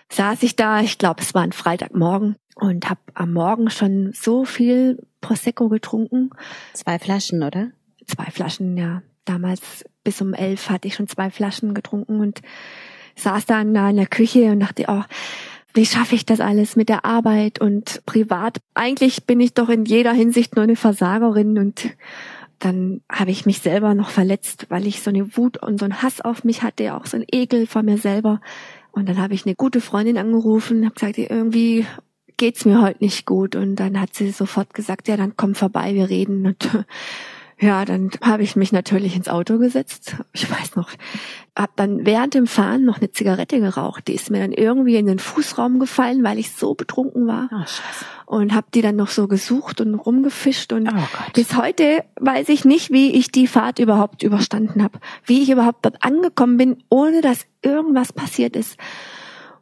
saß 0.09 0.43
ich 0.43 0.55
da, 0.55 0.81
ich 0.81 0.97
glaube, 0.97 1.21
es 1.21 1.33
war 1.33 1.43
ein 1.43 1.53
Freitagmorgen 1.53 2.35
und 2.55 2.89
habe 2.89 3.01
am 3.13 3.31
Morgen 3.33 3.69
schon 3.69 4.11
so 4.13 4.43
viel 4.43 5.01
Prosecco 5.21 5.69
getrunken. 5.69 6.31
Zwei 6.73 6.99
Flaschen, 6.99 7.43
oder? 7.43 7.71
Zwei 8.05 8.25
Flaschen, 8.25 8.75
ja 8.77 9.01
damals 9.25 9.85
bis 10.03 10.21
um 10.21 10.33
elf 10.33 10.69
hatte 10.69 10.87
ich 10.87 10.95
schon 10.95 11.07
zwei 11.07 11.29
Flaschen 11.29 11.73
getrunken 11.73 12.19
und 12.19 12.41
saß 13.15 13.45
dann 13.45 13.73
da 13.73 13.89
in 13.89 13.97
der 13.97 14.07
Küche 14.07 14.51
und 14.51 14.59
dachte, 14.59 14.85
oh, 14.87 15.03
wie 15.73 15.85
schaffe 15.85 16.15
ich 16.15 16.25
das 16.25 16.41
alles 16.41 16.75
mit 16.75 16.89
der 16.89 17.05
Arbeit 17.05 17.59
und 17.61 18.01
privat? 18.05 18.57
Eigentlich 18.73 19.25
bin 19.25 19.39
ich 19.39 19.53
doch 19.53 19.69
in 19.69 19.85
jeder 19.85 20.11
Hinsicht 20.11 20.55
nur 20.55 20.63
eine 20.63 20.75
Versagerin 20.75 21.57
und 21.57 21.91
dann 22.59 23.01
habe 23.11 23.31
ich 23.31 23.45
mich 23.45 23.59
selber 23.59 23.95
noch 23.95 24.09
verletzt, 24.09 24.67
weil 24.69 24.85
ich 24.85 25.01
so 25.01 25.09
eine 25.09 25.35
Wut 25.35 25.57
und 25.57 25.79
so 25.79 25.85
einen 25.85 26.01
Hass 26.01 26.21
auf 26.21 26.43
mich 26.43 26.61
hatte, 26.61 26.95
auch 26.95 27.05
so 27.05 27.17
ein 27.17 27.25
Ekel 27.31 27.65
vor 27.65 27.81
mir 27.81 27.97
selber. 27.97 28.39
Und 28.91 29.09
dann 29.09 29.17
habe 29.17 29.33
ich 29.33 29.45
eine 29.45 29.55
gute 29.55 29.81
Freundin 29.81 30.17
angerufen, 30.17 30.85
habe 30.85 30.93
gesagt, 30.93 31.17
irgendwie 31.17 31.87
geht's 32.37 32.65
mir 32.65 32.81
heute 32.81 33.03
nicht 33.03 33.25
gut. 33.25 33.55
Und 33.55 33.77
dann 33.77 33.99
hat 33.99 34.13
sie 34.13 34.29
sofort 34.29 34.73
gesagt, 34.73 35.07
ja, 35.07 35.17
dann 35.17 35.35
komm 35.37 35.55
vorbei, 35.55 35.95
wir 35.95 36.09
reden. 36.09 36.45
Und 36.45 36.85
ja, 37.61 37.85
dann 37.85 38.09
habe 38.23 38.41
ich 38.41 38.55
mich 38.55 38.71
natürlich 38.71 39.15
ins 39.15 39.29
Auto 39.29 39.59
gesetzt. 39.59 40.15
Ich 40.33 40.49
weiß 40.49 40.75
noch, 40.75 40.89
habe 41.55 41.71
dann 41.75 42.07
während 42.07 42.33
dem 42.33 42.47
Fahren 42.47 42.85
noch 42.85 42.97
eine 42.97 43.11
Zigarette 43.11 43.59
geraucht. 43.59 44.07
Die 44.07 44.15
ist 44.15 44.31
mir 44.31 44.39
dann 44.39 44.51
irgendwie 44.51 44.95
in 44.95 45.05
den 45.05 45.19
Fußraum 45.19 45.79
gefallen, 45.79 46.23
weil 46.23 46.39
ich 46.39 46.53
so 46.53 46.73
betrunken 46.73 47.27
war. 47.27 47.49
Oh, 47.51 47.59
Scheiße. 47.59 48.05
Und 48.25 48.55
habe 48.55 48.65
die 48.73 48.81
dann 48.81 48.95
noch 48.95 49.09
so 49.09 49.27
gesucht 49.27 49.79
und 49.79 49.93
rumgefischt. 49.93 50.73
Und 50.73 50.89
oh 50.91 51.03
bis 51.33 51.55
heute 51.55 52.03
weiß 52.19 52.49
ich 52.49 52.65
nicht, 52.65 52.89
wie 52.91 53.11
ich 53.11 53.31
die 53.31 53.45
Fahrt 53.45 53.77
überhaupt 53.77 54.23
überstanden 54.23 54.81
habe. 54.81 54.99
Wie 55.25 55.43
ich 55.43 55.51
überhaupt 55.51 55.85
dort 55.85 56.03
angekommen 56.03 56.57
bin, 56.57 56.83
ohne 56.89 57.21
dass 57.21 57.45
irgendwas 57.61 58.11
passiert 58.11 58.55
ist. 58.55 58.77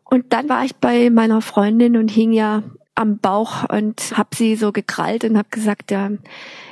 Und 0.06 0.32
dann 0.32 0.48
war 0.48 0.64
ich 0.64 0.76
bei 0.78 1.10
meiner 1.10 1.42
Freundin 1.42 1.98
und 1.98 2.10
hing 2.10 2.32
ja 2.32 2.64
am 3.00 3.18
Bauch 3.20 3.64
und 3.70 4.18
habe 4.18 4.36
sie 4.36 4.56
so 4.56 4.72
gekrallt 4.72 5.24
und 5.24 5.38
habe 5.38 5.50
gesagt, 5.50 5.92
ja, 5.92 6.12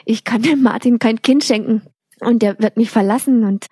ich 0.06 0.24
kann 0.24 0.42
dem 0.42 0.62
Martin 0.62 1.00
kein 1.00 1.22
Kind 1.22 1.44
schenken 1.44 1.82
und 2.20 2.42
der 2.42 2.60
wird 2.60 2.78
mich 2.78 2.90
verlassen 2.90 3.44
und 3.44 3.68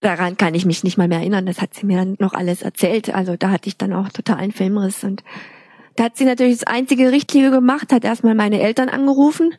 daran 0.00 0.36
kann 0.36 0.54
ich 0.54 0.66
mich 0.66 0.84
nicht 0.84 0.98
mal 0.98 1.08
mehr 1.08 1.18
erinnern. 1.18 1.46
Das 1.46 1.60
hat 1.60 1.74
sie 1.74 1.86
mir 1.86 1.98
dann 1.98 2.16
noch 2.18 2.34
alles 2.34 2.62
erzählt. 2.62 3.14
Also 3.14 3.36
da 3.36 3.50
hatte 3.50 3.68
ich 3.68 3.76
dann 3.76 3.92
auch 3.92 4.08
totalen 4.08 4.52
Filmriss 4.52 5.04
und 5.04 5.22
da 5.96 6.04
hat 6.04 6.16
sie 6.16 6.24
natürlich 6.24 6.58
das 6.58 6.66
einzige 6.66 7.12
Richtige 7.12 7.50
gemacht, 7.50 7.92
hat 7.92 8.04
erstmal 8.04 8.34
meine 8.34 8.60
Eltern 8.60 8.88
angerufen, 8.88 9.54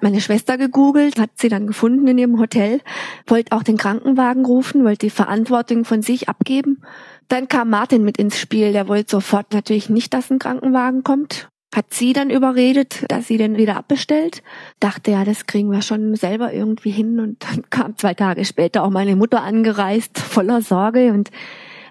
meine 0.00 0.20
Schwester 0.20 0.56
gegoogelt, 0.56 1.18
hat 1.18 1.30
sie 1.36 1.48
dann 1.48 1.66
gefunden 1.66 2.06
in 2.06 2.18
ihrem 2.18 2.38
Hotel, 2.38 2.80
wollte 3.26 3.56
auch 3.56 3.62
den 3.62 3.76
Krankenwagen 3.76 4.44
rufen, 4.44 4.84
wollte 4.84 5.06
die 5.06 5.10
Verantwortung 5.10 5.84
von 5.84 6.02
sich 6.02 6.28
abgeben. 6.28 6.82
Dann 7.28 7.48
kam 7.48 7.70
Martin 7.70 8.04
mit 8.04 8.18
ins 8.18 8.38
Spiel, 8.38 8.72
der 8.72 8.88
wollte 8.88 9.10
sofort 9.10 9.52
natürlich 9.52 9.88
nicht, 9.88 10.14
dass 10.14 10.30
ein 10.30 10.38
Krankenwagen 10.38 11.02
kommt 11.02 11.48
hat 11.74 11.94
sie 11.94 12.12
dann 12.12 12.30
überredet, 12.30 13.04
dass 13.08 13.28
sie 13.28 13.36
den 13.36 13.56
wieder 13.56 13.76
abbestellt. 13.76 14.42
Dachte 14.80 15.12
ja, 15.12 15.24
das 15.24 15.46
kriegen 15.46 15.70
wir 15.70 15.82
schon 15.82 16.16
selber 16.16 16.52
irgendwie 16.52 16.90
hin. 16.90 17.20
Und 17.20 17.44
dann 17.44 17.64
kam 17.70 17.96
zwei 17.96 18.14
Tage 18.14 18.44
später 18.44 18.82
auch 18.82 18.90
meine 18.90 19.16
Mutter 19.16 19.42
angereist, 19.42 20.18
voller 20.18 20.62
Sorge. 20.62 21.12
Und 21.12 21.30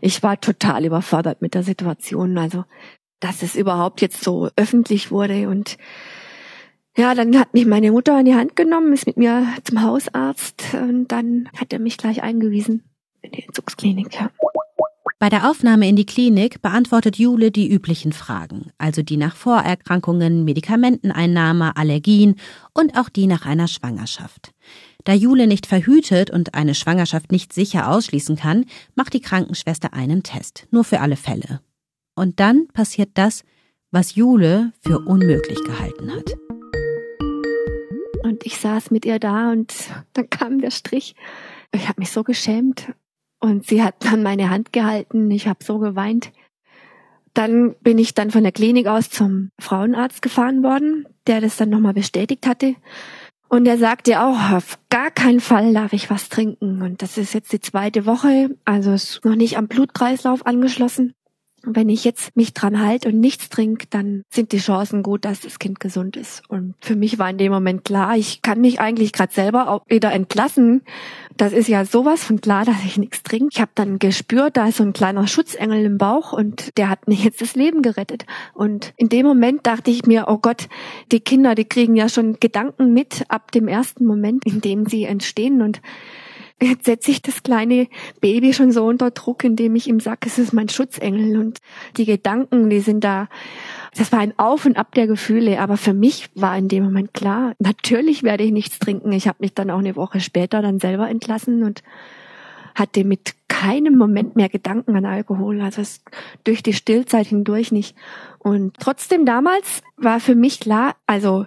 ich 0.01 0.21
war 0.23 0.39
total 0.39 0.86
überfordert 0.86 1.41
mit 1.41 1.53
der 1.53 1.63
Situation. 1.63 2.38
Also, 2.38 2.65
dass 3.19 3.41
es 3.41 3.55
überhaupt 3.55 4.01
jetzt 4.01 4.23
so 4.23 4.49
öffentlich 4.55 5.11
wurde. 5.11 5.49
Und 5.49 5.77
Ja, 6.97 7.15
dann 7.15 7.38
hat 7.39 7.53
mich 7.53 7.65
meine 7.65 7.91
Mutter 7.91 8.17
an 8.17 8.25
die 8.25 8.36
Hand 8.36 8.55
genommen, 8.57 8.91
ist 8.91 9.07
mit 9.07 9.15
mir 9.17 9.47
zum 9.63 9.82
Hausarzt 9.82 10.73
und 10.73 11.07
dann 11.07 11.49
hat 11.57 11.71
er 11.71 11.80
mich 11.80 11.97
gleich 11.97 12.21
eingewiesen 12.23 12.84
in 13.21 13.32
die 13.32 13.43
Entzugsklinik, 13.43 14.15
ja. 14.15 14.32
Bei 15.22 15.28
der 15.28 15.49
Aufnahme 15.49 15.89
in 15.89 15.97
die 15.97 16.05
Klinik 16.05 16.61
beantwortet 16.61 17.17
Jule 17.17 17.51
die 17.51 17.70
üblichen 17.70 18.13
Fragen, 18.13 18.72
also 18.78 19.01
die 19.01 19.17
nach 19.17 19.36
Vorerkrankungen, 19.36 20.45
Medikamenteneinnahme, 20.45 21.76
Allergien 21.76 22.36
und 22.74 22.97
auch 22.97 23.09
die 23.09 23.28
nach 23.28 23.45
einer 23.45 23.67
Schwangerschaft. 23.67 24.53
Da 25.03 25.11
Jule 25.11 25.45
nicht 25.45 25.65
verhütet 25.65 26.32
und 26.32 26.53
eine 26.53 26.74
Schwangerschaft 26.74 27.34
nicht 27.34 27.51
sicher 27.51 27.91
ausschließen 27.91 28.38
kann, 28.38 28.63
macht 28.95 29.13
die 29.13 29.20
Krankenschwester 29.20 29.93
einen 29.93 30.24
Test, 30.24 30.67
nur 30.72 30.86
für 30.86 31.01
alle 31.01 31.17
Fälle. 31.17 31.59
Und 32.15 32.39
dann 32.39 32.70
passiert 32.70 33.09
das, 33.15 33.43
was 33.91 34.15
Jule 34.15 34.72
für 34.80 34.99
unmöglich 34.99 35.61
gehalten 35.65 36.13
hat. 36.13 36.34
Und 38.24 38.45
ich 38.45 38.57
saß 38.57 38.89
mit 38.89 39.05
ihr 39.05 39.20
da 39.20 39.51
und 39.51 39.74
dann 40.13 40.30
kam 40.30 40.61
der 40.61 40.72
Strich. 40.72 41.13
Ich 41.74 41.89
habe 41.89 41.99
mich 41.99 42.11
so 42.11 42.24
geschämt 42.24 42.93
und 43.39 43.65
sie 43.65 43.83
hat 43.83 43.95
dann 43.99 44.23
meine 44.23 44.49
Hand 44.49 44.73
gehalten. 44.73 45.29
Ich 45.31 45.47
habe 45.47 45.63
so 45.63 45.79
geweint. 45.79 46.31
Dann 47.33 47.75
bin 47.81 47.97
ich 47.97 48.13
dann 48.13 48.31
von 48.31 48.43
der 48.43 48.51
Klinik 48.51 48.87
aus 48.87 49.09
zum 49.09 49.51
Frauenarzt 49.59 50.21
gefahren 50.21 50.63
worden, 50.63 51.07
der 51.27 51.41
das 51.41 51.57
dann 51.57 51.69
nochmal 51.69 51.93
bestätigt 51.93 52.47
hatte. 52.47 52.75
Und 53.49 53.65
er 53.65 53.77
sagte 53.77 54.21
auch, 54.21 54.51
auf 54.51 54.77
gar 54.89 55.09
keinen 55.09 55.39
Fall 55.39 55.73
darf 55.73 55.93
ich 55.93 56.09
was 56.09 56.29
trinken. 56.29 56.81
Und 56.81 57.01
das 57.01 57.17
ist 57.17 57.33
jetzt 57.33 57.51
die 57.51 57.59
zweite 57.59 58.05
Woche, 58.05 58.55
also 58.65 58.91
ist 58.91 59.25
noch 59.25 59.35
nicht 59.35 59.57
am 59.57 59.67
Blutkreislauf 59.67 60.45
angeschlossen. 60.45 61.13
Wenn 61.63 61.89
ich 61.89 62.05
jetzt 62.05 62.37
mich 62.37 62.53
dran 62.53 62.79
halte 62.79 63.09
und 63.09 63.19
nichts 63.19 63.49
trinke, 63.49 63.87
dann 63.89 64.21
sind 64.31 64.53
die 64.53 64.59
Chancen 64.59 65.03
gut, 65.03 65.25
dass 65.25 65.41
das 65.41 65.59
Kind 65.59 65.79
gesund 65.79 66.15
ist. 66.15 66.43
Und 66.47 66.75
für 66.79 66.95
mich 66.95 67.19
war 67.19 67.29
in 67.29 67.37
dem 67.37 67.51
Moment 67.51 67.83
klar, 67.83 68.15
ich 68.15 68.41
kann 68.41 68.61
mich 68.61 68.79
eigentlich 68.79 69.11
gerade 69.11 69.33
selber 69.33 69.69
auch 69.69 69.81
wieder 69.87 70.11
entlassen. 70.11 70.83
Das 71.39 71.53
ist 71.53 71.69
ja 71.69 71.85
sowas 71.85 72.21
von 72.21 72.41
klar, 72.41 72.65
dass 72.65 72.83
ich 72.83 72.97
nichts 72.97 73.23
trinke. 73.23 73.47
Ich 73.53 73.61
habe 73.61 73.71
dann 73.73 73.97
gespürt, 73.97 74.57
da 74.57 74.67
ist 74.67 74.75
so 74.75 74.83
ein 74.83 74.91
kleiner 74.91 75.25
Schutzengel 75.25 75.85
im 75.85 75.97
Bauch 75.97 76.33
und 76.33 76.77
der 76.77 76.89
hat 76.89 77.07
mir 77.07 77.15
jetzt 77.15 77.39
das 77.39 77.55
Leben 77.55 77.81
gerettet. 77.81 78.25
Und 78.53 78.93
in 78.97 79.07
dem 79.07 79.25
Moment 79.25 79.65
dachte 79.65 79.89
ich 79.89 80.05
mir, 80.05 80.25
oh 80.27 80.39
Gott, 80.39 80.67
die 81.13 81.21
Kinder, 81.21 81.55
die 81.55 81.63
kriegen 81.63 81.95
ja 81.95 82.09
schon 82.09 82.41
Gedanken 82.41 82.93
mit 82.93 83.23
ab 83.29 83.53
dem 83.53 83.69
ersten 83.69 84.05
Moment, 84.05 84.45
in 84.45 84.59
dem 84.59 84.85
sie 84.85 85.05
entstehen. 85.05 85.61
Und 85.61 85.81
jetzt 86.62 86.86
setze 86.86 87.12
ich 87.12 87.22
das 87.22 87.43
kleine 87.43 87.88
Baby 88.22 88.53
schon 88.53 88.72
so 88.72 88.86
unter 88.86 89.12
Druck, 89.12 89.43
indem 89.43 89.76
ich 89.76 89.88
ihm 89.88 89.99
sage, 89.99 90.20
es 90.26 90.38
ist 90.38 90.53
mein 90.53 90.70
Schutzengel 90.70 91.38
und 91.38 91.60
die 91.97 92.05
Gedanken, 92.05 92.70
die 92.70 92.80
sind 92.80 93.03
da. 93.03 93.28
Das 93.95 94.12
war 94.12 94.20
ein 94.20 94.38
Auf 94.38 94.66
und 94.66 94.78
Ab 94.78 94.93
der 94.93 95.07
Gefühle, 95.07 95.60
aber 95.60 95.78
für 95.78 95.93
mich 95.93 96.30
war 96.36 96.57
in 96.57 96.68
dem 96.68 96.84
Moment 96.84 97.14
klar, 97.14 97.53
natürlich 97.60 98.24
werde 98.24 98.43
ich 98.43 98.51
nichts 98.51 98.80
trinken. 98.80 99.12
Ich 99.12 99.28
habe 99.28 99.38
mich 99.39 99.53
dann 99.53 99.72
auch 99.72 99.80
eine 99.80 99.95
Woche 99.95 100.20
später 100.20 100.62
dann 100.62 100.80
selber 100.80 101.10
entlassen 101.10 101.64
und 101.64 101.84
hatte 102.76 103.03
mit 103.03 103.34
keinem 103.47 103.97
Moment 103.97 104.36
mehr 104.36 104.47
Gedanken 104.47 104.95
an 104.95 105.05
Alkohol, 105.05 105.60
also 105.62 105.82
es, 105.82 106.01
durch 106.43 106.64
die 106.64 106.74
Stillzeit 106.74 107.28
hindurch 107.28 107.72
nicht. 107.72 107.95
Und 108.38 108.76
trotzdem 108.80 109.26
damals 109.26 109.82
war 109.97 110.20
für 110.20 110.36
mich 110.36 110.60
klar, 110.60 110.95
also 111.05 111.45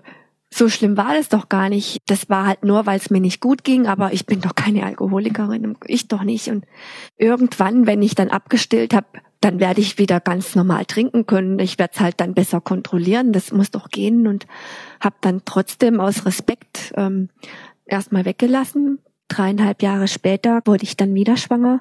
so 0.55 0.69
schlimm 0.69 0.97
war 0.97 1.15
das 1.15 1.29
doch 1.29 1.49
gar 1.49 1.69
nicht. 1.69 1.99
Das 2.07 2.29
war 2.29 2.47
halt 2.47 2.65
nur, 2.65 2.87
weil 2.87 2.99
es 2.99 3.11
mir 3.11 3.21
nicht 3.21 3.41
gut 3.41 3.65
ging, 3.65 3.87
aber 3.87 4.13
ich 4.13 4.27
bin 4.27 4.41
doch 4.41 4.55
keine 4.55 4.85
Alkoholikerin, 4.85 5.77
ich 5.87 6.09
doch 6.09 6.23
nicht. 6.23 6.49
Und 6.49 6.67
irgendwann, 7.17 7.87
wenn 7.87 8.03
ich 8.03 8.15
dann 8.15 8.29
abgestillt 8.29 8.95
habe, 8.95 9.07
dann 9.41 9.59
werde 9.59 9.81
ich 9.81 9.99
wieder 9.99 10.21
ganz 10.21 10.55
normal 10.55 10.85
trinken 10.85 11.27
können. 11.27 11.59
Ich 11.59 11.79
werde 11.79 11.95
es 11.95 12.01
halt 12.01 12.21
dann 12.21 12.35
besser 12.35 12.61
kontrollieren. 12.61 13.33
Das 13.33 13.53
muss 13.53 13.71
doch 13.71 13.89
gehen 13.89 14.27
und 14.27 14.47
habe 15.01 15.17
dann 15.21 15.43
trotzdem 15.45 16.01
aus 16.01 16.27
Respekt 16.27 16.93
ähm, 16.97 17.29
erstmal 17.85 18.25
weggelassen. 18.25 19.01
Dreieinhalb 19.29 19.83
Jahre 19.83 20.09
später 20.09 20.61
wurde 20.65 20.85
ich 20.85 20.97
dann 20.97 21.15
wieder 21.15 21.37
schwanger 21.37 21.81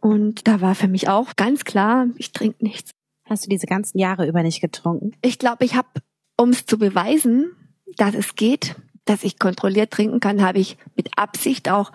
und 0.00 0.48
da 0.48 0.60
war 0.60 0.74
für 0.74 0.88
mich 0.88 1.08
auch 1.08 1.36
ganz 1.36 1.64
klar, 1.64 2.06
ich 2.16 2.32
trinke 2.32 2.64
nichts. 2.64 2.90
Hast 3.28 3.46
du 3.46 3.50
diese 3.50 3.66
ganzen 3.66 3.98
Jahre 3.98 4.26
über 4.26 4.42
nicht 4.42 4.60
getrunken? 4.60 5.12
Ich 5.22 5.38
glaube, 5.38 5.64
ich 5.64 5.76
habe, 5.76 5.88
um 6.36 6.50
es 6.50 6.66
zu 6.66 6.78
beweisen, 6.78 7.52
dass 7.96 8.14
es 8.14 8.34
geht, 8.34 8.76
dass 9.04 9.24
ich 9.24 9.38
kontrolliert 9.38 9.90
trinken 9.90 10.20
kann, 10.20 10.42
habe 10.42 10.58
ich 10.58 10.76
mit 10.96 11.08
Absicht 11.16 11.70
auch 11.70 11.92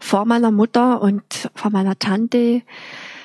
vor 0.00 0.24
meiner 0.24 0.50
Mutter 0.50 1.00
und 1.00 1.50
vor 1.54 1.70
meiner 1.70 1.98
Tante 1.98 2.62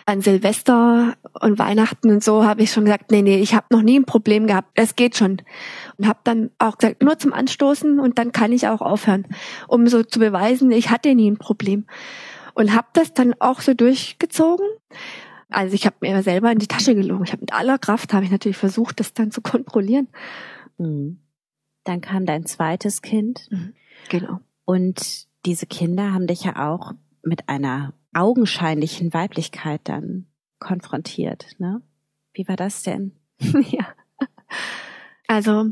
an 0.05 0.21
Silvester 0.21 1.15
und 1.39 1.59
Weihnachten 1.59 2.11
und 2.11 2.23
so 2.23 2.45
habe 2.45 2.61
ich 2.61 2.71
schon 2.71 2.85
gesagt, 2.85 3.11
nee, 3.11 3.21
nee, 3.21 3.39
ich 3.39 3.53
habe 3.53 3.67
noch 3.69 3.81
nie 3.81 3.99
ein 3.99 4.05
Problem 4.05 4.47
gehabt, 4.47 4.71
es 4.75 4.95
geht 4.95 5.15
schon. 5.15 5.41
Und 5.97 6.07
habe 6.07 6.19
dann 6.23 6.51
auch 6.57 6.77
gesagt, 6.77 7.01
nur 7.01 7.17
zum 7.17 7.33
Anstoßen 7.33 7.99
und 7.99 8.17
dann 8.17 8.31
kann 8.31 8.51
ich 8.51 8.67
auch 8.67 8.81
aufhören, 8.81 9.27
um 9.67 9.87
so 9.87 10.03
zu 10.03 10.19
beweisen, 10.19 10.71
ich 10.71 10.89
hatte 10.89 11.15
nie 11.15 11.31
ein 11.31 11.37
Problem. 11.37 11.85
Und 12.53 12.75
habe 12.75 12.87
das 12.93 13.13
dann 13.13 13.33
auch 13.39 13.61
so 13.61 13.73
durchgezogen. 13.73 14.67
Also 15.49 15.73
ich 15.73 15.85
habe 15.85 15.95
mir 16.01 16.21
selber 16.21 16.51
in 16.51 16.59
die 16.59 16.67
Tasche 16.67 16.95
gelogen. 16.95 17.23
Ich 17.23 17.31
habe 17.31 17.41
mit 17.41 17.53
aller 17.53 17.79
Kraft, 17.79 18.13
habe 18.13 18.25
ich 18.25 18.31
natürlich 18.31 18.57
versucht, 18.57 18.99
das 18.99 19.13
dann 19.13 19.31
zu 19.31 19.41
kontrollieren. 19.41 20.07
Mhm. 20.77 21.22
Dann 21.83 22.01
kam 22.01 22.25
dein 22.25 22.45
zweites 22.45 23.01
Kind. 23.01 23.47
Mhm. 23.51 23.73
Genau. 24.09 24.39
Und 24.65 25.27
diese 25.45 25.65
Kinder 25.65 26.13
haben 26.13 26.27
dich 26.27 26.43
ja 26.43 26.69
auch 26.71 26.93
mit 27.23 27.49
einer 27.49 27.93
augenscheinlichen 28.13 29.13
Weiblichkeit 29.13 29.81
dann 29.85 30.27
konfrontiert, 30.59 31.47
ne? 31.57 31.81
Wie 32.33 32.47
war 32.47 32.55
das 32.55 32.83
denn? 32.83 33.13
ja. 33.39 33.87
Also 35.27 35.71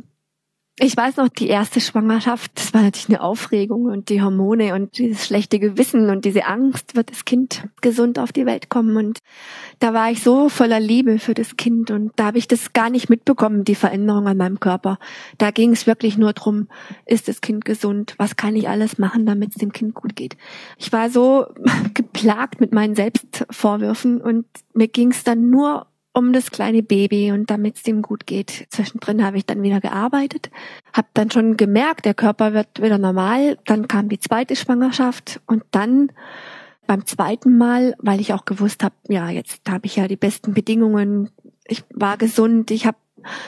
ich 0.79 0.95
weiß 0.97 1.17
noch, 1.17 1.27
die 1.27 1.47
erste 1.47 1.79
Schwangerschaft, 1.79 2.51
das 2.55 2.73
war 2.73 2.81
natürlich 2.81 3.09
eine 3.09 3.21
Aufregung 3.21 3.85
und 3.85 4.09
die 4.09 4.21
Hormone 4.21 4.73
und 4.73 4.97
dieses 4.97 5.25
schlechte 5.25 5.59
Gewissen 5.59 6.09
und 6.09 6.25
diese 6.25 6.45
Angst, 6.45 6.95
wird 6.95 7.11
das 7.11 7.25
Kind 7.25 7.67
gesund 7.81 8.17
auf 8.17 8.31
die 8.31 8.45
Welt 8.45 8.69
kommen. 8.69 8.95
Und 8.95 9.19
da 9.79 9.93
war 9.93 10.09
ich 10.09 10.23
so 10.23 10.49
voller 10.49 10.79
Liebe 10.79 11.19
für 11.19 11.33
das 11.33 11.57
Kind 11.57 11.91
und 11.91 12.13
da 12.15 12.25
habe 12.25 12.37
ich 12.37 12.47
das 12.47 12.73
gar 12.73 12.89
nicht 12.89 13.09
mitbekommen, 13.09 13.63
die 13.63 13.75
Veränderung 13.75 14.27
an 14.27 14.37
meinem 14.37 14.59
Körper. 14.59 14.97
Da 15.37 15.51
ging 15.51 15.71
es 15.71 15.87
wirklich 15.87 16.17
nur 16.17 16.33
drum, 16.33 16.67
ist 17.05 17.27
das 17.27 17.41
Kind 17.41 17.65
gesund? 17.65 18.15
Was 18.17 18.35
kann 18.35 18.55
ich 18.55 18.69
alles 18.69 18.97
machen, 18.97 19.25
damit 19.25 19.49
es 19.49 19.55
dem 19.55 19.73
Kind 19.73 19.93
gut 19.93 20.15
geht? 20.15 20.37
Ich 20.77 20.91
war 20.93 21.09
so 21.09 21.45
geplagt 21.93 22.61
mit 22.61 22.71
meinen 22.71 22.95
Selbstvorwürfen 22.95 24.21
und 24.21 24.45
mir 24.73 24.87
ging 24.87 25.11
es 25.11 25.23
dann 25.23 25.49
nur 25.49 25.85
um 26.13 26.33
das 26.33 26.51
kleine 26.51 26.83
Baby 26.83 27.31
und 27.31 27.49
damit 27.49 27.77
es 27.77 27.87
ihm 27.87 28.01
gut 28.01 28.25
geht. 28.25 28.67
Zwischendrin 28.69 29.23
habe 29.23 29.37
ich 29.37 29.45
dann 29.45 29.63
wieder 29.63 29.79
gearbeitet, 29.79 30.49
habe 30.93 31.07
dann 31.13 31.31
schon 31.31 31.55
gemerkt, 31.57 32.05
der 32.05 32.13
Körper 32.13 32.53
wird 32.53 32.81
wieder 32.81 32.97
normal. 32.97 33.57
Dann 33.65 33.87
kam 33.87 34.09
die 34.09 34.19
zweite 34.19 34.55
Schwangerschaft 34.55 35.39
und 35.45 35.63
dann 35.71 36.11
beim 36.87 37.05
zweiten 37.05 37.57
Mal, 37.57 37.95
weil 37.99 38.19
ich 38.19 38.33
auch 38.33 38.43
gewusst 38.43 38.83
habe, 38.83 38.95
ja, 39.07 39.29
jetzt 39.29 39.61
habe 39.69 39.85
ich 39.85 39.95
ja 39.95 40.07
die 40.07 40.17
besten 40.17 40.53
Bedingungen. 40.53 41.29
Ich 41.65 41.85
war 41.93 42.17
gesund, 42.17 42.71
ich 42.71 42.85
habe 42.85 42.97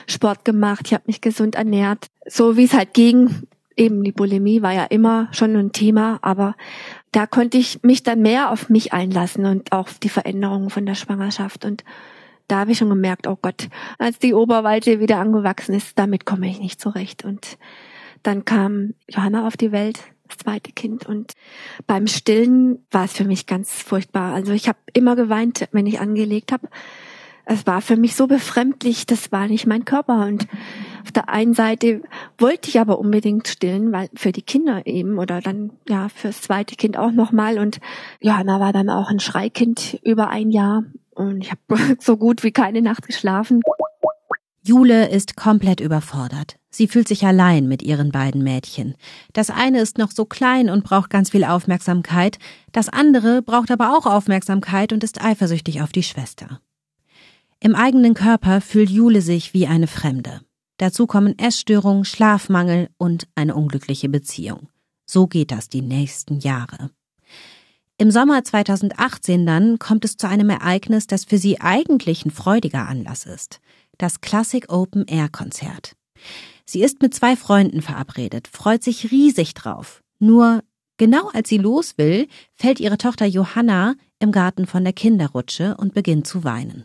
Sport 0.08 0.46
gemacht, 0.46 0.84
ich 0.86 0.94
habe 0.94 1.04
mich 1.08 1.20
gesund 1.20 1.56
ernährt, 1.56 2.08
so 2.26 2.56
wie 2.56 2.64
es 2.64 2.74
halt 2.74 2.94
ging. 2.94 3.48
Eben 3.76 4.04
die 4.04 4.12
Bulimie 4.12 4.62
war 4.62 4.72
ja 4.72 4.86
immer 4.86 5.28
schon 5.32 5.56
ein 5.56 5.72
Thema, 5.72 6.20
aber 6.22 6.56
da 7.12 7.26
konnte 7.26 7.58
ich 7.58 7.82
mich 7.84 8.04
dann 8.04 8.22
mehr 8.22 8.52
auf 8.52 8.70
mich 8.70 8.94
einlassen 8.94 9.46
und 9.46 9.72
auch 9.72 9.90
die 10.02 10.10
Veränderungen 10.10 10.70
von 10.70 10.86
der 10.86 10.96
Schwangerschaft 10.96 11.66
und 11.66 11.84
da 12.48 12.60
habe 12.60 12.72
ich 12.72 12.78
schon 12.78 12.90
gemerkt, 12.90 13.28
oh 13.28 13.38
Gott, 13.42 13.70
als 13.98 14.20
die 14.20 14.34
Oberweite 14.34 15.00
wieder 15.00 15.20
angewachsen 15.20 15.74
ist, 15.74 15.98
damit 15.98 16.26
komme 16.26 16.48
ich 16.48 16.60
nicht 16.60 16.80
zurecht. 16.80 17.24
Und 17.24 17.58
dann 18.24 18.46
kam 18.46 18.94
Johanna 19.08 19.48
auf 19.48 19.58
die 19.58 19.72
Welt, 19.72 20.00
das 20.28 20.38
zweite 20.38 20.72
Kind. 20.72 21.06
Und 21.06 21.34
beim 21.88 22.08
Stillen 22.08 22.86
war 22.92 23.06
es 23.06 23.14
für 23.14 23.26
mich 23.26 23.46
ganz 23.46 23.72
furchtbar. 23.72 24.34
Also 24.34 24.54
ich 24.54 24.68
habe 24.68 24.80
immer 24.94 25.16
geweint, 25.16 25.68
wenn 25.72 25.88
ich 25.88 26.00
angelegt 26.00 26.52
habe. 26.52 26.68
Es 27.46 27.68
war 27.68 27.82
für 27.82 27.98
mich 27.98 28.16
so 28.16 28.28
befremdlich, 28.28 29.06
das 29.06 29.34
war 29.34 29.48
nicht 29.48 29.68
mein 29.68 29.84
Körper. 29.84 30.26
Und 30.26 30.48
auf 31.04 31.12
der 31.12 31.28
einen 31.28 31.54
Seite 31.54 32.02
wollte 32.38 32.70
ich 32.70 32.80
aber 32.80 33.00
unbedingt 33.00 33.50
stillen, 33.50 33.92
weil 33.92 34.10
für 34.14 34.32
die 34.32 34.42
Kinder 34.42 34.86
eben 34.86 35.20
oder 35.20 35.42
dann 35.42 35.72
ja 35.90 36.08
fürs 36.08 36.42
zweite 36.42 36.76
Kind 36.76 36.98
auch 36.98 37.12
nochmal. 37.12 37.60
Und 37.60 37.82
Johanna 38.22 38.62
war 38.62 38.72
dann 38.72 38.90
auch 38.90 39.10
ein 39.10 39.20
Schreikind 39.20 40.00
über 40.04 40.30
ein 40.30 40.52
Jahr. 40.52 40.86
Und 41.16 41.44
ich 41.44 41.52
habe 41.52 41.98
so 42.00 42.18
gut 42.18 42.44
wie 42.44 42.52
keine 42.52 42.82
Nacht 42.82 43.06
geschlafen. 43.06 43.62
Jule 44.66 45.10
ist 45.10 45.36
komplett 45.36 45.82
überfordert. 45.82 46.56
Sie 46.70 46.88
fühlt 46.88 47.08
sich 47.08 47.26
allein 47.26 47.68
mit 47.68 47.84
ihren 47.84 48.12
beiden 48.12 48.44
Mädchen. 48.44 48.96
Das 49.34 49.50
eine 49.50 49.82
ist 49.82 49.98
noch 49.98 50.12
so 50.12 50.26
klein 50.26 50.70
und 50.70 50.86
braucht 50.86 51.10
ganz 51.10 51.32
viel 51.32 51.44
Aufmerksamkeit, 51.44 52.40
das 52.72 52.88
andere 52.88 53.42
braucht 53.42 53.72
aber 53.72 53.96
auch 53.96 54.06
Aufmerksamkeit 54.06 54.94
und 54.94 55.04
ist 55.04 55.22
eifersüchtig 55.22 55.82
auf 55.82 55.92
die 55.92 56.02
Schwester. 56.02 56.62
Im 57.60 57.76
eigenen 57.76 58.14
Körper 58.14 58.62
fühlt 58.62 58.90
Jule 58.90 59.22
sich 59.22 59.54
wie 59.54 59.68
eine 59.68 59.88
Fremde. 59.88 60.42
Dazu 60.78 61.08
kommen 61.08 61.38
Essstörungen, 61.38 62.06
Schlafmangel 62.06 62.90
und 62.98 63.28
eine 63.36 63.56
unglückliche 63.56 64.10
Beziehung. 64.10 64.70
So 65.06 65.28
geht 65.28 65.52
das 65.52 65.70
die 65.70 65.82
nächsten 65.82 66.40
Jahre. 66.40 66.90
Im 68.04 68.12
Sommer 68.12 68.44
2018 68.44 69.46
dann 69.46 69.80
kommt 69.80 70.04
es 70.04 70.18
zu 70.18 70.28
einem 70.28 70.50
Ereignis, 70.50 71.08
das 71.08 71.24
für 71.24 71.38
sie 71.38 71.62
eigentlich 71.62 72.26
ein 72.26 72.32
freudiger 72.32 72.86
Anlass 72.86 73.26
ist. 73.26 73.62
Das 73.98 74.20
Classic 74.20 74.70
Open 74.70 75.06
Air 75.08 75.30
Konzert. 75.30 75.96
Sie 76.66 76.84
ist 76.84 77.02
mit 77.02 77.14
zwei 77.14 77.38
Freunden 77.38 77.82
verabredet, 77.82 78.50
freut 78.50 78.84
sich 78.84 79.10
riesig 79.12 79.54
drauf. 79.54 80.04
Nur 80.20 80.66
genau 80.98 81.30
als 81.30 81.48
sie 81.48 81.58
los 81.58 81.98
will, 81.98 82.28
fällt 82.54 82.82
ihre 82.82 82.98
Tochter 82.98 83.26
Johanna 83.26 83.96
im 84.20 84.34
Garten 84.34 84.68
von 84.68 84.84
der 84.84 84.92
Kinderrutsche 84.92 85.78
und 85.78 85.94
beginnt 85.94 86.28
zu 86.28 86.44
weinen. 86.44 86.84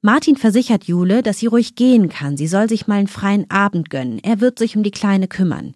Martin 0.00 0.36
versichert 0.36 0.84
Jule, 0.84 1.24
dass 1.24 1.40
sie 1.40 1.46
ruhig 1.46 1.74
gehen 1.74 2.08
kann, 2.08 2.36
sie 2.36 2.46
soll 2.46 2.68
sich 2.68 2.86
mal 2.86 3.00
einen 3.00 3.08
freien 3.08 3.50
Abend 3.50 3.90
gönnen, 3.90 4.20
er 4.22 4.40
wird 4.40 4.60
sich 4.60 4.76
um 4.76 4.84
die 4.84 4.92
Kleine 4.92 5.26
kümmern. 5.26 5.74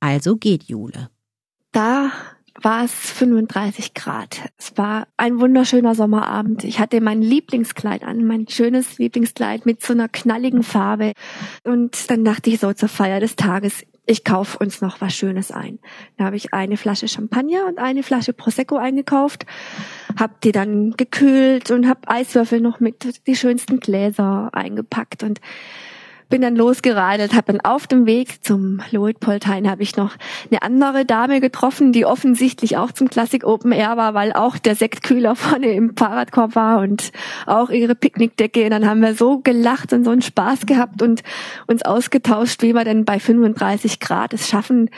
Also 0.00 0.34
geht 0.34 0.64
Jule. 0.64 1.08
Da 1.70 2.10
war 2.62 2.84
es 2.84 2.92
35 2.92 3.94
Grad. 3.94 4.40
Es 4.58 4.76
war 4.76 5.06
ein 5.16 5.38
wunderschöner 5.40 5.94
Sommerabend. 5.94 6.64
Ich 6.64 6.80
hatte 6.80 7.00
mein 7.00 7.22
Lieblingskleid 7.22 8.02
an, 8.02 8.24
mein 8.24 8.48
schönes 8.48 8.98
Lieblingskleid 8.98 9.66
mit 9.66 9.82
so 9.82 9.92
einer 9.92 10.08
knalligen 10.08 10.62
Farbe. 10.62 11.12
Und 11.64 12.10
dann 12.10 12.24
dachte 12.24 12.50
ich 12.50 12.60
so 12.60 12.72
zur 12.72 12.88
Feier 12.88 13.20
des 13.20 13.36
Tages, 13.36 13.84
ich 14.06 14.24
kaufe 14.24 14.58
uns 14.58 14.80
noch 14.80 15.02
was 15.02 15.14
Schönes 15.14 15.52
ein. 15.52 15.78
Da 16.16 16.24
habe 16.24 16.36
ich 16.36 16.54
eine 16.54 16.78
Flasche 16.78 17.08
Champagner 17.08 17.66
und 17.66 17.78
eine 17.78 18.02
Flasche 18.02 18.32
Prosecco 18.32 18.76
eingekauft, 18.76 19.44
habe 20.18 20.34
die 20.42 20.52
dann 20.52 20.92
gekühlt 20.92 21.70
und 21.70 21.86
habe 21.86 22.08
Eiswürfel 22.08 22.60
noch 22.60 22.80
mit 22.80 23.26
die 23.26 23.36
schönsten 23.36 23.80
Gläser 23.80 24.48
eingepackt 24.52 25.22
und 25.22 25.40
bin 26.28 26.42
dann 26.42 26.56
losgeradelt, 26.56 27.34
habe 27.34 27.52
dann 27.52 27.60
auf 27.60 27.86
dem 27.86 28.06
Weg 28.06 28.44
zum 28.44 28.80
Luitpoldhain 28.90 29.70
habe 29.70 29.82
ich 29.82 29.96
noch 29.96 30.16
eine 30.50 30.62
andere 30.62 31.04
Dame 31.04 31.40
getroffen, 31.40 31.92
die 31.92 32.04
offensichtlich 32.04 32.76
auch 32.76 32.92
zum 32.92 33.08
Classic 33.08 33.44
Open 33.44 33.72
Air 33.72 33.96
war, 33.96 34.14
weil 34.14 34.32
auch 34.32 34.58
der 34.58 34.74
Sektkühler 34.74 35.36
vorne 35.36 35.72
im 35.72 35.96
Fahrradkorb 35.96 36.54
war 36.54 36.80
und 36.80 37.12
auch 37.46 37.70
ihre 37.70 37.94
Picknickdecke. 37.94 38.64
Und 38.64 38.70
dann 38.70 38.86
haben 38.86 39.00
wir 39.00 39.14
so 39.14 39.38
gelacht 39.38 39.92
und 39.92 40.04
so 40.04 40.10
einen 40.10 40.22
Spaß 40.22 40.66
gehabt 40.66 41.02
und 41.02 41.22
uns 41.66 41.82
ausgetauscht, 41.82 42.62
wie 42.62 42.74
wir 42.74 42.84
denn 42.84 43.04
bei 43.04 43.18
35 43.18 44.00
Grad 44.00 44.34
es 44.34 44.48
schaffen, 44.48 44.90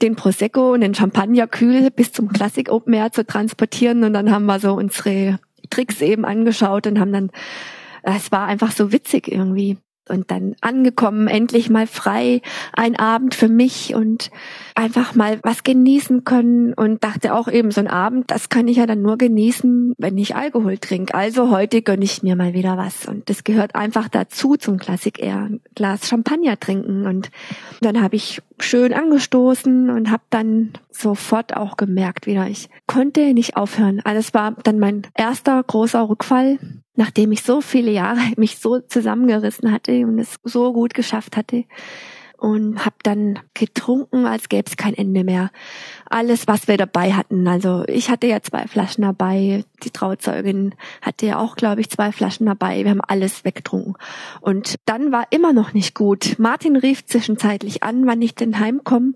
den 0.00 0.16
Prosecco 0.16 0.72
und 0.72 0.80
den 0.80 0.94
Champagner 0.94 1.46
kühl 1.46 1.90
bis 1.90 2.12
zum 2.12 2.28
Classic 2.28 2.70
Open 2.70 2.94
Air 2.94 3.12
zu 3.12 3.24
transportieren. 3.24 4.02
Und 4.02 4.14
dann 4.14 4.32
haben 4.32 4.46
wir 4.46 4.58
so 4.58 4.74
unsere 4.74 5.38
Tricks 5.70 6.00
eben 6.00 6.24
angeschaut 6.24 6.86
und 6.86 6.98
haben 6.98 7.12
dann 7.12 7.30
es 8.02 8.32
war 8.32 8.46
einfach 8.46 8.72
so 8.72 8.90
witzig 8.90 9.30
irgendwie 9.30 9.78
und 10.08 10.30
dann 10.30 10.56
angekommen, 10.60 11.28
endlich 11.28 11.70
mal 11.70 11.86
frei, 11.86 12.42
ein 12.72 12.96
Abend 12.96 13.34
für 13.34 13.48
mich 13.48 13.94
und 13.94 14.30
einfach 14.74 15.14
mal 15.14 15.38
was 15.42 15.62
genießen 15.62 16.24
können 16.24 16.74
und 16.74 17.04
dachte 17.04 17.34
auch 17.34 17.48
eben, 17.48 17.70
so 17.70 17.80
ein 17.80 17.88
Abend, 17.88 18.30
das 18.30 18.48
kann 18.48 18.68
ich 18.68 18.78
ja 18.78 18.86
dann 18.86 19.02
nur 19.02 19.16
genießen, 19.16 19.94
wenn 19.98 20.18
ich 20.18 20.34
Alkohol 20.34 20.78
trinke. 20.78 21.14
Also 21.14 21.50
heute 21.50 21.82
gönne 21.82 22.04
ich 22.04 22.22
mir 22.22 22.36
mal 22.36 22.54
wieder 22.54 22.76
was 22.76 23.06
und 23.06 23.28
das 23.30 23.44
gehört 23.44 23.74
einfach 23.74 24.08
dazu 24.08 24.56
zum 24.56 24.78
Klassik 24.78 25.22
eher, 25.22 25.38
ein 25.38 25.60
Glas 25.74 26.08
Champagner 26.08 26.58
trinken 26.58 27.06
und 27.06 27.30
dann 27.80 28.02
habe 28.02 28.16
ich 28.16 28.42
schön 28.58 28.92
angestoßen 28.92 29.90
und 29.90 30.10
habe 30.10 30.22
dann 30.30 30.72
sofort 30.90 31.56
auch 31.56 31.76
gemerkt 31.76 32.26
wieder, 32.26 32.46
ich 32.48 32.68
konnte 32.86 33.32
nicht 33.34 33.56
aufhören. 33.56 34.00
Also 34.04 34.18
es 34.18 34.34
war 34.34 34.52
dann 34.62 34.78
mein 34.78 35.06
erster 35.14 35.62
großer 35.62 36.08
Rückfall 36.08 36.58
nachdem 36.94 37.32
ich 37.32 37.42
so 37.42 37.60
viele 37.60 37.90
Jahre 37.90 38.20
mich 38.36 38.58
so 38.58 38.80
zusammengerissen 38.80 39.72
hatte 39.72 40.06
und 40.06 40.18
es 40.18 40.36
so 40.44 40.72
gut 40.72 40.94
geschafft 40.94 41.36
hatte 41.36 41.64
und 42.42 42.84
habe 42.84 42.96
dann 43.04 43.38
getrunken, 43.54 44.26
als 44.26 44.48
gäbe 44.48 44.64
es 44.66 44.76
kein 44.76 44.94
Ende 44.94 45.22
mehr. 45.22 45.52
Alles, 46.10 46.48
was 46.48 46.66
wir 46.66 46.76
dabei 46.76 47.12
hatten. 47.12 47.46
Also 47.46 47.84
ich 47.86 48.10
hatte 48.10 48.26
ja 48.26 48.42
zwei 48.42 48.66
Flaschen 48.66 49.02
dabei, 49.02 49.64
die 49.84 49.90
Trauzeugin 49.90 50.74
hatte 51.02 51.26
ja 51.26 51.38
auch, 51.38 51.54
glaube 51.54 51.80
ich, 51.80 51.88
zwei 51.88 52.10
Flaschen 52.10 52.46
dabei. 52.46 52.82
Wir 52.82 52.90
haben 52.90 53.00
alles 53.00 53.44
weggetrunken. 53.44 53.94
Und 54.40 54.74
dann 54.86 55.12
war 55.12 55.28
immer 55.30 55.52
noch 55.52 55.72
nicht 55.72 55.94
gut. 55.94 56.34
Martin 56.40 56.74
rief 56.74 57.06
zwischenzeitlich 57.06 57.84
an, 57.84 58.08
wann 58.08 58.20
ich 58.20 58.34
denn 58.34 58.58
heimkomme. 58.58 59.12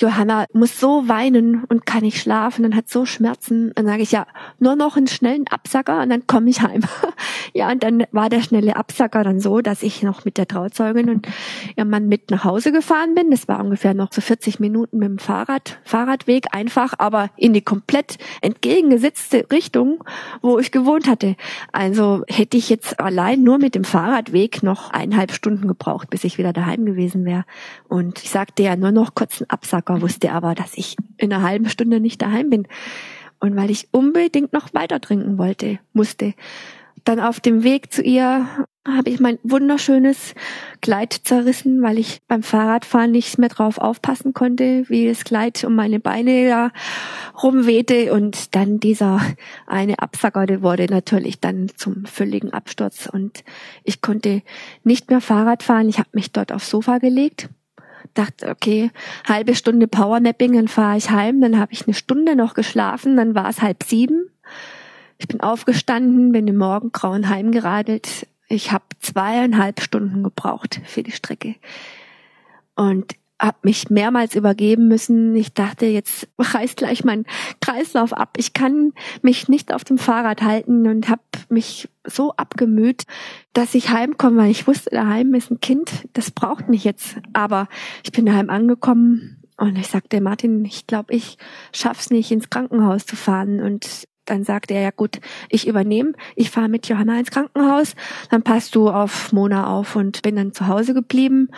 Johanna 0.00 0.46
muss 0.52 0.78
so 0.78 1.08
weinen 1.08 1.64
und 1.64 1.86
kann 1.86 2.02
nicht 2.02 2.20
schlafen 2.20 2.64
und 2.64 2.74
hat 2.74 2.88
so 2.88 3.04
Schmerzen. 3.04 3.72
Dann 3.74 3.86
sage 3.86 4.02
ich, 4.02 4.12
ja, 4.12 4.26
nur 4.58 4.76
noch 4.76 4.96
einen 4.96 5.06
schnellen 5.06 5.46
Absacker 5.48 6.02
und 6.02 6.10
dann 6.10 6.26
komme 6.26 6.50
ich 6.50 6.62
heim. 6.62 6.82
ja, 7.54 7.70
und 7.70 7.82
dann 7.82 8.04
war 8.12 8.28
der 8.28 8.40
schnelle 8.40 8.76
Absacker 8.76 9.24
dann 9.24 9.40
so, 9.40 9.60
dass 9.60 9.82
ich 9.82 10.02
noch 10.02 10.24
mit 10.24 10.38
der 10.38 10.46
Trauzeugin 10.46 11.10
und 11.10 11.28
ihrem 11.76 11.90
Mann 11.90 12.08
mit 12.08 12.30
nach 12.30 12.44
Hause 12.44 12.72
gefahren 12.72 13.14
bin. 13.14 13.30
Das 13.30 13.48
war 13.48 13.60
ungefähr 13.60 13.94
noch 13.94 14.12
so 14.12 14.20
40 14.20 14.60
Minuten 14.60 14.98
mit 14.98 15.08
dem 15.08 15.18
Fahrrad, 15.18 15.78
Fahrradweg 15.84 16.46
einfach, 16.52 16.94
aber 16.98 17.30
in 17.36 17.52
die 17.52 17.62
komplett 17.62 18.18
entgegengesetzte 18.40 19.46
Richtung, 19.50 20.04
wo 20.42 20.58
ich 20.58 20.70
gewohnt 20.70 21.08
hatte. 21.08 21.36
Also 21.72 22.24
hätte 22.28 22.56
ich 22.56 22.68
jetzt 22.68 23.00
allein 23.00 23.42
nur 23.42 23.58
mit 23.58 23.74
dem 23.74 23.84
Fahrradweg 23.84 24.62
noch 24.62 24.90
eineinhalb 24.90 25.32
Stunden 25.32 25.66
gebraucht, 25.66 26.10
bis 26.10 26.24
ich 26.24 26.38
wieder 26.38 26.52
daheim 26.52 26.84
gewesen 26.86 27.24
wäre. 27.24 27.44
Und 27.88 28.22
ich 28.22 28.30
sagte 28.30 28.62
ja 28.62 28.76
nur 28.76 28.92
noch 28.92 29.14
kurz 29.14 29.40
einen 29.40 29.50
Absacker 29.50 29.87
Absacker, 29.88 30.02
wusste 30.02 30.32
aber, 30.32 30.54
dass 30.54 30.76
ich 30.76 30.96
in 31.16 31.32
einer 31.32 31.42
halben 31.42 31.68
Stunde 31.68 32.00
nicht 32.00 32.22
daheim 32.22 32.50
bin. 32.50 32.66
Und 33.40 33.56
weil 33.56 33.70
ich 33.70 33.88
unbedingt 33.92 34.52
noch 34.52 34.74
weiter 34.74 35.00
trinken 35.00 35.38
wollte, 35.38 35.78
musste. 35.92 36.34
Dann 37.04 37.20
auf 37.20 37.40
dem 37.40 37.62
Weg 37.62 37.92
zu 37.92 38.02
ihr 38.02 38.46
habe 38.86 39.10
ich 39.10 39.20
mein 39.20 39.38
wunderschönes 39.42 40.34
Kleid 40.80 41.12
zerrissen, 41.12 41.80
weil 41.82 41.98
ich 41.98 42.20
beim 42.26 42.42
Fahrradfahren 42.42 43.12
nicht 43.12 43.38
mehr 43.38 43.48
drauf 43.48 43.78
aufpassen 43.78 44.34
konnte, 44.34 44.84
wie 44.88 45.06
das 45.06 45.24
Kleid 45.24 45.62
um 45.64 45.74
meine 45.74 46.00
Beine 46.00 46.48
da 46.48 46.70
rumwehte 47.42 48.12
und 48.12 48.54
dann 48.54 48.80
dieser 48.80 49.20
eine 49.66 50.00
Absacker, 50.00 50.46
der 50.46 50.62
wurde 50.62 50.86
natürlich 50.86 51.38
dann 51.38 51.70
zum 51.76 52.04
völligen 52.04 52.52
Absturz 52.52 53.08
und 53.10 53.44
ich 53.84 54.00
konnte 54.02 54.42
nicht 54.84 55.10
mehr 55.10 55.20
Fahrrad 55.20 55.62
fahren. 55.62 55.88
Ich 55.88 55.98
habe 55.98 56.10
mich 56.12 56.32
dort 56.32 56.50
aufs 56.50 56.70
Sofa 56.70 56.98
gelegt 56.98 57.48
dachte, 58.14 58.48
okay, 58.48 58.90
halbe 59.26 59.54
Stunde 59.54 59.88
Powernapping, 59.88 60.54
dann 60.54 60.68
fahre 60.68 60.98
ich 60.98 61.10
heim, 61.10 61.40
dann 61.40 61.58
habe 61.58 61.72
ich 61.72 61.86
eine 61.86 61.94
Stunde 61.94 62.36
noch 62.36 62.54
geschlafen, 62.54 63.16
dann 63.16 63.34
war 63.34 63.48
es 63.48 63.62
halb 63.62 63.82
sieben. 63.82 64.30
Ich 65.18 65.28
bin 65.28 65.40
aufgestanden, 65.40 66.32
bin 66.32 66.46
im 66.46 66.56
Morgengrauen 66.56 67.28
heimgeradelt. 67.28 68.26
Ich 68.48 68.72
habe 68.72 68.84
zweieinhalb 69.00 69.80
Stunden 69.80 70.22
gebraucht 70.22 70.80
für 70.84 71.02
die 71.02 71.12
Strecke. 71.12 71.56
Und 72.76 73.14
habe 73.40 73.58
mich 73.62 73.88
mehrmals 73.90 74.34
übergeben 74.34 74.88
müssen. 74.88 75.36
Ich 75.36 75.54
dachte, 75.54 75.86
jetzt 75.86 76.28
reißt 76.38 76.76
gleich 76.76 77.04
mein 77.04 77.24
Kreislauf 77.60 78.12
ab. 78.12 78.36
Ich 78.36 78.52
kann 78.52 78.92
mich 79.22 79.48
nicht 79.48 79.72
auf 79.72 79.84
dem 79.84 79.98
Fahrrad 79.98 80.42
halten 80.42 80.86
und 80.86 81.08
habe 81.08 81.22
mich 81.48 81.88
so 82.04 82.32
abgemüht, 82.32 83.04
dass 83.52 83.74
ich 83.74 83.90
heimkomme, 83.90 84.42
weil 84.42 84.50
ich 84.50 84.66
wusste, 84.66 84.90
daheim 84.90 85.34
ist 85.34 85.50
ein 85.50 85.60
Kind, 85.60 86.08
das 86.14 86.30
braucht 86.30 86.68
mich 86.68 86.84
jetzt. 86.84 87.16
Aber 87.32 87.68
ich 88.02 88.12
bin 88.12 88.26
daheim 88.26 88.50
angekommen 88.50 89.42
und 89.56 89.76
ich 89.76 89.88
sagte, 89.88 90.20
Martin, 90.20 90.64
ich 90.64 90.86
glaube, 90.86 91.14
ich 91.14 91.36
schaff's 91.72 92.10
nicht, 92.10 92.30
ins 92.30 92.50
Krankenhaus 92.50 93.06
zu 93.06 93.16
fahren. 93.16 93.60
Und 93.60 94.06
dann 94.24 94.44
sagte 94.44 94.74
er, 94.74 94.82
ja 94.82 94.90
gut, 94.90 95.20
ich 95.48 95.66
übernehme, 95.66 96.12
ich 96.36 96.50
fahre 96.50 96.68
mit 96.68 96.88
Johanna 96.88 97.18
ins 97.18 97.30
Krankenhaus, 97.30 97.94
dann 98.30 98.42
passt 98.42 98.74
du 98.74 98.88
auf 98.88 99.32
Mona 99.32 99.66
auf 99.66 99.96
und 99.96 100.22
bin 100.22 100.36
dann 100.36 100.52
zu 100.52 100.68
Hause 100.68 100.94
geblieben. 100.94 101.48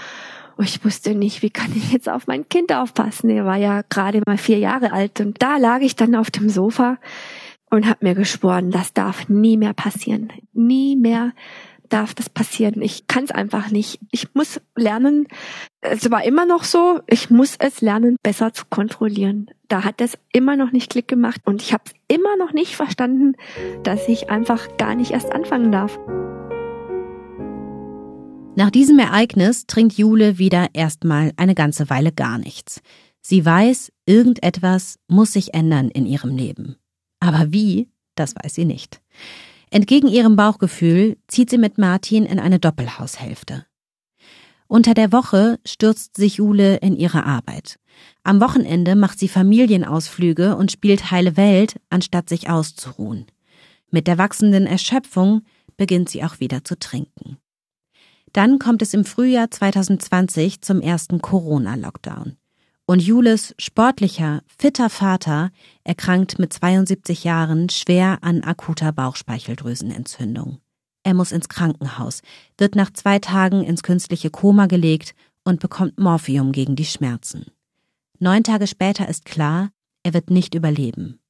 Und 0.60 0.68
ich 0.68 0.84
wusste 0.84 1.14
nicht, 1.14 1.40
wie 1.40 1.48
kann 1.48 1.72
ich 1.74 1.90
jetzt 1.90 2.06
auf 2.06 2.26
mein 2.26 2.46
Kind 2.46 2.70
aufpassen. 2.70 3.30
Er 3.30 3.46
war 3.46 3.56
ja 3.56 3.80
gerade 3.88 4.20
mal 4.26 4.36
vier 4.36 4.58
Jahre 4.58 4.92
alt. 4.92 5.18
Und 5.18 5.42
da 5.42 5.56
lag 5.56 5.80
ich 5.80 5.96
dann 5.96 6.14
auf 6.14 6.30
dem 6.30 6.50
Sofa 6.50 6.98
und 7.70 7.86
habe 7.86 8.04
mir 8.04 8.14
geschworen, 8.14 8.70
das 8.70 8.92
darf 8.92 9.30
nie 9.30 9.56
mehr 9.56 9.72
passieren. 9.72 10.30
Nie 10.52 10.96
mehr 10.96 11.32
darf 11.88 12.12
das 12.14 12.28
passieren. 12.28 12.82
Ich 12.82 13.06
kann 13.06 13.24
es 13.24 13.30
einfach 13.30 13.70
nicht. 13.70 14.00
Ich 14.10 14.34
muss 14.34 14.60
lernen, 14.76 15.28
es 15.80 16.10
war 16.10 16.24
immer 16.24 16.44
noch 16.44 16.64
so, 16.64 17.00
ich 17.06 17.30
muss 17.30 17.56
es 17.58 17.80
lernen, 17.80 18.16
besser 18.22 18.52
zu 18.52 18.64
kontrollieren. 18.68 19.50
Da 19.68 19.82
hat 19.84 20.02
es 20.02 20.18
immer 20.30 20.56
noch 20.56 20.72
nicht 20.72 20.90
Klick 20.90 21.08
gemacht 21.08 21.40
und 21.46 21.62
ich 21.62 21.72
habe 21.72 21.84
immer 22.06 22.36
noch 22.36 22.52
nicht 22.52 22.76
verstanden, 22.76 23.34
dass 23.82 24.06
ich 24.08 24.28
einfach 24.28 24.76
gar 24.76 24.94
nicht 24.94 25.12
erst 25.12 25.32
anfangen 25.32 25.72
darf. 25.72 25.98
Nach 28.60 28.70
diesem 28.70 28.98
Ereignis 28.98 29.66
trinkt 29.66 29.96
Jule 29.96 30.36
wieder 30.36 30.66
erstmal 30.74 31.32
eine 31.38 31.54
ganze 31.54 31.88
Weile 31.88 32.12
gar 32.12 32.36
nichts. 32.36 32.82
Sie 33.22 33.42
weiß, 33.42 33.90
irgendetwas 34.04 34.98
muss 35.08 35.32
sich 35.32 35.54
ändern 35.54 35.88
in 35.88 36.04
ihrem 36.04 36.36
Leben. 36.36 36.76
Aber 37.20 37.54
wie, 37.54 37.88
das 38.16 38.34
weiß 38.36 38.54
sie 38.54 38.66
nicht. 38.66 39.00
Entgegen 39.70 40.08
ihrem 40.08 40.36
Bauchgefühl 40.36 41.16
zieht 41.26 41.48
sie 41.48 41.56
mit 41.56 41.78
Martin 41.78 42.26
in 42.26 42.38
eine 42.38 42.58
Doppelhaushälfte. 42.58 43.64
Unter 44.68 44.92
der 44.92 45.10
Woche 45.10 45.58
stürzt 45.66 46.18
sich 46.18 46.34
Jule 46.36 46.76
in 46.80 46.96
ihre 46.96 47.24
Arbeit. 47.24 47.78
Am 48.24 48.42
Wochenende 48.42 48.94
macht 48.94 49.18
sie 49.18 49.28
Familienausflüge 49.28 50.54
und 50.54 50.70
spielt 50.70 51.10
heile 51.10 51.38
Welt, 51.38 51.80
anstatt 51.88 52.28
sich 52.28 52.50
auszuruhen. 52.50 53.24
Mit 53.90 54.06
der 54.06 54.18
wachsenden 54.18 54.66
Erschöpfung 54.66 55.46
beginnt 55.78 56.10
sie 56.10 56.22
auch 56.24 56.40
wieder 56.40 56.62
zu 56.62 56.78
trinken. 56.78 57.38
Dann 58.32 58.58
kommt 58.58 58.82
es 58.82 58.94
im 58.94 59.04
Frühjahr 59.04 59.50
2020 59.50 60.62
zum 60.62 60.80
ersten 60.80 61.20
Corona-Lockdown. 61.20 62.36
Und 62.86 63.02
Jules 63.02 63.54
sportlicher, 63.58 64.42
fitter 64.58 64.90
Vater 64.90 65.50
erkrankt 65.84 66.38
mit 66.38 66.52
72 66.52 67.22
Jahren 67.24 67.68
schwer 67.68 68.18
an 68.22 68.42
akuter 68.42 68.92
Bauchspeicheldrüsenentzündung. 68.92 70.58
Er 71.02 71.14
muss 71.14 71.32
ins 71.32 71.48
Krankenhaus, 71.48 72.22
wird 72.58 72.74
nach 72.74 72.92
zwei 72.92 73.18
Tagen 73.18 73.62
ins 73.62 73.82
künstliche 73.82 74.30
Koma 74.30 74.66
gelegt 74.66 75.14
und 75.44 75.60
bekommt 75.60 75.98
Morphium 75.98 76.52
gegen 76.52 76.76
die 76.76 76.84
Schmerzen. 76.84 77.46
Neun 78.18 78.42
Tage 78.42 78.66
später 78.66 79.08
ist 79.08 79.24
klar, 79.24 79.70
er 80.02 80.12
wird 80.12 80.30
nicht 80.30 80.54
überleben. 80.54 81.20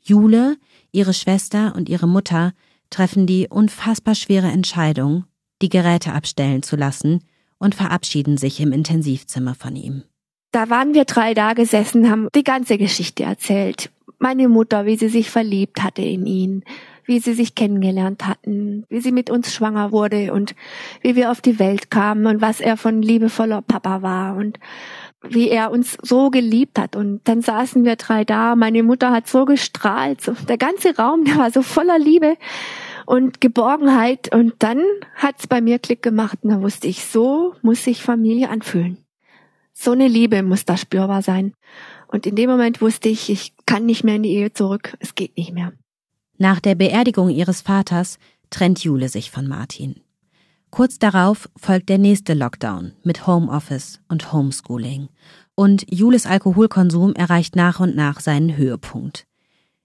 Jule, 0.00 0.56
ihre 0.92 1.14
Schwester 1.14 1.74
und 1.74 1.88
ihre 1.88 2.08
Mutter 2.08 2.52
treffen 2.90 3.26
die 3.26 3.48
unfassbar 3.48 4.14
schwere 4.14 4.48
Entscheidung, 4.48 5.24
die 5.62 5.68
Geräte 5.68 6.12
abstellen 6.12 6.62
zu 6.62 6.76
lassen 6.76 7.22
und 7.58 7.74
verabschieden 7.74 8.36
sich 8.36 8.60
im 8.60 8.72
Intensivzimmer 8.72 9.54
von 9.54 9.76
ihm. 9.76 10.02
Da 10.50 10.68
waren 10.68 10.92
wir 10.92 11.04
drei 11.04 11.32
da 11.32 11.54
gesessen, 11.54 12.10
haben 12.10 12.28
die 12.34 12.44
ganze 12.44 12.76
Geschichte 12.76 13.22
erzählt. 13.22 13.90
Meine 14.18 14.48
Mutter, 14.48 14.84
wie 14.84 14.96
sie 14.96 15.08
sich 15.08 15.30
verliebt 15.30 15.82
hatte 15.82 16.02
in 16.02 16.26
ihn, 16.26 16.64
wie 17.04 17.18
sie 17.18 17.34
sich 17.34 17.54
kennengelernt 17.54 18.26
hatten, 18.26 18.84
wie 18.88 19.00
sie 19.00 19.12
mit 19.12 19.30
uns 19.30 19.52
schwanger 19.52 19.92
wurde 19.92 20.32
und 20.32 20.54
wie 21.00 21.16
wir 21.16 21.30
auf 21.30 21.40
die 21.40 21.58
Welt 21.58 21.90
kamen 21.90 22.26
und 22.26 22.40
was 22.40 22.60
er 22.60 22.76
von 22.76 23.02
liebevoller 23.02 23.62
Papa 23.62 24.02
war 24.02 24.36
und 24.36 24.58
wie 25.22 25.48
er 25.48 25.70
uns 25.70 25.96
so 26.02 26.30
geliebt 26.30 26.78
hat. 26.78 26.96
Und 26.96 27.20
dann 27.24 27.42
saßen 27.42 27.84
wir 27.84 27.96
drei 27.96 28.24
da. 28.24 28.56
Meine 28.56 28.82
Mutter 28.82 29.10
hat 29.10 29.28
so 29.28 29.44
gestrahlt. 29.44 30.20
So, 30.20 30.32
der 30.48 30.58
ganze 30.58 30.96
Raum, 30.96 31.24
der 31.24 31.36
war 31.36 31.50
so 31.50 31.62
voller 31.62 31.98
Liebe 31.98 32.36
und 33.06 33.40
Geborgenheit. 33.40 34.34
Und 34.34 34.54
dann 34.58 34.82
hat's 35.14 35.46
bei 35.46 35.60
mir 35.60 35.78
Klick 35.78 36.02
gemacht. 36.02 36.38
Und 36.42 36.50
da 36.50 36.62
wusste 36.62 36.88
ich, 36.88 37.04
so 37.04 37.54
muss 37.62 37.84
sich 37.84 38.02
Familie 38.02 38.50
anfühlen. 38.50 38.98
So 39.72 39.92
eine 39.92 40.08
Liebe 40.08 40.42
muss 40.42 40.64
da 40.64 40.76
spürbar 40.76 41.22
sein. 41.22 41.54
Und 42.08 42.26
in 42.26 42.36
dem 42.36 42.50
Moment 42.50 42.80
wusste 42.80 43.08
ich, 43.08 43.30
ich 43.30 43.54
kann 43.66 43.86
nicht 43.86 44.04
mehr 44.04 44.16
in 44.16 44.22
die 44.22 44.34
Ehe 44.34 44.52
zurück. 44.52 44.96
Es 45.00 45.14
geht 45.14 45.36
nicht 45.36 45.52
mehr. 45.52 45.72
Nach 46.38 46.60
der 46.60 46.74
Beerdigung 46.74 47.30
ihres 47.30 47.62
Vaters 47.62 48.18
trennt 48.50 48.84
Jule 48.84 49.08
sich 49.08 49.30
von 49.30 49.48
Martin. 49.48 50.00
Kurz 50.70 50.98
darauf 50.98 51.48
folgt 51.56 51.88
der 51.88 51.98
nächste 51.98 52.34
Lockdown 52.34 52.92
mit 53.02 53.26
Homeoffice 53.26 54.00
und 54.08 54.32
Homeschooling. 54.32 55.08
Und 55.54 55.84
Jules 55.90 56.26
Alkoholkonsum 56.26 57.14
erreicht 57.14 57.56
nach 57.56 57.78
und 57.80 57.94
nach 57.94 58.20
seinen 58.20 58.56
Höhepunkt. 58.56 59.26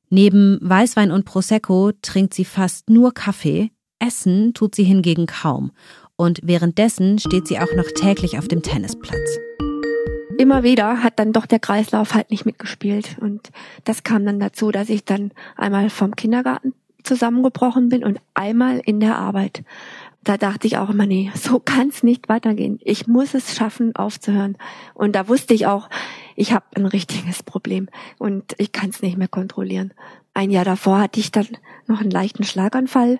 Neben 0.09 0.57
Weißwein 0.61 1.11
und 1.11 1.25
Prosecco 1.25 1.91
trinkt 2.01 2.33
sie 2.33 2.45
fast 2.45 2.89
nur 2.89 3.13
Kaffee, 3.13 3.71
essen 3.99 4.53
tut 4.53 4.73
sie 4.73 4.83
hingegen 4.83 5.25
kaum. 5.25 5.71
Und 6.15 6.39
währenddessen 6.43 7.19
steht 7.19 7.47
sie 7.47 7.59
auch 7.59 7.73
noch 7.75 7.91
täglich 7.93 8.39
auf 8.39 8.47
dem 8.47 8.61
Tennisplatz. 8.61 9.37
Immer 10.37 10.63
wieder 10.63 11.03
hat 11.03 11.19
dann 11.19 11.33
doch 11.33 11.45
der 11.45 11.59
Kreislauf 11.59 12.13
halt 12.13 12.31
nicht 12.31 12.45
mitgespielt. 12.45 13.17
Und 13.19 13.49
das 13.83 14.03
kam 14.03 14.25
dann 14.25 14.39
dazu, 14.39 14.71
dass 14.71 14.89
ich 14.89 15.03
dann 15.03 15.31
einmal 15.55 15.89
vom 15.89 16.15
Kindergarten 16.15 16.73
zusammengebrochen 17.03 17.89
bin 17.89 18.03
und 18.03 18.19
einmal 18.33 18.81
in 18.85 18.99
der 18.99 19.17
Arbeit 19.17 19.63
da 20.27 20.37
dachte 20.37 20.67
ich 20.67 20.77
auch 20.77 20.89
immer, 20.89 21.05
nee, 21.05 21.31
so 21.35 21.59
kann 21.59 21.87
es 21.87 22.03
nicht 22.03 22.27
weitergehen. 22.27 22.79
Ich 22.83 23.07
muss 23.07 23.33
es 23.33 23.55
schaffen, 23.55 23.95
aufzuhören. 23.95 24.57
Und 24.93 25.15
da 25.15 25.27
wusste 25.27 25.53
ich 25.53 25.67
auch, 25.67 25.89
ich 26.38 26.53
habe 26.53 26.65
ein 26.75 26.85
richtiges 26.85 27.41
Problem 27.41 27.89
und 28.19 28.53
ich 28.59 28.71
kann 28.71 28.91
es 28.91 29.01
nicht 29.01 29.17
mehr 29.17 29.27
kontrollieren. 29.27 29.91
Ein 30.35 30.51
Jahr 30.51 30.65
davor 30.65 30.99
hatte 30.99 31.19
ich 31.19 31.31
dann 31.31 31.47
noch 31.88 31.99
einen 31.99 32.11
leichten 32.11 32.43
Schlaganfall. 32.43 33.19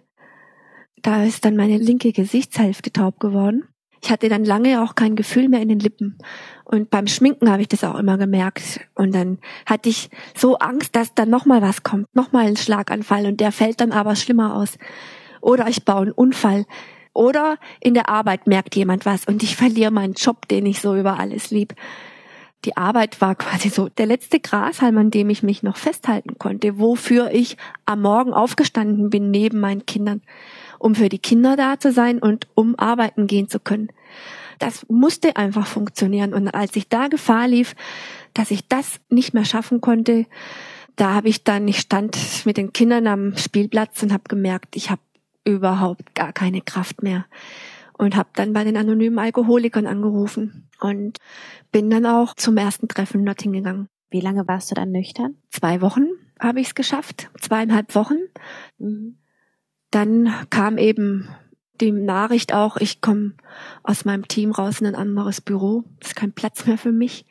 Da 1.02 1.24
ist 1.24 1.44
dann 1.44 1.56
meine 1.56 1.78
linke 1.78 2.14
Gesichtshälfte 2.14 2.94
taub 2.94 3.20
geworden. 3.20 3.68
Ich 4.04 4.12
hatte 4.12 4.30
dann 4.30 4.46
lange 4.46 4.84
auch 4.84 4.94
kein 4.94 5.16
Gefühl 5.16 5.50
mehr 5.50 5.62
in 5.62 5.70
den 5.70 5.80
Lippen. 5.80 6.20
Und 6.64 6.92
beim 6.92 7.08
Schminken 7.08 7.50
habe 7.50 7.64
ich 7.64 7.68
das 7.68 7.84
auch 7.84 7.96
immer 7.96 8.20
gemerkt. 8.20 8.82
Und 8.94 9.16
dann 9.16 9.40
hatte 9.66 9.90
ich 9.90 10.12
so 10.36 10.60
Angst, 10.60 10.96
dass 10.96 11.16
dann 11.16 11.32
nochmal 11.32 11.64
was 11.64 11.82
kommt, 11.82 12.14
nochmal 12.16 12.46
ein 12.46 12.56
Schlaganfall 12.56 13.26
und 13.26 13.40
der 13.40 13.52
fällt 13.52 13.82
dann 13.82 13.94
aber 13.94 14.16
schlimmer 14.16 14.56
aus. 14.56 14.78
Oder 15.42 15.68
ich 15.68 15.86
baue 15.86 16.04
einen 16.04 16.12
Unfall. 16.12 16.66
Oder 17.14 17.58
in 17.80 17.96
der 17.96 18.10
Arbeit 18.10 18.46
merkt 18.46 18.76
jemand 18.76 19.08
was 19.08 19.26
und 19.26 19.42
ich 19.42 19.56
verliere 19.56 19.90
meinen 19.90 20.14
Job, 20.14 20.48
den 20.48 20.68
ich 20.68 20.82
so 20.82 20.96
über 20.96 21.18
alles 21.20 21.50
lieb. 21.50 21.74
Die 22.66 22.76
Arbeit 22.76 23.22
war 23.22 23.36
quasi 23.36 23.70
so 23.70 23.88
der 23.90 24.08
letzte 24.08 24.40
Grashalm, 24.40 24.98
an 24.98 25.12
dem 25.12 25.30
ich 25.30 25.44
mich 25.44 25.64
noch 25.64 25.78
festhalten 25.78 26.38
konnte, 26.38 26.80
wofür 26.80 27.32
ich 27.32 27.58
am 27.86 28.02
Morgen 28.02 28.34
aufgestanden 28.34 29.10
bin 29.10 29.32
neben 29.32 29.60
meinen 29.60 29.86
Kindern, 29.86 30.22
um 30.80 30.96
für 30.96 31.10
die 31.10 31.20
Kinder 31.20 31.56
da 31.56 31.80
zu 31.80 31.92
sein 31.92 32.20
und 32.20 32.48
um 32.56 32.78
arbeiten 32.78 33.28
gehen 33.28 33.48
zu 33.48 33.60
können. 33.60 33.90
Das 34.60 34.88
musste 34.90 35.36
einfach 35.36 35.68
funktionieren. 35.68 36.34
Und 36.34 36.48
als 36.50 36.76
ich 36.76 36.90
da 36.90 37.08
Gefahr 37.08 37.48
lief, 37.48 37.76
dass 38.34 38.52
ich 38.52 38.68
das 38.68 39.00
nicht 39.10 39.34
mehr 39.34 39.46
schaffen 39.46 39.82
konnte, 39.82 40.26
da 40.96 41.14
habe 41.14 41.30
ich 41.30 41.44
dann, 41.44 41.68
ich 41.68 41.80
stand 41.80 42.18
mit 42.46 42.58
den 42.58 42.74
Kindern 42.74 43.06
am 43.06 43.38
Spielplatz 43.38 44.02
und 44.02 44.12
habe 44.12 44.24
gemerkt, 44.28 44.76
ich 44.76 44.90
habe 44.90 45.02
überhaupt 45.46 46.16
gar 46.16 46.34
keine 46.34 46.62
Kraft 46.62 47.04
mehr 47.04 47.26
und 47.98 48.16
habe 48.16 48.30
dann 48.34 48.54
bei 48.54 48.64
den 48.64 48.78
anonymen 48.78 49.20
Alkoholikern 49.20 49.88
angerufen 49.88 50.70
und 50.80 51.18
bin 51.72 51.90
dann 51.90 52.06
auch 52.06 52.36
zum 52.36 52.58
ersten 52.58 52.88
Treffen 52.88 53.26
dorthin 53.26 53.54
gegangen. 53.54 53.90
Wie 54.10 54.22
lange 54.22 54.48
warst 54.48 54.72
du 54.72 54.76
dann 54.76 54.92
nüchtern? 54.92 55.36
Zwei 55.50 55.82
Wochen 55.82 56.08
habe 56.40 56.60
ich 56.62 56.68
es 56.68 56.76
geschafft, 56.76 57.30
zweieinhalb 57.40 57.96
Wochen. 57.96 58.20
Mhm. 58.78 59.18
Dann 59.92 60.34
kam 60.50 60.78
eben 60.78 61.30
die 61.82 61.92
Nachricht 61.92 62.54
auch, 62.54 62.78
ich 62.78 63.02
komme 63.02 63.34
aus 63.84 64.06
meinem 64.06 64.28
Team 64.28 64.52
raus 64.52 64.82
in 64.82 64.88
ein 64.88 64.96
anderes 64.96 65.42
Büro, 65.42 65.84
ist 66.02 66.16
kein 66.16 66.34
Platz 66.34 66.66
mehr 66.66 66.78
für 66.78 66.92
mich. 66.92 67.26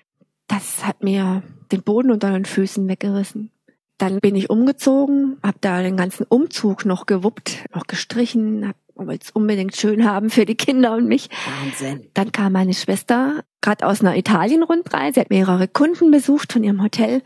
Das 0.47 0.87
hat 0.87 1.03
mir 1.03 1.43
den 1.73 1.83
Boden 1.83 2.11
unter 2.11 2.31
den 2.31 2.45
Füßen 2.45 2.89
weggerissen. 2.89 3.51
Dann 3.99 4.21
bin 4.21 4.37
ich 4.37 4.51
umgezogen, 4.51 5.39
habe 5.43 5.59
da 5.61 5.83
den 5.83 5.97
ganzen 5.97 6.25
Umzug 6.29 6.85
noch 6.85 7.07
gewuppt, 7.07 7.64
noch 7.75 7.87
gestrichen, 7.87 8.73
wollte 8.97 9.24
es 9.24 9.30
unbedingt 9.30 9.76
schön 9.76 10.09
haben 10.09 10.30
für 10.30 10.44
die 10.44 10.55
Kinder 10.55 10.94
und 10.94 11.07
mich. 11.07 11.28
Wahnsinn. 11.62 12.09
Dann 12.14 12.32
kam 12.32 12.53
meine 12.53 12.74
Schwester 12.74 13.44
gerade 13.61 13.86
aus 13.86 14.01
einer 14.01 14.16
Italien-Rundreise, 14.16 15.14
sie 15.14 15.20
hat 15.20 15.30
mehrere 15.30 15.66
Kunden 15.66 16.11
besucht 16.11 16.53
von 16.53 16.62
ihrem 16.62 16.82
Hotel, 16.82 17.22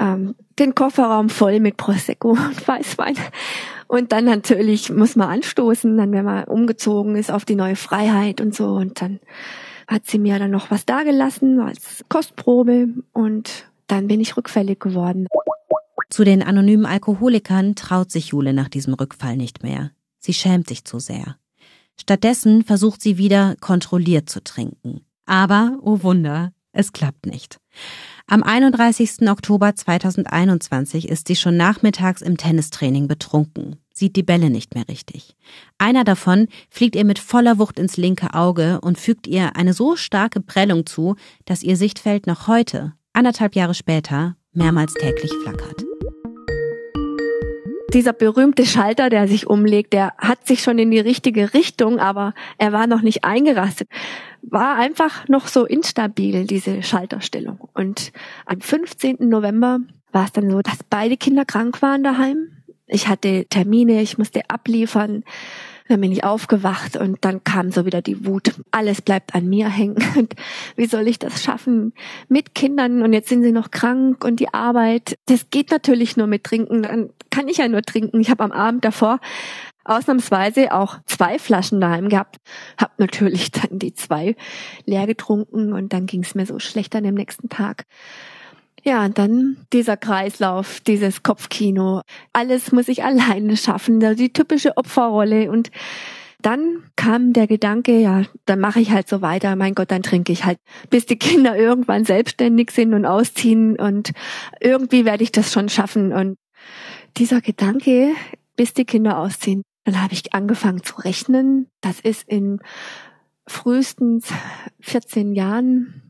ähm, 0.00 0.34
den 0.58 0.74
Kofferraum 0.74 1.28
voll 1.28 1.60
mit 1.60 1.76
Prosecco 1.76 2.30
und 2.30 2.68
Weißwein. 2.68 3.16
Und 3.86 4.12
dann 4.12 4.24
natürlich 4.24 4.90
muss 4.90 5.14
man 5.14 5.28
anstoßen, 5.28 5.96
dann 5.96 6.10
wenn 6.12 6.24
man 6.24 6.44
umgezogen 6.44 7.16
ist 7.16 7.30
auf 7.30 7.44
die 7.44 7.54
neue 7.54 7.76
Freiheit 7.76 8.40
und 8.40 8.54
so. 8.54 8.68
Und 8.68 9.02
dann 9.02 9.20
hat 9.86 10.06
sie 10.06 10.18
mir 10.18 10.38
dann 10.38 10.50
noch 10.50 10.70
was 10.70 10.86
dagelassen 10.86 11.60
als 11.60 12.02
Kostprobe 12.08 12.88
und 13.12 13.68
dann 13.86 14.08
bin 14.08 14.20
ich 14.20 14.36
rückfällig 14.36 14.80
geworden. 14.80 15.28
Zu 16.08 16.24
den 16.24 16.42
anonymen 16.42 16.86
Alkoholikern 16.86 17.74
traut 17.74 18.10
sich 18.10 18.28
Jule 18.28 18.54
nach 18.54 18.68
diesem 18.68 18.94
Rückfall 18.94 19.36
nicht 19.36 19.62
mehr. 19.62 19.90
Sie 20.24 20.32
schämt 20.32 20.68
sich 20.68 20.86
zu 20.86 21.00
sehr. 21.00 21.36
Stattdessen 22.00 22.64
versucht 22.64 23.02
sie 23.02 23.18
wieder 23.18 23.56
kontrolliert 23.60 24.30
zu 24.30 24.42
trinken. 24.42 25.02
Aber, 25.26 25.76
oh 25.82 26.02
Wunder, 26.02 26.54
es 26.72 26.94
klappt 26.94 27.26
nicht. 27.26 27.58
Am 28.26 28.42
31. 28.42 29.28
Oktober 29.28 29.74
2021 29.74 31.10
ist 31.10 31.28
sie 31.28 31.36
schon 31.36 31.58
nachmittags 31.58 32.22
im 32.22 32.38
Tennistraining 32.38 33.06
betrunken, 33.06 33.76
sieht 33.92 34.16
die 34.16 34.22
Bälle 34.22 34.48
nicht 34.48 34.74
mehr 34.74 34.88
richtig. 34.88 35.36
Einer 35.76 36.04
davon 36.04 36.48
fliegt 36.70 36.96
ihr 36.96 37.04
mit 37.04 37.18
voller 37.18 37.58
Wucht 37.58 37.78
ins 37.78 37.98
linke 37.98 38.32
Auge 38.32 38.80
und 38.80 38.96
fügt 38.96 39.26
ihr 39.26 39.56
eine 39.56 39.74
so 39.74 39.94
starke 39.94 40.40
Prellung 40.40 40.86
zu, 40.86 41.16
dass 41.44 41.62
ihr 41.62 41.76
Sichtfeld 41.76 42.26
noch 42.26 42.48
heute, 42.48 42.94
anderthalb 43.12 43.54
Jahre 43.56 43.74
später, 43.74 44.36
mehrmals 44.54 44.94
täglich 44.94 45.32
flackert 45.42 45.84
dieser 47.94 48.12
berühmte 48.12 48.66
Schalter, 48.66 49.08
der 49.08 49.28
sich 49.28 49.46
umlegt, 49.46 49.92
der 49.92 50.12
hat 50.18 50.46
sich 50.46 50.62
schon 50.62 50.78
in 50.78 50.90
die 50.90 51.00
richtige 51.00 51.54
Richtung, 51.54 51.98
aber 52.00 52.34
er 52.58 52.72
war 52.72 52.86
noch 52.86 53.00
nicht 53.00 53.24
eingerastet. 53.24 53.88
War 54.42 54.76
einfach 54.76 55.28
noch 55.28 55.46
so 55.46 55.64
instabil, 55.64 56.46
diese 56.46 56.82
Schalterstellung. 56.82 57.68
Und 57.72 58.12
am 58.44 58.60
15. 58.60 59.16
November 59.20 59.78
war 60.12 60.24
es 60.26 60.32
dann 60.32 60.50
so, 60.50 60.60
dass 60.60 60.82
beide 60.90 61.16
Kinder 61.16 61.44
krank 61.44 61.80
waren 61.82 62.02
daheim. 62.02 62.50
Ich 62.86 63.08
hatte 63.08 63.46
Termine, 63.48 64.02
ich 64.02 64.18
musste 64.18 64.42
abliefern. 64.48 65.24
Dann 65.88 66.00
bin 66.00 66.12
ich 66.12 66.24
aufgewacht 66.24 66.96
und 66.96 67.24
dann 67.26 67.44
kam 67.44 67.70
so 67.70 67.84
wieder 67.84 68.00
die 68.00 68.24
Wut. 68.24 68.54
Alles 68.70 69.02
bleibt 69.02 69.34
an 69.34 69.46
mir 69.46 69.68
hängen. 69.68 69.96
Und 70.16 70.34
wie 70.76 70.86
soll 70.86 71.06
ich 71.06 71.18
das 71.18 71.42
schaffen 71.42 71.92
mit 72.28 72.54
Kindern? 72.54 73.02
Und 73.02 73.12
jetzt 73.12 73.28
sind 73.28 73.42
sie 73.42 73.52
noch 73.52 73.70
krank 73.70 74.24
und 74.24 74.40
die 74.40 74.52
Arbeit. 74.54 75.18
Das 75.26 75.50
geht 75.50 75.70
natürlich 75.70 76.16
nur 76.16 76.26
mit 76.26 76.44
Trinken. 76.44 76.84
Dann 76.84 77.10
kann 77.30 77.48
ich 77.48 77.58
ja 77.58 77.68
nur 77.68 77.82
trinken. 77.82 78.18
Ich 78.20 78.30
habe 78.30 78.44
am 78.44 78.52
Abend 78.52 78.84
davor 78.84 79.20
ausnahmsweise 79.84 80.72
auch 80.72 80.98
zwei 81.06 81.38
Flaschen 81.38 81.80
daheim 81.80 82.08
gehabt. 82.08 82.36
Hab 82.78 82.98
natürlich 82.98 83.50
dann 83.50 83.78
die 83.78 83.92
zwei 83.92 84.36
leer 84.86 85.06
getrunken 85.06 85.72
und 85.72 85.92
dann 85.92 86.06
ging 86.06 86.22
es 86.22 86.34
mir 86.34 86.46
so 86.46 86.58
schlecht 86.58 86.96
an 86.96 87.04
dem 87.04 87.14
nächsten 87.14 87.48
Tag. 87.48 87.84
Ja, 88.84 89.08
dann 89.08 89.56
dieser 89.72 89.96
Kreislauf, 89.96 90.80
dieses 90.80 91.22
Kopfkino. 91.22 92.02
Alles 92.34 92.70
muss 92.70 92.88
ich 92.88 93.02
alleine 93.02 93.56
schaffen, 93.56 93.98
die 94.16 94.32
typische 94.32 94.76
Opferrolle. 94.76 95.50
Und 95.50 95.70
dann 96.42 96.82
kam 96.94 97.32
der 97.32 97.46
Gedanke, 97.46 97.98
ja, 97.98 98.24
dann 98.44 98.60
mache 98.60 98.80
ich 98.80 98.90
halt 98.90 99.08
so 99.08 99.22
weiter. 99.22 99.56
Mein 99.56 99.74
Gott, 99.74 99.90
dann 99.90 100.02
trinke 100.02 100.32
ich 100.32 100.44
halt, 100.44 100.58
bis 100.90 101.06
die 101.06 101.16
Kinder 101.16 101.56
irgendwann 101.58 102.04
selbstständig 102.04 102.72
sind 102.72 102.92
und 102.92 103.06
ausziehen. 103.06 103.76
Und 103.76 104.12
irgendwie 104.60 105.06
werde 105.06 105.22
ich 105.22 105.32
das 105.32 105.50
schon 105.50 105.70
schaffen. 105.70 106.12
Und 106.12 106.36
dieser 107.16 107.40
Gedanke, 107.40 108.12
bis 108.54 108.74
die 108.74 108.84
Kinder 108.84 109.18
ausziehen, 109.18 109.62
dann 109.84 110.02
habe 110.02 110.12
ich 110.12 110.34
angefangen 110.34 110.82
zu 110.82 110.96
rechnen. 110.96 111.68
Das 111.80 112.00
ist 112.00 112.28
in 112.28 112.60
frühestens 113.46 114.28
14 114.80 115.32
Jahren. 115.32 116.03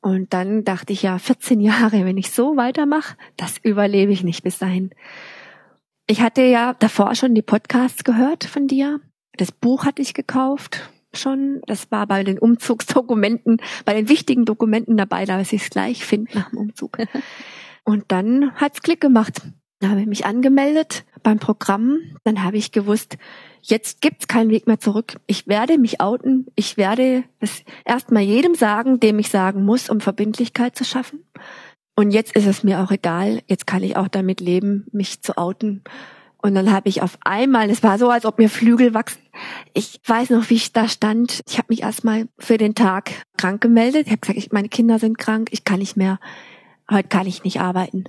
Und 0.00 0.32
dann 0.32 0.64
dachte 0.64 0.92
ich 0.92 1.02
ja, 1.02 1.18
14 1.18 1.60
Jahre, 1.60 2.04
wenn 2.04 2.16
ich 2.16 2.30
so 2.30 2.56
weitermache, 2.56 3.16
das 3.36 3.58
überlebe 3.62 4.12
ich 4.12 4.24
nicht 4.24 4.42
bis 4.42 4.58
dahin. 4.58 4.90
Ich 6.06 6.22
hatte 6.22 6.42
ja 6.42 6.74
davor 6.78 7.14
schon 7.14 7.34
die 7.34 7.42
Podcasts 7.42 8.02
gehört 8.02 8.44
von 8.44 8.66
dir. 8.66 9.00
Das 9.36 9.52
Buch 9.52 9.84
hatte 9.84 10.02
ich 10.02 10.14
gekauft 10.14 10.90
schon. 11.14 11.60
Das 11.66 11.90
war 11.90 12.06
bei 12.06 12.24
den 12.24 12.38
Umzugsdokumenten, 12.38 13.58
bei 13.84 13.94
den 13.94 14.08
wichtigen 14.08 14.44
Dokumenten 14.44 14.96
dabei, 14.96 15.24
da 15.24 15.40
ich 15.40 15.52
es 15.52 15.70
gleich 15.70 16.04
finde 16.04 16.36
nach 16.36 16.50
dem 16.50 16.58
Umzug. 16.58 16.98
Und 17.84 18.04
dann 18.08 18.54
hat's 18.56 18.82
Klick 18.82 19.00
gemacht. 19.00 19.42
Da 19.80 19.88
habe 19.88 20.00
ich 20.00 20.06
mich 20.06 20.26
angemeldet 20.26 21.04
beim 21.22 21.38
Programm. 21.38 21.98
Dann 22.24 22.42
habe 22.42 22.58
ich 22.58 22.72
gewusst, 22.72 23.16
jetzt 23.62 24.00
gibt's 24.00 24.28
keinen 24.28 24.50
Weg 24.50 24.66
mehr 24.66 24.80
zurück. 24.80 25.16
Ich 25.26 25.46
werde 25.46 25.78
mich 25.78 26.00
outen. 26.00 26.46
Ich 26.54 26.76
werde 26.76 27.24
es 27.38 27.64
erstmal 27.84 28.22
jedem 28.22 28.54
sagen, 28.54 29.00
dem 29.00 29.18
ich 29.18 29.30
sagen 29.30 29.64
muss, 29.64 29.88
um 29.88 30.00
Verbindlichkeit 30.00 30.76
zu 30.76 30.84
schaffen. 30.84 31.24
Und 31.96 32.12
jetzt 32.12 32.34
ist 32.34 32.46
es 32.46 32.64
mir 32.64 32.80
auch 32.80 32.90
egal. 32.90 33.42
Jetzt 33.46 33.66
kann 33.66 33.82
ich 33.82 33.96
auch 33.96 34.08
damit 34.08 34.40
leben, 34.40 34.86
mich 34.92 35.22
zu 35.22 35.36
outen. 35.36 35.82
Und 36.42 36.54
dann 36.54 36.72
habe 36.72 36.88
ich 36.88 37.02
auf 37.02 37.18
einmal, 37.22 37.68
es 37.68 37.82
war 37.82 37.98
so, 37.98 38.08
als 38.08 38.24
ob 38.24 38.38
mir 38.38 38.48
Flügel 38.48 38.94
wachsen. 38.94 39.20
Ich 39.74 40.00
weiß 40.06 40.30
noch, 40.30 40.48
wie 40.48 40.54
ich 40.54 40.72
da 40.72 40.88
stand. 40.88 41.42
Ich 41.46 41.58
habe 41.58 41.66
mich 41.68 41.82
erstmal 41.82 42.28
für 42.38 42.56
den 42.56 42.74
Tag 42.74 43.10
krank 43.36 43.60
gemeldet. 43.60 44.06
Ich 44.06 44.12
habe 44.12 44.20
gesagt, 44.20 44.38
ich, 44.38 44.50
meine 44.50 44.70
Kinder 44.70 44.98
sind 44.98 45.18
krank, 45.18 45.50
ich 45.52 45.64
kann 45.64 45.80
nicht 45.80 45.96
mehr. 45.96 46.18
Heute 46.90 47.08
kann 47.08 47.26
ich 47.26 47.44
nicht 47.44 47.60
arbeiten. 47.60 48.04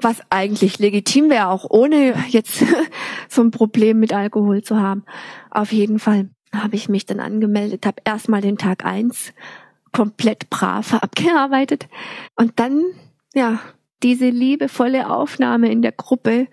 Was 0.00 0.20
eigentlich 0.30 0.78
legitim 0.78 1.30
wäre, 1.30 1.48
auch 1.48 1.66
ohne 1.68 2.14
jetzt 2.28 2.64
so 3.28 3.42
ein 3.42 3.50
Problem 3.50 4.00
mit 4.00 4.12
Alkohol 4.12 4.62
zu 4.62 4.80
haben. 4.80 5.04
Auf 5.50 5.72
jeden 5.72 5.98
Fall 5.98 6.30
habe 6.52 6.76
ich 6.76 6.88
mich 6.88 7.06
dann 7.06 7.20
angemeldet, 7.20 7.86
habe 7.86 8.02
erstmal 8.04 8.40
den 8.40 8.58
Tag 8.58 8.84
eins 8.84 9.32
komplett 9.92 10.50
brav 10.50 10.94
abgearbeitet 11.02 11.88
und 12.36 12.58
dann, 12.60 12.82
ja, 13.34 13.60
diese 14.02 14.28
liebevolle 14.28 15.10
Aufnahme 15.10 15.70
in 15.70 15.80
der 15.80 15.92
Gruppe. 15.92 16.48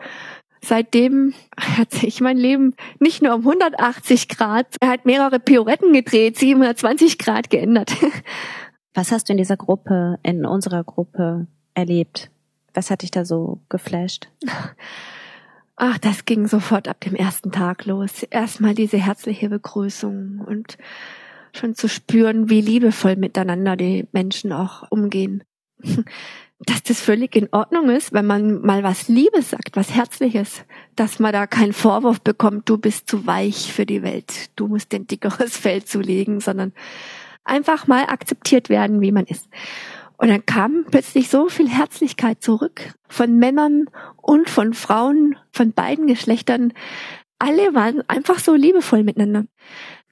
Seitdem 0.63 1.33
hat 1.57 1.91
sich 1.91 2.21
mein 2.21 2.37
Leben 2.37 2.75
nicht 2.99 3.21
nur 3.23 3.33
um 3.33 3.41
180 3.41 4.29
Grad, 4.29 4.67
er 4.79 4.89
hat 4.89 5.05
mehrere 5.05 5.39
Pirouetten 5.39 5.91
gedreht, 5.91 6.37
720 6.37 7.17
Grad 7.17 7.49
geändert. 7.49 7.95
Was 8.93 9.11
hast 9.11 9.27
du 9.27 9.33
in 9.33 9.37
dieser 9.37 9.57
Gruppe, 9.57 10.19
in 10.21 10.45
unserer 10.45 10.83
Gruppe 10.83 11.47
erlebt? 11.73 12.29
Was 12.73 12.89
hat 12.89 13.01
dich 13.01 13.11
da 13.11 13.25
so 13.25 13.59
geflasht? 13.69 14.29
Ach, 15.75 15.97
das 15.97 16.25
ging 16.25 16.47
sofort 16.47 16.87
ab 16.87 16.99
dem 17.01 17.15
ersten 17.15 17.51
Tag 17.51 17.85
los. 17.85 18.23
Erstmal 18.23 18.75
diese 18.75 18.97
herzliche 18.97 19.49
Begrüßung 19.49 20.41
und 20.45 20.77
schon 21.53 21.75
zu 21.75 21.89
spüren, 21.89 22.49
wie 22.49 22.61
liebevoll 22.61 23.15
miteinander 23.15 23.75
die 23.75 24.07
Menschen 24.11 24.53
auch 24.53 24.89
umgehen 24.91 25.43
dass 26.65 26.83
das 26.83 27.01
völlig 27.01 27.35
in 27.35 27.49
Ordnung 27.51 27.89
ist, 27.89 28.13
wenn 28.13 28.25
man 28.25 28.61
mal 28.61 28.83
was 28.83 29.07
Liebes 29.07 29.49
sagt, 29.49 29.75
was 29.75 29.93
Herzliches, 29.93 30.63
dass 30.95 31.19
man 31.19 31.33
da 31.33 31.47
keinen 31.47 31.73
Vorwurf 31.73 32.21
bekommt, 32.21 32.69
du 32.69 32.77
bist 32.77 33.09
zu 33.09 33.25
weich 33.25 33.73
für 33.73 33.85
die 33.85 34.03
Welt, 34.03 34.51
du 34.55 34.67
musst 34.67 34.91
den 34.91 35.07
dickeres 35.07 35.57
Fell 35.57 35.83
zulegen, 35.83 36.39
sondern 36.39 36.73
einfach 37.43 37.87
mal 37.87 38.03
akzeptiert 38.05 38.69
werden, 38.69 39.01
wie 39.01 39.11
man 39.11 39.25
ist. 39.25 39.47
Und 40.21 40.27
dann 40.27 40.45
kam 40.45 40.85
plötzlich 40.85 41.29
so 41.29 41.49
viel 41.49 41.67
Herzlichkeit 41.67 42.43
zurück 42.43 42.93
von 43.09 43.39
Männern 43.39 43.89
und 44.17 44.51
von 44.51 44.75
Frauen, 44.75 45.35
von 45.51 45.73
beiden 45.73 46.05
Geschlechtern. 46.05 46.73
Alle 47.39 47.73
waren 47.73 48.03
einfach 48.07 48.37
so 48.37 48.53
liebevoll 48.53 49.03
miteinander. 49.03 49.45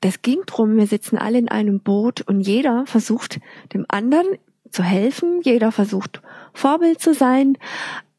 Das 0.01 0.23
ging 0.23 0.39
drum, 0.47 0.77
wir 0.77 0.87
sitzen 0.87 1.19
alle 1.19 1.37
in 1.37 1.47
einem 1.47 1.81
Boot 1.81 2.21
und 2.21 2.41
jeder 2.41 2.87
versucht 2.87 3.39
dem 3.71 3.85
anderen 3.87 4.25
zu 4.71 4.81
helfen. 4.81 5.41
Jeder 5.43 5.71
versucht 5.71 6.23
Vorbild 6.55 6.99
zu 6.99 7.13
sein. 7.13 7.59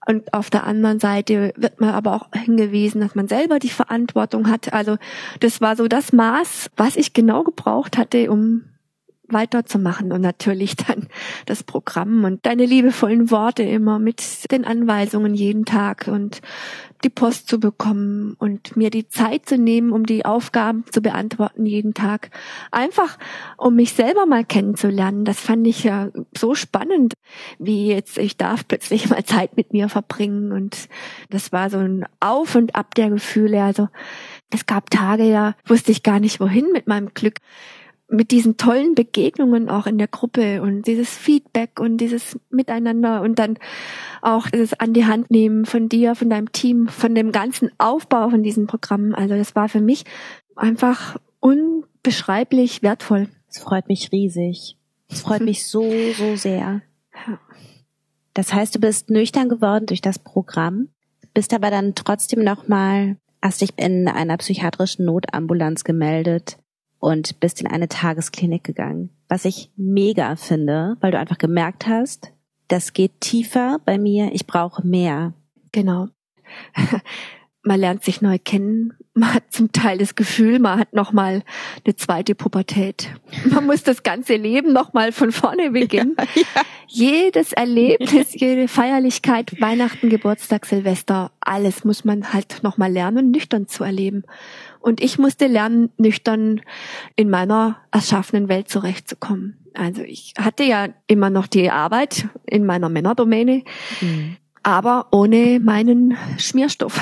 Und 0.07 0.33
auf 0.33 0.49
der 0.49 0.69
anderen 0.69 1.01
Seite 1.01 1.53
wird 1.57 1.81
man 1.81 1.91
aber 1.91 2.15
auch 2.15 2.29
hingewiesen, 2.33 3.01
dass 3.01 3.17
man 3.17 3.27
selber 3.27 3.59
die 3.59 3.69
Verantwortung 3.69 4.49
hat. 4.49 4.73
Also 4.73 4.97
das 5.41 5.61
war 5.61 5.75
so 5.75 5.89
das 5.89 6.13
Maß, 6.13 6.71
was 6.77 6.95
ich 6.95 7.15
genau 7.15 7.43
gebraucht 7.43 7.99
hatte, 7.99 8.31
um 8.31 8.67
weiterzumachen 9.33 10.13
und 10.13 10.21
natürlich 10.21 10.77
dann 10.77 11.09
das 11.47 11.63
Programm 11.63 12.25
und 12.25 12.45
deine 12.47 12.67
liebevollen 12.67 13.31
Worte 13.31 13.63
immer 13.63 13.99
mit 13.99 14.51
den 14.51 14.65
Anweisungen 14.65 15.35
jeden 15.35 15.65
Tag 15.65 16.09
und 16.09 16.41
die 17.05 17.11
Post 17.11 17.49
zu 17.49 17.59
bekommen 17.59 18.35
und 18.39 18.77
mir 18.77 18.91
die 18.91 19.09
Zeit 19.09 19.47
zu 19.47 19.57
nehmen, 19.57 19.93
um 19.93 20.05
die 20.05 20.25
Aufgaben 20.25 20.85
zu 20.91 21.01
beantworten 21.01 21.65
jeden 21.65 21.95
Tag. 21.95 22.31
Einfach, 22.71 23.19
um 23.57 23.77
mich 23.77 23.95
selber 23.95 24.27
mal 24.27 24.45
kennenzulernen. 24.45 25.25
Das 25.25 25.41
fand 25.41 25.67
ich 25.67 25.85
ja 25.85 26.09
so 26.37 26.55
spannend, 26.55 27.15
wie 27.59 27.89
jetzt 27.89 28.19
ich 28.19 28.37
darf 28.37 28.67
plötzlich 28.69 29.09
mal 29.09 29.25
Zeit 29.25 29.57
mit 29.57 29.73
mir 29.73 29.89
verbringen 29.89 30.53
und 30.53 30.89
das 31.31 31.53
war 31.53 31.71
so 31.71 31.79
ein 31.79 32.05
Auf 32.21 32.55
und 32.55 32.75
Ab 32.75 32.95
der 32.95 33.11
Gefühle. 33.11 33.63
Also 33.63 33.89
es 34.51 34.67
gab 34.67 34.91
Tage, 34.91 35.25
ja, 35.25 35.55
wusste 35.67 35.93
ich 35.93 36.03
gar 36.03 36.21
nicht 36.21 36.41
wohin 36.41 36.67
mit 36.73 36.87
meinem 36.87 37.15
Glück 37.15 37.37
mit 38.11 38.33
diesen 38.33 38.57
tollen 38.57 38.95
Begegnungen 38.95 39.69
auch 39.69 39.87
in 39.87 39.97
der 39.97 40.09
Gruppe 40.09 40.63
und 40.63 40.87
dieses 40.87 41.17
Feedback 41.17 41.79
und 41.79 41.99
dieses 41.99 42.39
Miteinander 42.51 43.23
und 43.23 43.39
dann 43.39 43.57
auch 44.21 44.49
das 44.49 44.75
an 44.75 44.93
die 44.93 45.07
Hand 45.07 45.31
nehmen 45.31 45.65
von 45.65 45.89
dir, 45.89 46.15
von 46.15 46.29
deinem 46.29 46.53
Team, 46.53 46.89
von 46.89 47.15
dem 47.15 47.33
ganzen 47.33 47.71
Aufbau 47.79 48.29
von 48.29 48.43
diesen 48.43 48.67
Programmen. 48.67 49.15
Also 49.15 49.37
das 49.37 49.55
war 49.55 49.69
für 49.69 49.81
mich 49.81 50.05
einfach 50.57 51.17
unbeschreiblich 51.39 52.83
wertvoll. 52.83 53.29
Es 53.49 53.59
freut 53.59 53.89
mich 53.89 54.11
riesig. 54.13 54.77
Es 55.09 55.23
freut 55.23 55.43
mich 55.43 55.67
so, 55.67 55.91
so 56.17 56.37
sehr. 56.37 56.83
Das 58.35 58.53
heißt, 58.53 58.75
du 58.75 58.81
bist 58.81 59.11
nüchtern 59.11 59.49
geworden 59.49 59.87
durch 59.87 60.01
das 60.01 60.19
Programm, 60.19 60.89
bist 61.35 61.53
aber 61.53 61.71
dann 61.71 61.95
trotzdem 61.95 62.45
nochmal, 62.45 63.17
hast 63.43 63.61
dich 63.61 63.71
in 63.77 64.09
einer 64.09 64.37
psychiatrischen 64.37 65.05
Notambulanz 65.05 65.83
gemeldet 65.85 66.60
und 67.01 67.41
bist 67.41 67.61
in 67.61 67.67
eine 67.67 67.89
Tagesklinik 67.89 68.63
gegangen. 68.63 69.11
Was 69.29 69.45
ich 69.45 69.71
mega 69.77 70.37
finde, 70.37 70.97
weil 71.01 71.11
du 71.11 71.19
einfach 71.19 71.39
gemerkt 71.39 71.87
hast, 71.87 72.33
das 72.69 72.93
geht 72.93 73.21
tiefer 73.21 73.81
bei 73.85 73.99
mir, 73.99 74.31
ich 74.33 74.47
brauche 74.47 74.87
mehr. 74.87 75.35
Genau. 75.73 76.09
man 77.63 77.81
lernt 77.81 78.05
sich 78.05 78.21
neu 78.21 78.39
kennen, 78.39 78.95
man 79.15 79.35
hat 79.35 79.53
zum 79.53 79.73
Teil 79.73 79.99
das 79.99 80.15
Gefühl, 80.15 80.59
man 80.61 80.79
hat 80.79 80.93
nochmal 80.93 81.43
eine 81.85 81.97
zweite 81.97 82.35
Pubertät. 82.35 83.11
Man 83.45 83.67
muss 83.67 83.83
das 83.83 84.03
ganze 84.03 84.37
Leben 84.37 84.73
nochmal 84.73 85.13
von 85.13 85.33
vorne 85.33 85.71
beginnen. 85.73 86.17
Ja, 86.19 86.43
ja. 86.55 86.63
Jedes 86.87 87.53
Erlebnis, 87.53 88.29
jede 88.33 88.67
Feierlichkeit, 88.67 89.61
Weihnachten, 89.61 90.09
Geburtstag, 90.09 90.67
Silvester, 90.67 91.33
alles 91.41 91.85
muss 91.85 92.05
man 92.05 92.33
halt 92.33 92.63
nochmal 92.63 92.93
lernen, 92.93 93.31
nüchtern 93.31 93.69
zu 93.69 93.85
erleben. 93.85 94.25
Und 94.81 95.03
ich 95.03 95.19
musste 95.19 95.47
lernen, 95.47 95.91
nüchtern 95.99 96.63
in 97.17 97.31
meiner 97.31 97.79
erschaffenen 97.91 98.49
Welt 98.49 98.69
zurechtzukommen. 98.69 99.57
Also 99.75 100.03
ich 100.03 100.35
hatte 100.39 100.65
ja 100.65 100.89
immer 101.07 101.31
noch 101.31 101.47
die 101.47 101.71
Arbeit 101.71 102.29
in 102.47 102.67
meiner 102.67 102.89
Männerdomäne. 102.89 103.63
Mhm 104.01 104.37
aber 104.63 105.09
ohne 105.11 105.59
meinen 105.61 106.17
Schmierstoff. 106.39 107.01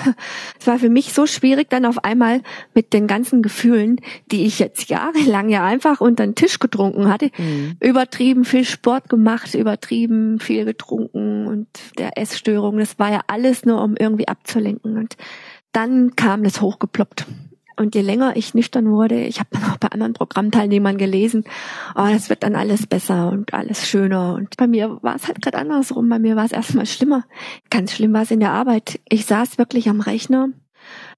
Es 0.61 0.67
war 0.67 0.79
für 0.79 0.89
mich 0.89 1.13
so 1.13 1.27
schwierig, 1.27 1.71
dann 1.71 1.85
auf 1.85 2.05
einmal 2.05 2.43
mit 2.75 2.93
den 2.93 3.07
ganzen 3.07 3.43
Gefühlen, 3.43 4.01
die 4.31 4.47
ich 4.47 4.59
jetzt 4.59 4.89
jahrelang 4.89 5.49
ja 5.49 5.65
einfach 5.65 6.01
unter 6.01 6.25
den 6.25 6.35
Tisch 6.35 6.59
getrunken 6.59 7.09
hatte, 7.09 7.31
mhm. 7.37 7.77
übertrieben 7.81 8.45
viel 8.45 8.65
Sport 8.65 9.09
gemacht, 9.09 9.55
übertrieben 9.55 10.39
viel 10.41 10.65
getrunken 10.65 11.47
und 11.47 11.69
der 11.99 12.17
Essstörung, 12.19 12.79
das 12.79 12.99
war 12.99 13.11
ja 13.11 13.21
alles 13.27 13.65
nur, 13.65 13.83
um 13.83 13.97
irgendwie 13.97 14.29
abzulenken. 14.29 14.97
Und 14.97 15.17
dann 15.73 16.17
kam 16.17 16.45
das 16.45 16.61
hochgeploppt. 16.61 17.27
Und 17.79 17.95
je 17.95 18.01
länger 18.01 18.37
ich 18.37 18.55
nüchtern 18.55 18.91
wurde, 18.91 19.21
ich 19.21 19.39
habe 19.39 19.51
dann 19.53 19.65
auch 19.71 19.77
bei 19.77 19.89
anderen 19.89 20.13
Programmteilnehmern 20.13 20.99
gelesen, 20.99 21.45
oh, 21.95 22.07
das 22.11 22.29
wird 22.29 22.43
dann 22.43 22.57
alles 22.57 22.89
besser 22.89 23.31
und 23.31 23.55
alles 23.55 23.89
schöner. 23.89 24.35
Und 24.35 24.57
bei 24.57 24.67
mir 24.67 24.99
war 25.03 25.15
es 25.15 25.29
halt 25.29 25.41
gerade 25.41 25.59
andersrum. 25.59 26.09
Bei 26.09 26.19
mir 26.19 26.35
war 26.35 26.45
es 26.45 26.53
erstmal 26.53 26.87
schlimmer. 26.87 27.25
Ganz 27.71 27.93
schlimm 27.93 28.13
war 28.13 28.23
es 28.23 28.33
in 28.33 28.41
der 28.41 28.51
Arbeit. 28.51 28.99
Ich 29.09 29.27
saß 29.27 29.59
wirklich 29.59 29.89
am 29.89 30.01
Rechner, 30.01 30.49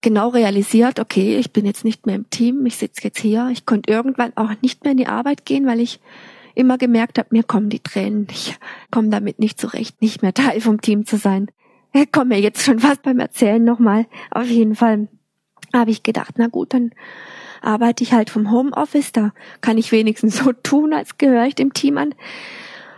genau 0.03 0.29
realisiert, 0.29 1.01
okay, 1.01 1.39
ich 1.39 1.53
bin 1.53 1.65
jetzt 1.65 1.85
nicht 1.85 2.05
mehr 2.05 2.17
im 2.17 2.29
Team, 2.29 2.67
ich 2.67 2.77
sitze 2.77 3.05
jetzt 3.05 3.21
hier. 3.21 3.49
Ich 3.51 3.65
konnte 3.65 3.91
irgendwann 3.91 4.37
auch 4.37 4.51
nicht 4.61 4.85
mehr 4.85 4.93
in 4.93 4.99
die 4.99 5.07
Arbeit 5.07 5.47
gehen, 5.47 5.67
weil 5.67 5.81
ich 5.81 5.99
immer 6.55 6.77
gemerkt 6.77 7.19
habe, 7.19 7.29
mir 7.31 7.43
kommen 7.43 7.71
die 7.71 7.81
Tränen. 7.81 8.27
Ich 8.31 8.59
komme 8.91 9.09
damit 9.09 9.39
nicht 9.39 9.59
zurecht, 9.59 10.03
nicht 10.03 10.21
mehr 10.21 10.35
Teil 10.35 10.61
vom 10.61 10.83
Team 10.83 11.07
zu 11.07 11.17
sein. 11.17 11.51
Ich 11.95 12.13
komme 12.13 12.35
mir 12.35 12.41
jetzt 12.41 12.63
schon 12.63 12.81
fast 12.81 13.03
beim 13.03 13.19
Erzählen 13.19 13.65
nochmal. 13.65 14.07
Auf 14.31 14.47
jeden 14.47 14.75
Fall 14.75 15.09
habe 15.73 15.91
ich 15.91 16.03
gedacht, 16.03 16.35
na 16.37 16.49
gut, 16.49 16.75
dann 16.75 16.93
arbeite 17.63 18.03
ich 18.03 18.13
halt 18.13 18.31
vom 18.31 18.51
Homeoffice, 18.51 19.13
da 19.13 19.33
kann 19.61 19.79
ich 19.79 19.93
wenigstens 19.93 20.37
so 20.45 20.53
tun, 20.53 20.93
als 20.93 21.19
gehöre 21.19 21.47
ich 21.47 21.55
dem 21.55 21.73
Team 21.73 21.99
an. 21.99 22.15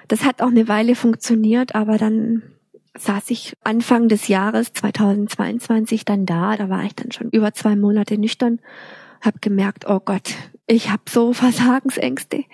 Das 0.08 0.24
hat 0.24 0.42
auch 0.42 0.48
eine 0.48 0.68
Weile 0.68 0.94
funktioniert, 0.94 1.74
aber 1.74 1.96
dann 1.98 2.42
saß 2.98 3.30
ich 3.30 3.56
Anfang 3.64 4.08
des 4.08 4.28
Jahres 4.28 4.72
2022 4.74 6.04
dann 6.04 6.26
da, 6.26 6.56
da 6.56 6.68
war 6.68 6.84
ich 6.84 6.94
dann 6.94 7.10
schon 7.10 7.30
über 7.30 7.54
zwei 7.54 7.74
Monate 7.76 8.18
nüchtern, 8.18 8.60
habe 9.22 9.38
gemerkt, 9.40 9.88
oh 9.88 10.00
Gott, 10.00 10.34
ich 10.66 10.90
habe 10.90 11.02
so 11.08 11.32
Versagensängste 11.32 12.44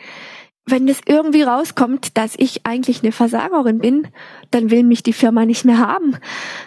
wenn 0.70 0.86
das 0.86 1.00
irgendwie 1.06 1.42
rauskommt, 1.42 2.16
dass 2.16 2.34
ich 2.36 2.66
eigentlich 2.66 3.02
eine 3.02 3.12
Versagerin 3.12 3.78
bin, 3.78 4.08
dann 4.50 4.70
will 4.70 4.84
mich 4.84 5.02
die 5.02 5.12
Firma 5.12 5.44
nicht 5.44 5.64
mehr 5.64 5.78
haben. 5.78 6.16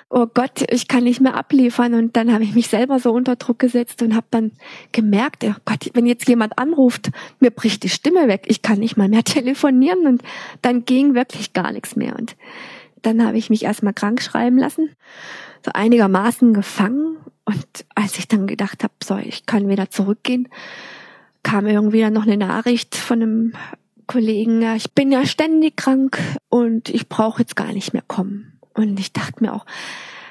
Oh 0.09 0.27
Gott, 0.31 0.65
ich 0.71 0.87
kann 0.87 1.03
nicht 1.03 1.21
mehr 1.21 1.35
abliefern. 1.35 1.93
Und 1.93 2.15
dann 2.15 2.33
habe 2.33 2.43
ich 2.43 2.55
mich 2.55 2.67
selber 2.67 2.99
so 2.99 3.11
unter 3.11 3.35
Druck 3.35 3.59
gesetzt 3.59 4.01
und 4.01 4.15
habe 4.15 4.27
dann 4.31 4.51
gemerkt, 4.91 5.43
oh 5.43 5.55
Gott, 5.65 5.89
wenn 5.93 6.05
jetzt 6.05 6.27
jemand 6.27 6.57
anruft, 6.57 7.11
mir 7.39 7.51
bricht 7.51 7.83
die 7.83 7.89
Stimme 7.89 8.27
weg, 8.27 8.43
ich 8.47 8.61
kann 8.61 8.79
nicht 8.79 8.97
mal 8.97 9.09
mehr 9.09 9.23
telefonieren. 9.25 10.07
Und 10.07 10.23
dann 10.61 10.85
ging 10.85 11.13
wirklich 11.13 11.53
gar 11.53 11.71
nichts 11.71 11.95
mehr. 11.95 12.15
Und 12.17 12.35
dann 13.01 13.25
habe 13.25 13.37
ich 13.37 13.49
mich 13.49 13.63
erstmal 13.63 13.93
krank 13.93 14.21
schreiben 14.21 14.57
lassen, 14.57 14.89
so 15.65 15.71
einigermaßen 15.73 16.53
gefangen. 16.53 17.17
Und 17.45 17.85
als 17.95 18.17
ich 18.17 18.27
dann 18.27 18.47
gedacht 18.47 18.83
habe, 18.83 18.93
so, 19.03 19.17
ich 19.17 19.45
kann 19.45 19.67
wieder 19.67 19.89
zurückgehen, 19.89 20.47
kam 21.43 21.65
irgendwie 21.65 22.01
dann 22.01 22.13
noch 22.13 22.27
eine 22.27 22.37
Nachricht 22.37 22.95
von 22.95 23.21
einem 23.21 23.53
Kollegen, 24.11 24.61
ja, 24.61 24.75
ich 24.75 24.91
bin 24.91 25.09
ja 25.09 25.25
ständig 25.25 25.77
krank 25.77 26.19
und 26.49 26.89
ich 26.89 27.07
brauche 27.07 27.39
jetzt 27.39 27.55
gar 27.55 27.71
nicht 27.71 27.93
mehr 27.93 28.03
kommen. 28.05 28.59
Und 28.73 28.99
ich 28.99 29.13
dachte 29.13 29.41
mir 29.41 29.53
auch, 29.53 29.65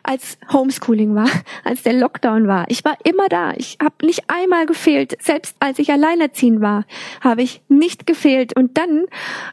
als 0.02 0.38
Homeschooling 0.52 1.14
war, 1.14 1.28
als 1.64 1.82
der 1.82 1.94
Lockdown 1.94 2.46
war. 2.46 2.64
Ich 2.68 2.84
war 2.84 2.96
immer 3.04 3.28
da. 3.28 3.52
Ich 3.56 3.78
habe 3.82 4.06
nicht 4.06 4.24
einmal 4.28 4.66
gefehlt. 4.66 5.16
Selbst 5.20 5.56
als 5.60 5.78
ich 5.78 5.90
alleinerziehend 5.90 6.60
war, 6.60 6.84
habe 7.20 7.42
ich 7.42 7.62
nicht 7.68 8.06
gefehlt. 8.06 8.56
Und 8.56 8.76
dann 8.78 9.06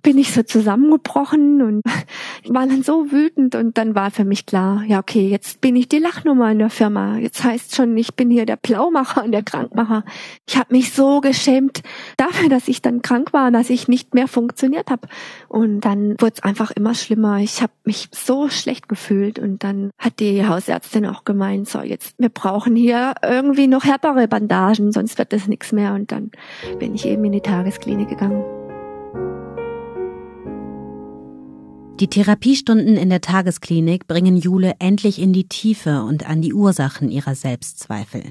bin 0.04 0.18
ich 0.18 0.34
so 0.34 0.44
zusammengebrochen 0.44 1.62
und 1.62 1.82
war 2.48 2.68
dann 2.68 2.84
so 2.84 3.12
wütend. 3.12 3.56
Und 3.56 3.78
dann 3.78 3.96
war 3.96 4.12
für 4.12 4.26
mich 4.26 4.46
klar, 4.46 4.84
ja 4.88 5.00
okay, 5.00 5.28
jetzt 5.28 5.62
bin 5.62 5.76
ich 5.76 5.90
die 5.90 6.00
Lachnummer 6.00 6.52
in 6.52 6.60
der 6.60 6.70
Firma. 6.70 7.18
Jetzt 7.18 7.44
heißt 7.44 7.76
schon, 7.76 7.96
ich 7.98 8.16
bin 8.16 8.30
hier 8.30 8.46
der 8.46 8.56
Plaumacher 8.56 9.24
und 9.24 9.32
der 9.32 9.44
Krankmacher. 9.44 10.04
Ich 10.48 10.58
habe 10.58 10.74
mich 10.74 10.94
so 10.94 11.22
geschämt 11.22 11.82
dafür, 12.18 12.50
dass 12.50 12.68
ich 12.68 12.82
dann 12.82 13.02
krank 13.02 13.34
war, 13.34 13.52
dass 13.52 13.70
ich 13.70 13.88
nicht 13.88 14.14
mehr 14.14 14.28
funktioniert 14.28 14.90
habe. 14.90 15.08
Und 15.48 15.82
dann 15.82 16.16
wurde 16.20 16.34
es 16.36 16.44
einfach 16.44 16.72
immer 16.72 16.94
schlimmer. 16.94 17.40
Ich 17.40 17.62
habe 17.62 17.74
mich 17.84 18.10
so 18.12 18.50
schlecht 18.50 18.90
gefühlt. 18.90 19.40
Und 19.40 19.64
dann 19.64 19.92
hat 19.98 20.20
die 20.20 20.37
die 20.38 20.46
Hausärztin 20.46 21.06
auch 21.06 21.24
gemeint, 21.24 21.68
so 21.68 21.82
jetzt, 21.82 22.14
wir 22.20 22.30
brauchen 22.30 22.76
hier 22.76 23.16
irgendwie 23.24 23.68
noch 23.68 23.84
härtere 23.84 24.28
Bandagen, 24.28 24.92
sonst 24.92 25.18
wird 25.18 25.34
das 25.34 25.48
nichts 25.48 25.72
mehr. 25.72 25.94
Und 25.94 26.12
dann 26.12 26.32
bin 26.80 26.94
ich 26.94 27.06
eben 27.06 27.26
in 27.26 27.32
die 27.32 27.42
Tagesklinik 27.42 28.10
gegangen. 28.10 28.44
Die 32.00 32.08
Therapiestunden 32.08 32.96
in 32.96 33.10
der 33.10 33.22
Tagesklinik 33.22 34.06
bringen 34.06 34.38
Jule 34.38 34.76
endlich 34.78 35.20
in 35.20 35.34
die 35.34 35.48
Tiefe 35.48 36.04
und 36.04 36.30
an 36.30 36.44
die 36.44 36.54
Ursachen 36.54 37.10
ihrer 37.10 37.34
Selbstzweifel. 37.34 38.24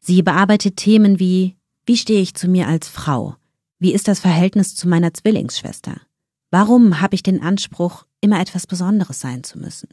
Sie 0.00 0.22
bearbeitet 0.22 0.78
Themen 0.78 1.18
wie 1.18 1.56
Wie 1.84 1.98
stehe 1.98 2.22
ich 2.22 2.34
zu 2.34 2.48
mir 2.48 2.68
als 2.68 2.88
Frau? 2.88 3.36
Wie 3.78 3.92
ist 3.92 4.08
das 4.08 4.20
Verhältnis 4.20 4.74
zu 4.74 4.88
meiner 4.88 5.12
Zwillingsschwester? 5.12 6.00
Warum 6.50 7.02
habe 7.02 7.14
ich 7.14 7.22
den 7.22 7.42
Anspruch, 7.42 8.04
immer 8.22 8.40
etwas 8.40 8.66
Besonderes 8.66 9.20
sein 9.20 9.44
zu 9.44 9.58
müssen? 9.58 9.88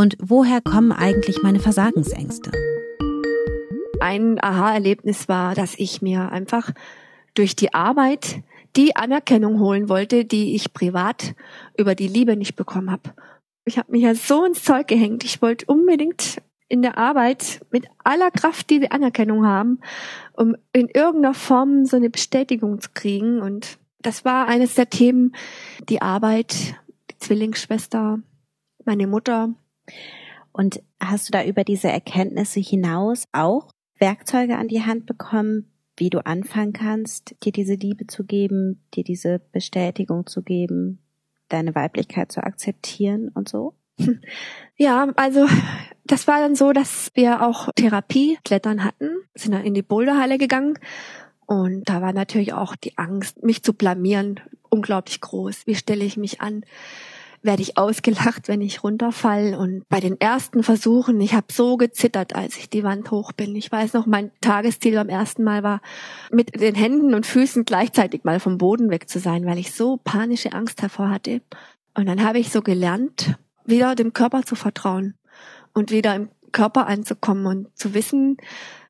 Und 0.00 0.16
woher 0.18 0.62
kommen 0.62 0.92
eigentlich 0.92 1.42
meine 1.42 1.60
Versagensängste? 1.60 2.50
Ein 4.00 4.42
Aha-Erlebnis 4.42 5.28
war, 5.28 5.54
dass 5.54 5.74
ich 5.74 6.00
mir 6.00 6.32
einfach 6.32 6.70
durch 7.34 7.54
die 7.54 7.74
Arbeit 7.74 8.42
die 8.76 8.96
Anerkennung 8.96 9.60
holen 9.60 9.90
wollte, 9.90 10.24
die 10.24 10.54
ich 10.54 10.72
privat 10.72 11.34
über 11.76 11.94
die 11.94 12.08
Liebe 12.08 12.34
nicht 12.34 12.56
bekommen 12.56 12.90
habe. 12.90 13.10
Ich 13.66 13.76
habe 13.76 13.92
mich 13.92 14.00
ja 14.00 14.14
so 14.14 14.42
ins 14.46 14.64
Zeug 14.64 14.88
gehängt. 14.88 15.22
Ich 15.22 15.42
wollte 15.42 15.66
unbedingt 15.66 16.40
in 16.68 16.80
der 16.80 16.96
Arbeit 16.96 17.60
mit 17.70 17.84
aller 18.02 18.30
Kraft 18.30 18.70
diese 18.70 18.92
Anerkennung 18.92 19.44
haben, 19.44 19.80
um 20.32 20.56
in 20.72 20.88
irgendeiner 20.88 21.34
Form 21.34 21.84
so 21.84 21.96
eine 21.98 22.08
Bestätigung 22.08 22.80
zu 22.80 22.88
kriegen. 22.94 23.42
Und 23.42 23.76
das 24.00 24.24
war 24.24 24.48
eines 24.48 24.76
der 24.76 24.88
Themen, 24.88 25.36
die 25.90 26.00
Arbeit, 26.00 26.74
die 27.10 27.18
Zwillingsschwester, 27.18 28.20
meine 28.86 29.06
Mutter, 29.06 29.54
und 30.52 30.82
hast 31.00 31.28
du 31.28 31.32
da 31.32 31.44
über 31.44 31.64
diese 31.64 31.88
Erkenntnisse 31.88 32.60
hinaus 32.60 33.24
auch 33.32 33.70
Werkzeuge 33.98 34.56
an 34.56 34.68
die 34.68 34.82
Hand 34.82 35.06
bekommen, 35.06 35.70
wie 35.96 36.10
du 36.10 36.24
anfangen 36.24 36.72
kannst, 36.72 37.36
dir 37.44 37.52
diese 37.52 37.74
Liebe 37.74 38.06
zu 38.06 38.24
geben, 38.24 38.82
dir 38.94 39.04
diese 39.04 39.40
Bestätigung 39.52 40.26
zu 40.26 40.42
geben, 40.42 40.98
deine 41.48 41.74
Weiblichkeit 41.74 42.32
zu 42.32 42.42
akzeptieren 42.42 43.28
und 43.28 43.48
so? 43.48 43.74
Ja, 44.76 45.12
also 45.16 45.46
das 46.04 46.26
war 46.26 46.40
dann 46.40 46.54
so, 46.54 46.72
dass 46.72 47.10
wir 47.12 47.42
auch 47.42 47.68
Therapie 47.76 48.38
klettern 48.44 48.82
hatten, 48.82 49.10
sind 49.34 49.52
dann 49.52 49.62
in 49.62 49.74
die 49.74 49.82
Boulderhalle 49.82 50.38
gegangen 50.38 50.78
und 51.50 51.88
da 51.88 52.00
war 52.00 52.12
natürlich 52.12 52.52
auch 52.52 52.76
die 52.76 52.96
Angst, 52.96 53.42
mich 53.42 53.64
zu 53.64 53.74
blamieren, 53.74 54.38
unglaublich 54.68 55.20
groß. 55.20 55.66
Wie 55.66 55.74
stelle 55.74 56.04
ich 56.04 56.16
mich 56.16 56.40
an? 56.40 56.64
Werde 57.42 57.62
ich 57.62 57.78
ausgelacht, 57.78 58.48
wenn 58.48 58.60
ich 58.60 58.82
runterfall. 58.84 59.54
Und 59.54 59.88
bei 59.88 60.00
den 60.00 60.20
ersten 60.20 60.62
Versuchen, 60.62 61.20
ich 61.20 61.34
habe 61.34 61.46
so 61.50 61.76
gezittert, 61.76 62.34
als 62.34 62.56
ich 62.56 62.68
die 62.68 62.84
Wand 62.84 63.10
hoch 63.10 63.32
bin. 63.32 63.56
Ich 63.56 63.70
weiß 63.70 63.94
noch, 63.94 64.06
mein 64.06 64.30
Tagesziel 64.40 64.94
beim 64.94 65.08
ersten 65.08 65.42
Mal 65.42 65.62
war, 65.62 65.80
mit 66.30 66.60
den 66.60 66.74
Händen 66.74 67.14
und 67.14 67.26
Füßen 67.26 67.64
gleichzeitig 67.64 68.24
mal 68.24 68.40
vom 68.40 68.58
Boden 68.58 68.90
weg 68.90 69.08
zu 69.08 69.18
sein, 69.18 69.46
weil 69.46 69.58
ich 69.58 69.72
so 69.72 69.96
panische 69.96 70.52
Angst 70.52 70.82
hervor 70.82 71.10
hatte. 71.10 71.40
Und 71.94 72.06
dann 72.06 72.22
habe 72.22 72.38
ich 72.38 72.50
so 72.50 72.62
gelernt, 72.62 73.36
wieder 73.64 73.94
dem 73.94 74.12
Körper 74.12 74.42
zu 74.42 74.54
vertrauen 74.54 75.14
und 75.72 75.90
wieder 75.90 76.14
im 76.14 76.28
Körper 76.52 76.86
anzukommen 76.86 77.46
und 77.46 77.78
zu 77.78 77.94
wissen, 77.94 78.36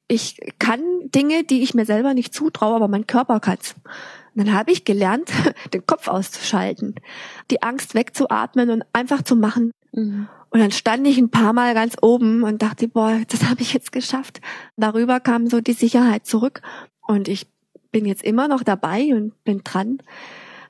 ich 0.09 0.39
kann 0.59 0.83
Dinge, 1.15 1.45
die 1.45 1.63
ich 1.63 1.75
mir 1.75 1.85
selber 1.85 2.15
nicht 2.15 2.35
zutraue, 2.35 2.75
aber 2.75 2.89
mein 2.89 3.07
Körper 3.07 3.39
kann's. 3.39 3.77
Und 4.41 4.47
dann 4.47 4.55
habe 4.55 4.73
ich 4.73 4.87
gelernt, 4.87 5.31
den 5.75 5.85
Kopf 5.85 6.09
auszuschalten, 6.09 6.95
die 7.51 7.63
Angst 7.63 7.95
wegzuatmen 7.95 8.71
und 8.71 8.85
einfach 8.95 9.21
zu 9.21 9.37
machen. 9.37 9.71
Mhm. 9.93 10.29
Und 10.49 10.61
dann 10.61 10.71
stand 10.71 11.07
ich 11.07 11.19
ein 11.19 11.29
paar 11.29 11.53
Mal 11.53 11.75
ganz 11.75 11.95
oben 12.01 12.43
und 12.43 12.63
dachte, 12.63 12.89
boah, 12.89 13.21
das 13.29 13.45
habe 13.51 13.61
ich 13.61 13.75
jetzt 13.75 13.93
geschafft. 13.93 14.41
Darüber 14.79 15.21
kam 15.21 15.47
so 15.47 15.61
die 15.61 15.75
Sicherheit 15.75 16.25
zurück 16.25 16.63
und 17.07 17.29
ich 17.29 17.49
bin 17.93 18.07
jetzt 18.07 18.25
immer 18.25 18.49
noch 18.49 18.63
dabei 18.63 19.15
und 19.15 19.45
bin 19.45 19.61
dran. 19.63 19.99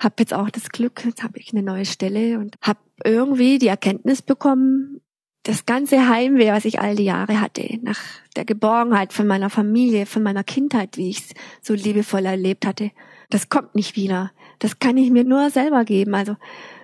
Hab 0.00 0.18
jetzt 0.18 0.34
auch 0.34 0.50
das 0.50 0.70
Glück, 0.70 1.04
jetzt 1.04 1.22
habe 1.22 1.38
ich 1.38 1.52
eine 1.52 1.62
neue 1.62 1.86
Stelle 1.86 2.40
und 2.40 2.56
habe 2.60 2.80
irgendwie 3.04 3.60
die 3.60 3.68
Erkenntnis 3.68 4.20
bekommen, 4.20 5.00
das 5.44 5.64
ganze 5.64 6.08
Heimweh, 6.08 6.50
was 6.50 6.64
ich 6.64 6.80
all 6.80 6.96
die 6.96 7.04
Jahre 7.04 7.40
hatte, 7.40 7.78
nach 7.82 8.00
der 8.34 8.44
Geborgenheit 8.44 9.12
von 9.12 9.28
meiner 9.28 9.48
Familie, 9.48 10.06
von 10.06 10.24
meiner 10.24 10.42
Kindheit, 10.42 10.96
wie 10.96 11.08
ich 11.08 11.18
es 11.18 11.34
so 11.62 11.72
liebevoll 11.72 12.26
erlebt 12.26 12.66
hatte, 12.66 12.90
das 13.30 13.48
kommt 13.48 13.74
nicht 13.74 13.96
wieder. 13.96 14.32
Das 14.58 14.78
kann 14.78 14.96
ich 14.96 15.10
mir 15.10 15.24
nur 15.24 15.50
selber 15.50 15.84
geben. 15.84 16.14
Also 16.14 16.36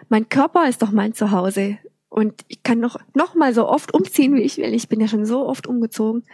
mein 0.09 0.29
Körper 0.29 0.69
ist 0.69 0.83
doch 0.83 0.93
mein 0.93 1.13
Zuhause 1.13 1.79
und 2.09 2.45
ich 2.49 2.63
kann 2.63 2.81
noch 2.81 2.99
noch 3.15 3.35
mal 3.35 3.53
so 3.53 3.69
oft 3.69 3.93
umziehen, 3.93 4.35
wie 4.35 4.43
ich 4.43 4.57
will. 4.57 4.73
Ich 4.73 4.89
bin 4.89 5.01
ja 5.01 5.09
schon 5.09 5.27
so 5.27 5.47
oft 5.47 5.67
umgezogen. 5.67 6.25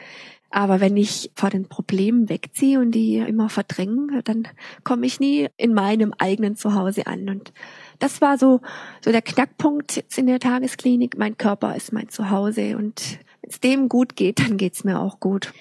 Aber 0.54 0.80
wenn 0.80 0.98
ich 0.98 1.30
vor 1.34 1.48
den 1.48 1.66
Problemen 1.66 2.28
wegziehe 2.28 2.78
und 2.78 2.90
die 2.90 3.16
immer 3.16 3.48
verdrängen, 3.48 4.20
dann 4.24 4.46
komme 4.84 5.06
ich 5.06 5.18
nie 5.18 5.48
in 5.56 5.72
meinem 5.72 6.12
eigenen 6.18 6.56
Zuhause 6.56 7.06
an. 7.06 7.30
Und 7.30 7.54
das 7.98 8.20
war 8.20 8.36
so, 8.36 8.60
so 9.02 9.10
der 9.10 9.22
Knackpunkt 9.22 9.96
jetzt 9.96 10.18
in 10.18 10.26
der 10.26 10.40
Tagesklinik. 10.40 11.16
Mein 11.16 11.38
Körper 11.38 11.74
ist 11.74 11.94
mein 11.94 12.10
Zuhause 12.10 12.76
und 12.76 13.18
wenn 13.40 13.50
es 13.50 13.60
dem 13.60 13.88
gut 13.88 14.14
geht, 14.14 14.40
dann 14.40 14.58
geht's 14.58 14.84
mir 14.84 15.00
auch 15.00 15.20
gut. 15.20 15.54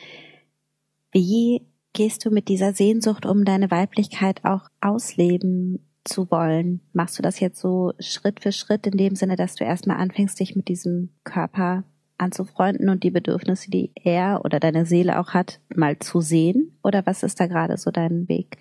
Wie 1.14 1.62
gehst 1.94 2.26
du 2.26 2.30
mit 2.30 2.48
dieser 2.48 2.74
Sehnsucht 2.74 3.26
um, 3.26 3.46
deine 3.46 3.72
Weiblichkeit 3.72 4.44
auch 4.44 4.68
ausleben 4.80 5.86
zu 6.04 6.30
wollen? 6.32 6.82
Machst 6.94 7.18
du 7.18 7.22
das 7.22 7.40
jetzt 7.40 7.60
so 7.60 7.94
Schritt 8.00 8.42
für 8.42 8.52
Schritt 8.52 8.88
in 8.88 8.98
dem 8.98 9.16
Sinne, 9.16 9.36
dass 9.36 9.56
du 9.56 9.64
erstmal 9.64 9.98
anfängst, 9.98 10.40
dich 10.40 10.56
mit 10.56 10.68
diesem 10.68 11.10
Körper 11.24 11.84
anzufreunden 12.18 12.90
und 12.90 13.04
die 13.04 13.12
Bedürfnisse, 13.12 13.70
die 13.72 13.92
er 13.96 14.42
oder 14.46 14.60
deine 14.60 14.86
Seele 14.86 15.20
auch 15.20 15.34
hat, 15.34 15.60
mal 15.76 16.00
zu 16.00 16.22
sehen? 16.22 16.78
Oder 16.84 17.06
was 17.06 17.24
ist 17.24 17.40
da 17.40 17.48
gerade 17.48 17.78
so 17.78 17.92
dein 17.92 18.28
Weg? 18.30 18.58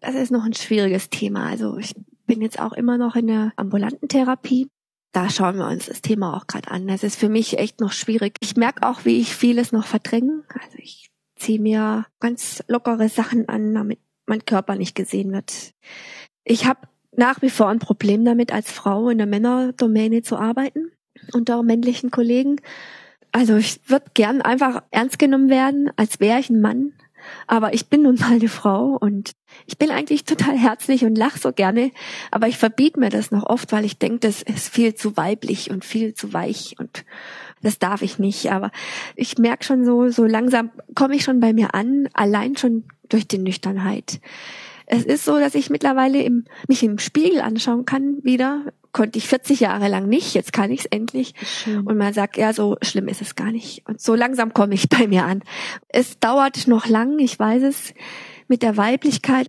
Das 0.00 0.14
ist 0.14 0.30
noch 0.30 0.44
ein 0.44 0.52
schwieriges 0.52 1.10
Thema. 1.10 1.46
Also 1.48 1.78
ich 1.78 1.94
bin 2.26 2.42
jetzt 2.42 2.60
auch 2.60 2.72
immer 2.72 2.98
noch 2.98 3.16
in 3.16 3.28
der 3.28 3.52
ambulanten 3.56 4.08
Therapie. 4.08 4.68
Da 5.12 5.30
schauen 5.30 5.56
wir 5.56 5.66
uns 5.66 5.86
das 5.86 6.02
Thema 6.02 6.36
auch 6.36 6.46
gerade 6.46 6.70
an. 6.70 6.86
Das 6.86 7.02
ist 7.02 7.18
für 7.18 7.30
mich 7.30 7.58
echt 7.58 7.80
noch 7.80 7.92
schwierig. 7.92 8.36
Ich 8.40 8.56
merke 8.56 8.86
auch, 8.86 9.04
wie 9.04 9.18
ich 9.18 9.34
vieles 9.34 9.72
noch 9.72 9.86
verdränge. 9.86 10.42
Also 10.48 10.76
ich 10.78 11.10
ziehe 11.36 11.60
mir 11.60 12.06
ganz 12.20 12.62
lockere 12.68 13.08
Sachen 13.08 13.48
an, 13.48 13.74
damit 13.74 13.98
mein 14.26 14.44
Körper 14.44 14.74
nicht 14.74 14.94
gesehen 14.94 15.32
wird. 15.32 15.72
Ich 16.44 16.66
habe 16.66 16.80
nach 17.16 17.42
wie 17.42 17.50
vor 17.50 17.68
ein 17.68 17.78
Problem 17.78 18.24
damit, 18.24 18.52
als 18.52 18.70
Frau 18.70 19.08
in 19.08 19.18
der 19.18 19.26
Männerdomäne 19.26 20.22
zu 20.22 20.36
arbeiten, 20.36 20.90
unter 21.32 21.62
männlichen 21.62 22.10
Kollegen. 22.10 22.60
Also 23.32 23.56
ich 23.56 23.80
würde 23.88 24.06
gern 24.14 24.42
einfach 24.42 24.82
ernst 24.90 25.18
genommen 25.18 25.48
werden, 25.48 25.90
als 25.96 26.20
wäre 26.20 26.40
ich 26.40 26.50
ein 26.50 26.60
Mann. 26.60 26.92
Aber 27.46 27.74
ich 27.74 27.88
bin 27.88 28.02
nun 28.02 28.16
mal 28.16 28.32
eine 28.32 28.48
Frau 28.48 28.96
und 29.00 29.32
ich 29.66 29.78
bin 29.78 29.90
eigentlich 29.90 30.24
total 30.24 30.56
herzlich 30.56 31.04
und 31.04 31.16
lach 31.16 31.36
so 31.36 31.52
gerne, 31.52 31.90
aber 32.30 32.46
ich 32.46 32.56
verbiete 32.56 33.00
mir 33.00 33.10
das 33.10 33.30
noch 33.30 33.44
oft, 33.44 33.72
weil 33.72 33.84
ich 33.84 33.98
denke, 33.98 34.20
das 34.20 34.42
ist 34.42 34.68
viel 34.68 34.94
zu 34.94 35.16
weiblich 35.16 35.70
und 35.70 35.84
viel 35.84 36.14
zu 36.14 36.32
weich 36.32 36.76
und 36.78 37.04
das 37.62 37.78
darf 37.78 38.02
ich 38.02 38.18
nicht. 38.18 38.50
Aber 38.52 38.70
ich 39.14 39.38
merke 39.38 39.64
schon 39.64 39.84
so, 39.84 40.08
so 40.08 40.24
langsam 40.24 40.70
komme 40.94 41.16
ich 41.16 41.24
schon 41.24 41.40
bei 41.40 41.52
mir 41.52 41.74
an, 41.74 42.08
allein 42.12 42.56
schon 42.56 42.84
durch 43.08 43.26
die 43.26 43.38
Nüchternheit. 43.38 44.20
Es 44.86 45.04
ist 45.04 45.24
so, 45.24 45.38
dass 45.38 45.56
ich 45.56 45.68
mittlerweile 45.68 46.22
im, 46.22 46.44
mich 46.68 46.82
im 46.84 46.98
Spiegel 46.98 47.40
anschauen 47.40 47.84
kann 47.84 48.18
wieder. 48.22 48.72
Konnte 48.92 49.18
ich 49.18 49.26
40 49.26 49.60
Jahre 49.60 49.88
lang 49.88 50.08
nicht, 50.08 50.34
jetzt 50.34 50.52
kann 50.52 50.70
ich 50.70 50.80
es 50.80 50.86
endlich. 50.86 51.34
Schön. 51.42 51.80
Und 51.80 51.98
man 51.98 52.14
sagt, 52.14 52.36
ja, 52.36 52.52
so 52.52 52.76
schlimm 52.82 53.08
ist 53.08 53.20
es 53.20 53.34
gar 53.34 53.50
nicht. 53.50 53.82
Und 53.86 54.00
so 54.00 54.14
langsam 54.14 54.54
komme 54.54 54.74
ich 54.74 54.88
bei 54.88 55.08
mir 55.08 55.24
an. 55.24 55.42
Es 55.88 56.18
dauert 56.20 56.68
noch 56.68 56.86
lang, 56.86 57.18
ich 57.18 57.38
weiß 57.38 57.64
es, 57.64 57.94
mit 58.48 58.62
der 58.62 58.76
Weiblichkeit 58.76 59.48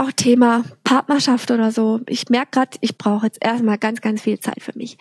auch 0.00 0.12
Thema 0.12 0.64
Partnerschaft 0.82 1.50
oder 1.50 1.70
so. 1.70 2.00
Ich 2.08 2.30
merke 2.30 2.48
gerade, 2.52 2.78
ich 2.80 2.96
brauche 2.96 3.26
jetzt 3.26 3.38
erstmal 3.44 3.76
ganz, 3.76 4.00
ganz 4.00 4.22
viel 4.22 4.40
Zeit 4.40 4.62
für 4.62 4.72
mich. 4.74 4.96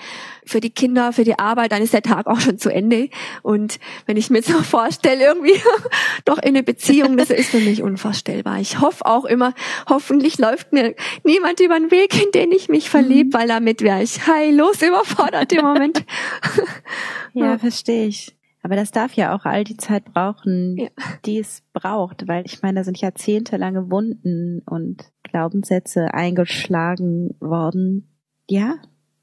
Für 0.45 0.59
die 0.59 0.71
Kinder, 0.71 1.13
für 1.13 1.23
die 1.23 1.39
Arbeit, 1.39 1.71
dann 1.71 1.81
ist 1.81 1.93
der 1.93 2.01
Tag 2.01 2.27
auch 2.27 2.39
schon 2.41 2.57
zu 2.57 2.69
Ende. 2.69 3.09
Und 3.41 3.79
wenn 4.05 4.17
ich 4.17 4.29
mir 4.29 4.41
so 4.43 4.53
vorstelle, 4.63 5.25
irgendwie 5.25 5.59
doch 6.25 6.37
in 6.37 6.49
eine 6.49 6.63
Beziehung, 6.63 7.15
das 7.15 7.29
ist 7.29 7.49
für 7.49 7.59
mich 7.59 7.81
unvorstellbar. 7.81 8.59
Ich 8.59 8.81
hoffe 8.81 9.05
auch 9.05 9.23
immer, 9.25 9.53
hoffentlich 9.87 10.37
läuft 10.37 10.73
mir 10.73 10.95
niemand 11.23 11.61
über 11.61 11.79
den 11.79 11.91
Weg, 11.91 12.21
in 12.21 12.31
den 12.31 12.51
ich 12.51 12.67
mich 12.67 12.89
verliebe, 12.89 13.29
mhm. 13.29 13.41
weil 13.41 13.47
damit 13.47 13.81
wäre 13.81 14.03
ich 14.03 14.27
heillos 14.27 14.81
überfordert 14.81 15.51
im 15.53 15.65
Moment. 15.65 16.03
ja, 17.33 17.57
verstehe 17.57 18.07
ich. 18.07 18.38
Aber 18.69 18.75
das 18.75 18.91
darf 18.91 19.13
ja 19.13 19.35
auch 19.35 19.45
all 19.45 19.63
die 19.63 19.77
Zeit 19.77 20.05
brauchen, 20.13 20.77
ja. 20.77 20.89
die 21.25 21.39
es 21.39 21.63
braucht, 21.73 22.27
weil 22.27 22.45
ich 22.45 22.61
meine, 22.61 22.81
da 22.81 22.83
sind 22.83 23.01
jahrzehntelange 23.01 23.89
Wunden 23.89 24.61
und 24.63 25.11
Glaubenssätze 25.23 26.13
eingeschlagen 26.13 27.35
worden. 27.39 28.07
Ja, 28.47 28.75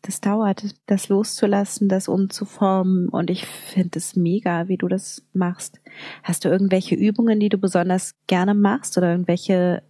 das 0.02 0.20
dauert, 0.20 0.64
das 0.86 1.08
loszulassen, 1.08 1.88
das 1.88 2.08
umzuformen 2.08 3.08
und 3.08 3.30
ich 3.30 3.46
finde 3.46 4.00
es 4.00 4.16
mega, 4.16 4.66
wie 4.66 4.78
du 4.78 4.88
das 4.88 5.24
machst. 5.32 5.80
Hast 6.24 6.44
du 6.44 6.48
irgendwelche 6.48 6.96
Übungen, 6.96 7.38
die 7.38 7.48
du 7.48 7.58
besonders 7.58 8.16
gerne 8.26 8.52
machst 8.52 8.98
oder 8.98 9.12
irgendwelche 9.12 9.84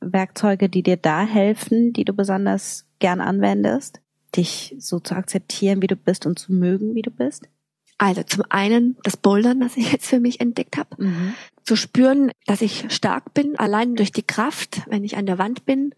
Werkzeuge, 0.00 0.70
die 0.70 0.82
dir 0.82 0.96
da 0.96 1.26
helfen, 1.26 1.92
die 1.92 2.06
du 2.06 2.14
besonders 2.14 2.86
gern 2.98 3.20
anwendest, 3.20 4.00
dich 4.34 4.74
so 4.78 5.00
zu 5.00 5.14
akzeptieren, 5.14 5.82
wie 5.82 5.86
du 5.86 5.96
bist 5.96 6.24
und 6.24 6.38
zu 6.38 6.54
mögen, 6.54 6.94
wie 6.94 7.02
du 7.02 7.10
bist? 7.10 7.46
Also 7.98 8.22
zum 8.22 8.44
einen 8.48 8.96
das 9.02 9.16
Bouldern, 9.16 9.60
das 9.60 9.76
ich 9.76 9.92
jetzt 9.92 10.06
für 10.06 10.20
mich 10.20 10.40
entdeckt 10.40 10.76
habe. 10.76 11.02
Mhm. 11.02 11.34
Zu 11.64 11.76
spüren, 11.76 12.30
dass 12.46 12.60
ich 12.60 12.86
stark 12.90 13.32
bin, 13.34 13.58
allein 13.58 13.96
durch 13.96 14.12
die 14.12 14.22
Kraft, 14.22 14.82
wenn 14.86 15.04
ich 15.04 15.16
an 15.16 15.26
der 15.26 15.38
Wand 15.38 15.64
bin. 15.64 15.94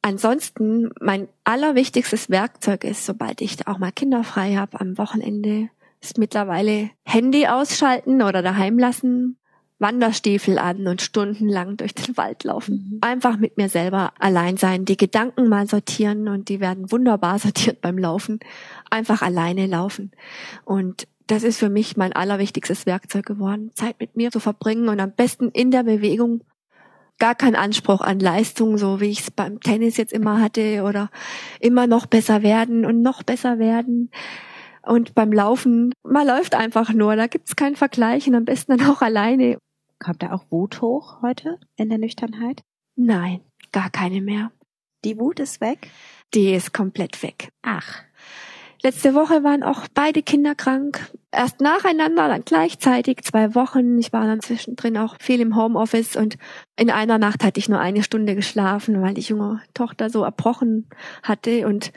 Ansonsten 0.00 0.90
mein 1.00 1.28
allerwichtigstes 1.44 2.28
Werkzeug 2.30 2.84
ist, 2.84 3.06
sobald 3.06 3.40
ich 3.40 3.66
auch 3.68 3.78
mal 3.78 3.92
Kinder 3.92 4.24
frei 4.24 4.56
habe 4.56 4.80
am 4.80 4.98
Wochenende, 4.98 5.68
ist 6.00 6.18
mittlerweile 6.18 6.90
Handy 7.04 7.46
ausschalten 7.46 8.22
oder 8.22 8.42
daheim 8.42 8.78
lassen, 8.78 9.36
Wanderstiefel 9.82 10.58
an 10.58 10.86
und 10.86 11.02
stundenlang 11.02 11.76
durch 11.76 11.92
den 11.92 12.16
Wald 12.16 12.44
laufen. 12.44 12.74
Mhm. 12.74 12.98
Einfach 13.02 13.36
mit 13.36 13.56
mir 13.56 13.68
selber 13.68 14.12
allein 14.18 14.56
sein, 14.56 14.84
die 14.84 14.96
Gedanken 14.96 15.48
mal 15.48 15.68
sortieren 15.68 16.28
und 16.28 16.48
die 16.48 16.60
werden 16.60 16.90
wunderbar 16.90 17.38
sortiert 17.40 17.80
beim 17.82 17.98
Laufen. 17.98 18.40
Einfach 18.90 19.22
alleine 19.22 19.66
laufen. 19.66 20.12
Und 20.64 21.08
das 21.32 21.44
ist 21.44 21.58
für 21.58 21.70
mich 21.70 21.96
mein 21.96 22.12
allerwichtigstes 22.12 22.84
Werkzeug 22.84 23.24
geworden, 23.24 23.70
Zeit 23.74 23.98
mit 23.98 24.16
mir 24.16 24.30
zu 24.30 24.38
verbringen 24.38 24.90
und 24.90 25.00
am 25.00 25.12
besten 25.12 25.48
in 25.48 25.70
der 25.70 25.82
Bewegung. 25.82 26.44
Gar 27.18 27.34
kein 27.34 27.56
Anspruch 27.56 28.02
an 28.02 28.20
Leistung, 28.20 28.76
so 28.76 29.00
wie 29.00 29.08
ich 29.08 29.20
es 29.20 29.30
beim 29.30 29.58
Tennis 29.60 29.96
jetzt 29.96 30.12
immer 30.12 30.42
hatte 30.42 30.82
oder 30.82 31.10
immer 31.58 31.86
noch 31.86 32.04
besser 32.04 32.42
werden 32.42 32.84
und 32.84 33.00
noch 33.00 33.22
besser 33.22 33.58
werden. 33.58 34.10
Und 34.82 35.14
beim 35.14 35.32
Laufen, 35.32 35.94
man 36.02 36.26
läuft 36.26 36.54
einfach 36.54 36.92
nur, 36.92 37.16
da 37.16 37.28
gibt's 37.28 37.56
kein 37.56 37.76
Vergleich 37.76 38.28
und 38.28 38.34
am 38.34 38.44
besten 38.44 38.76
dann 38.76 38.90
auch 38.90 39.00
alleine. 39.00 39.56
Kommt 40.00 40.22
da 40.22 40.32
auch 40.32 40.44
Wut 40.50 40.82
hoch 40.82 41.22
heute 41.22 41.58
in 41.76 41.88
der 41.88 41.98
Nüchternheit? 41.98 42.60
Nein, 42.94 43.40
gar 43.70 43.88
keine 43.88 44.20
mehr. 44.20 44.52
Die 45.06 45.18
Wut 45.18 45.40
ist 45.40 45.62
weg? 45.62 45.88
Die 46.34 46.52
ist 46.52 46.74
komplett 46.74 47.22
weg. 47.22 47.48
Ach. 47.62 48.02
Letzte 48.84 49.14
Woche 49.14 49.44
waren 49.44 49.62
auch 49.62 49.86
beide 49.94 50.22
Kinder 50.22 50.56
krank. 50.56 51.08
Erst 51.30 51.60
nacheinander, 51.60 52.26
dann 52.26 52.42
gleichzeitig, 52.44 53.22
zwei 53.22 53.54
Wochen. 53.54 53.96
Ich 54.00 54.12
war 54.12 54.26
dann 54.26 54.40
zwischendrin 54.40 54.98
auch 54.98 55.14
viel 55.20 55.40
im 55.40 55.54
Homeoffice 55.54 56.16
und 56.16 56.36
in 56.76 56.90
einer 56.90 57.18
Nacht 57.18 57.44
hatte 57.44 57.60
ich 57.60 57.68
nur 57.68 57.78
eine 57.78 58.02
Stunde 58.02 58.34
geschlafen, 58.34 59.00
weil 59.00 59.14
die 59.14 59.20
junge 59.20 59.60
Tochter 59.72 60.10
so 60.10 60.24
erbrochen 60.24 60.88
hatte 61.22 61.68
und 61.68 61.92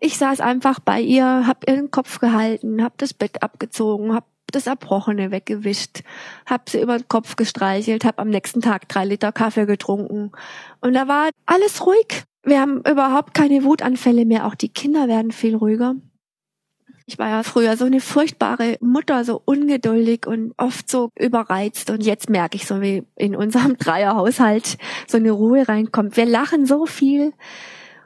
ich 0.00 0.18
saß 0.18 0.40
einfach 0.40 0.80
bei 0.80 1.00
ihr, 1.00 1.46
hab 1.46 1.68
ihren 1.70 1.92
Kopf 1.92 2.18
gehalten, 2.18 2.82
hab 2.82 2.98
das 2.98 3.14
Bett 3.14 3.42
abgezogen, 3.44 4.12
hab 4.12 4.26
das 4.50 4.66
Erbrochene 4.66 5.30
weggewischt, 5.30 6.02
hab 6.46 6.68
sie 6.68 6.80
über 6.80 6.98
den 6.98 7.08
Kopf 7.08 7.36
gestreichelt, 7.36 8.04
hab 8.04 8.18
am 8.18 8.28
nächsten 8.28 8.60
Tag 8.60 8.88
drei 8.88 9.04
Liter 9.04 9.30
Kaffee 9.30 9.66
getrunken 9.66 10.32
und 10.80 10.94
da 10.94 11.06
war 11.06 11.30
alles 11.46 11.86
ruhig. 11.86 12.24
Wir 12.42 12.60
haben 12.60 12.78
überhaupt 12.80 13.34
keine 13.34 13.62
Wutanfälle 13.62 14.24
mehr, 14.24 14.46
auch 14.46 14.56
die 14.56 14.68
Kinder 14.68 15.06
werden 15.06 15.30
viel 15.30 15.54
ruhiger. 15.54 15.94
Ich 17.06 17.18
war 17.18 17.28
ja 17.28 17.42
früher 17.42 17.76
so 17.76 17.84
eine 17.84 18.00
furchtbare 18.00 18.78
Mutter, 18.80 19.24
so 19.24 19.42
ungeduldig 19.44 20.26
und 20.26 20.54
oft 20.56 20.90
so 20.90 21.10
überreizt. 21.18 21.90
Und 21.90 22.02
jetzt 22.02 22.30
merke 22.30 22.56
ich 22.56 22.66
so, 22.66 22.80
wie 22.80 23.02
in 23.16 23.36
unserem 23.36 23.76
Dreierhaushalt 23.78 24.78
so 25.06 25.18
eine 25.18 25.32
Ruhe 25.32 25.68
reinkommt. 25.68 26.16
Wir 26.16 26.24
lachen 26.24 26.64
so 26.64 26.86
viel. 26.86 27.32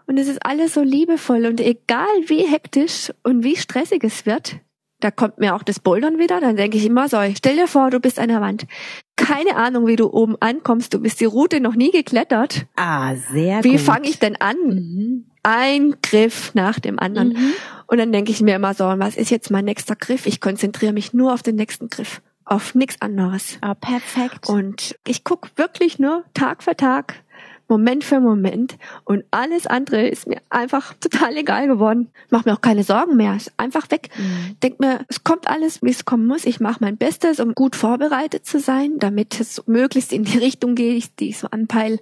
Und 0.07 0.19
es 0.19 0.27
ist 0.27 0.45
alles 0.45 0.75
so 0.75 0.83
liebevoll. 0.83 1.47
Und 1.47 1.61
egal 1.61 2.07
wie 2.27 2.45
hektisch 2.45 3.13
und 3.23 3.45
wie 3.45 3.57
stressig 3.57 4.03
es 4.03 4.27
wird, 4.27 4.57
da 5.01 5.13
kommt 5.13 5.39
mir 5.39 5.55
auch 5.55 5.63
das 5.63 5.79
Bouldern 5.79 6.19
wieder. 6.19 6.41
Dann 6.41 6.57
denke 6.57 6.77
ich 6.77 6.87
immer 6.87 7.09
so, 7.09 7.19
stell 7.37 7.57
dir 7.57 7.69
vor, 7.69 7.91
du 7.91 8.01
bist 8.01 8.19
an 8.19 8.29
der 8.29 8.41
Wand. 8.41 8.67
Keine 9.19 9.57
Ahnung, 9.57 9.87
wie 9.87 9.97
du 9.97 10.11
oben 10.13 10.37
ankommst. 10.41 10.95
Du 10.95 11.01
bist 11.01 11.21
die 11.21 11.25
Route 11.25 11.61
noch 11.61 11.75
nie 11.75 11.91
geklettert. 11.91 12.67
Ah, 12.77 13.17
sehr 13.17 13.65
wie 13.65 13.73
gut. 13.73 13.79
Wie 13.81 13.83
fange 13.83 14.09
ich 14.09 14.19
denn 14.21 14.37
an? 14.37 14.57
Mhm. 14.65 15.25
Ein 15.43 15.97
Griff 16.03 16.55
nach 16.55 16.79
dem 16.79 16.99
anderen. 16.99 17.31
Mhm. 17.31 17.53
Und 17.89 17.99
dann 17.99 18.13
denke 18.13 18.31
ich 18.31 18.41
mir 18.41 18.55
immer 18.55 18.75
so, 18.75 18.85
was 18.85 19.17
ist 19.17 19.31
jetzt 19.31 19.51
mein 19.51 19.65
nächster 19.65 19.97
Griff? 19.97 20.27
Ich 20.27 20.41
konzentriere 20.41 20.93
mich 20.93 21.13
nur 21.15 21.35
auf 21.35 21.43
den 21.43 21.57
nächsten 21.57 21.89
Griff, 21.89 22.23
auf 22.45 22.75
nichts 22.75 23.01
anderes. 23.01 23.59
Ah, 23.61 23.75
perfekt. 23.75 24.49
Und 24.49 24.97
ich 25.07 25.25
guck 25.25 25.51
wirklich 25.57 25.99
nur 25.99 26.25
Tag 26.33 26.63
für 26.63 26.77
Tag, 26.77 27.15
Moment 27.69 28.03
für 28.03 28.19
Moment 28.19 28.79
und 29.05 29.25
alles 29.31 29.67
andere 29.67 30.09
ist 30.09 30.27
mir 30.27 30.41
einfach 30.49 30.95
total 30.95 31.37
egal 31.37 31.69
geworden. 31.69 32.11
Mach 32.31 32.47
mir 32.47 32.55
auch 32.55 32.63
keine 32.63 32.83
Sorgen 32.83 33.17
mehr, 33.17 33.37
ist 33.37 33.53
einfach 33.59 33.91
weg. 33.91 34.09
Mhm. 34.17 34.57
Denk 34.63 34.81
mir, 34.81 35.05
es 35.09 35.23
kommt 35.23 35.49
alles, 35.49 35.83
wie 35.83 35.91
es 35.91 36.07
kommen 36.07 36.27
muss. 36.27 36.47
Ich 36.47 36.61
mache 36.61 36.79
mein 36.81 36.97
Bestes, 36.97 37.41
um 37.41 37.55
gut 37.55 37.77
vorbereitet 37.77 38.47
zu 38.47 38.59
sein, 38.59 38.99
damit 38.99 39.39
es 39.39 39.63
möglichst 39.67 40.13
in 40.13 40.25
die 40.25 40.39
Richtung 40.39 40.75
geht, 40.75 41.21
die 41.21 41.29
ich 41.29 41.39
so 41.39 41.49
anpeil. 41.49 42.01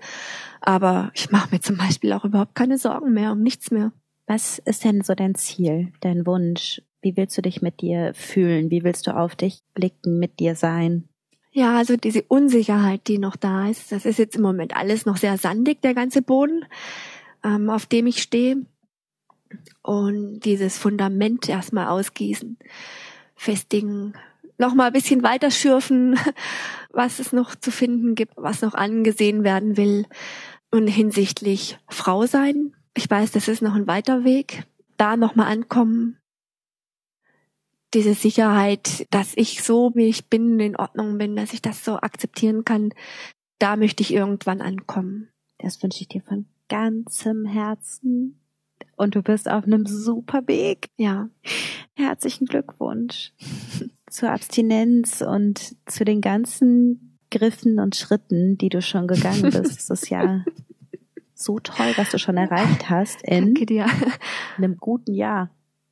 Aber 0.60 1.10
ich 1.14 1.30
mache 1.30 1.48
mir 1.50 1.60
zum 1.60 1.76
Beispiel 1.76 2.12
auch 2.12 2.24
überhaupt 2.24 2.54
keine 2.54 2.78
Sorgen 2.78 3.12
mehr 3.12 3.32
um 3.32 3.42
nichts 3.42 3.70
mehr. 3.70 3.92
Was 4.26 4.58
ist 4.60 4.84
denn 4.84 5.02
so 5.02 5.14
dein 5.14 5.34
Ziel, 5.34 5.92
dein 6.00 6.26
Wunsch? 6.26 6.82
Wie 7.00 7.16
willst 7.16 7.36
du 7.38 7.42
dich 7.42 7.62
mit 7.62 7.80
dir 7.80 8.12
fühlen? 8.14 8.70
Wie 8.70 8.82
willst 8.82 9.06
du 9.06 9.16
auf 9.16 9.36
dich 9.36 9.62
blicken, 9.74 10.18
mit 10.18 10.40
dir 10.40 10.56
sein? 10.56 11.08
Ja, 11.56 11.78
also 11.78 11.96
diese 11.96 12.22
Unsicherheit, 12.28 13.08
die 13.08 13.16
noch 13.16 13.34
da 13.34 13.70
ist, 13.70 13.90
das 13.90 14.04
ist 14.04 14.18
jetzt 14.18 14.36
im 14.36 14.42
Moment 14.42 14.76
alles 14.76 15.06
noch 15.06 15.16
sehr 15.16 15.38
sandig, 15.38 15.80
der 15.80 15.94
ganze 15.94 16.20
Boden, 16.20 16.66
ähm, 17.42 17.70
auf 17.70 17.86
dem 17.86 18.06
ich 18.06 18.20
stehe. 18.20 18.66
Und 19.80 20.40
dieses 20.40 20.76
Fundament 20.76 21.48
erstmal 21.48 21.86
ausgießen, 21.86 22.58
festigen, 23.36 24.12
nochmal 24.58 24.88
ein 24.88 24.92
bisschen 24.92 25.22
weiter 25.22 25.50
schürfen, 25.50 26.18
was 26.90 27.20
es 27.20 27.32
noch 27.32 27.54
zu 27.54 27.70
finden 27.70 28.16
gibt, 28.16 28.34
was 28.36 28.60
noch 28.60 28.74
angesehen 28.74 29.42
werden 29.42 29.78
will. 29.78 30.04
Und 30.70 30.88
hinsichtlich 30.88 31.78
Frau 31.88 32.26
sein, 32.26 32.74
ich 32.92 33.08
weiß, 33.08 33.30
das 33.30 33.48
ist 33.48 33.62
noch 33.62 33.76
ein 33.76 33.86
weiter 33.86 34.24
Weg. 34.24 34.64
Da 34.98 35.16
nochmal 35.16 35.50
ankommen. 35.50 36.18
Diese 37.96 38.12
Sicherheit, 38.12 39.06
dass 39.10 39.32
ich 39.36 39.62
so, 39.62 39.90
wie 39.94 40.04
ich 40.04 40.26
bin, 40.26 40.60
in 40.60 40.76
Ordnung 40.76 41.16
bin, 41.16 41.34
dass 41.34 41.54
ich 41.54 41.62
das 41.62 41.82
so 41.82 41.96
akzeptieren 41.96 42.62
kann. 42.62 42.90
Da 43.58 43.76
möchte 43.76 44.02
ich 44.02 44.12
irgendwann 44.12 44.60
ankommen. 44.60 45.30
Das 45.56 45.82
wünsche 45.82 46.02
ich 46.02 46.08
dir 46.08 46.20
von 46.20 46.44
ganzem 46.68 47.46
Herzen. 47.46 48.38
Und 48.96 49.14
du 49.14 49.22
bist 49.22 49.50
auf 49.50 49.64
einem 49.64 49.86
super 49.86 50.46
Weg. 50.46 50.90
Ja. 50.98 51.30
Herzlichen 51.94 52.44
Glückwunsch 52.44 53.32
zur 54.10 54.30
Abstinenz 54.30 55.22
und 55.22 55.74
zu 55.86 56.04
den 56.04 56.20
ganzen 56.20 57.18
Griffen 57.30 57.78
und 57.78 57.96
Schritten, 57.96 58.58
die 58.58 58.68
du 58.68 58.82
schon 58.82 59.06
gegangen 59.06 59.40
bist. 59.40 59.88
Das 59.88 59.88
ist 59.88 60.10
ja 60.10 60.44
so 61.34 61.60
toll, 61.60 61.94
was 61.96 62.10
du 62.10 62.18
schon 62.18 62.36
erreicht 62.36 62.90
hast 62.90 63.22
in 63.22 63.56
einem 64.58 64.76
guten 64.76 65.14
Jahr. 65.14 65.48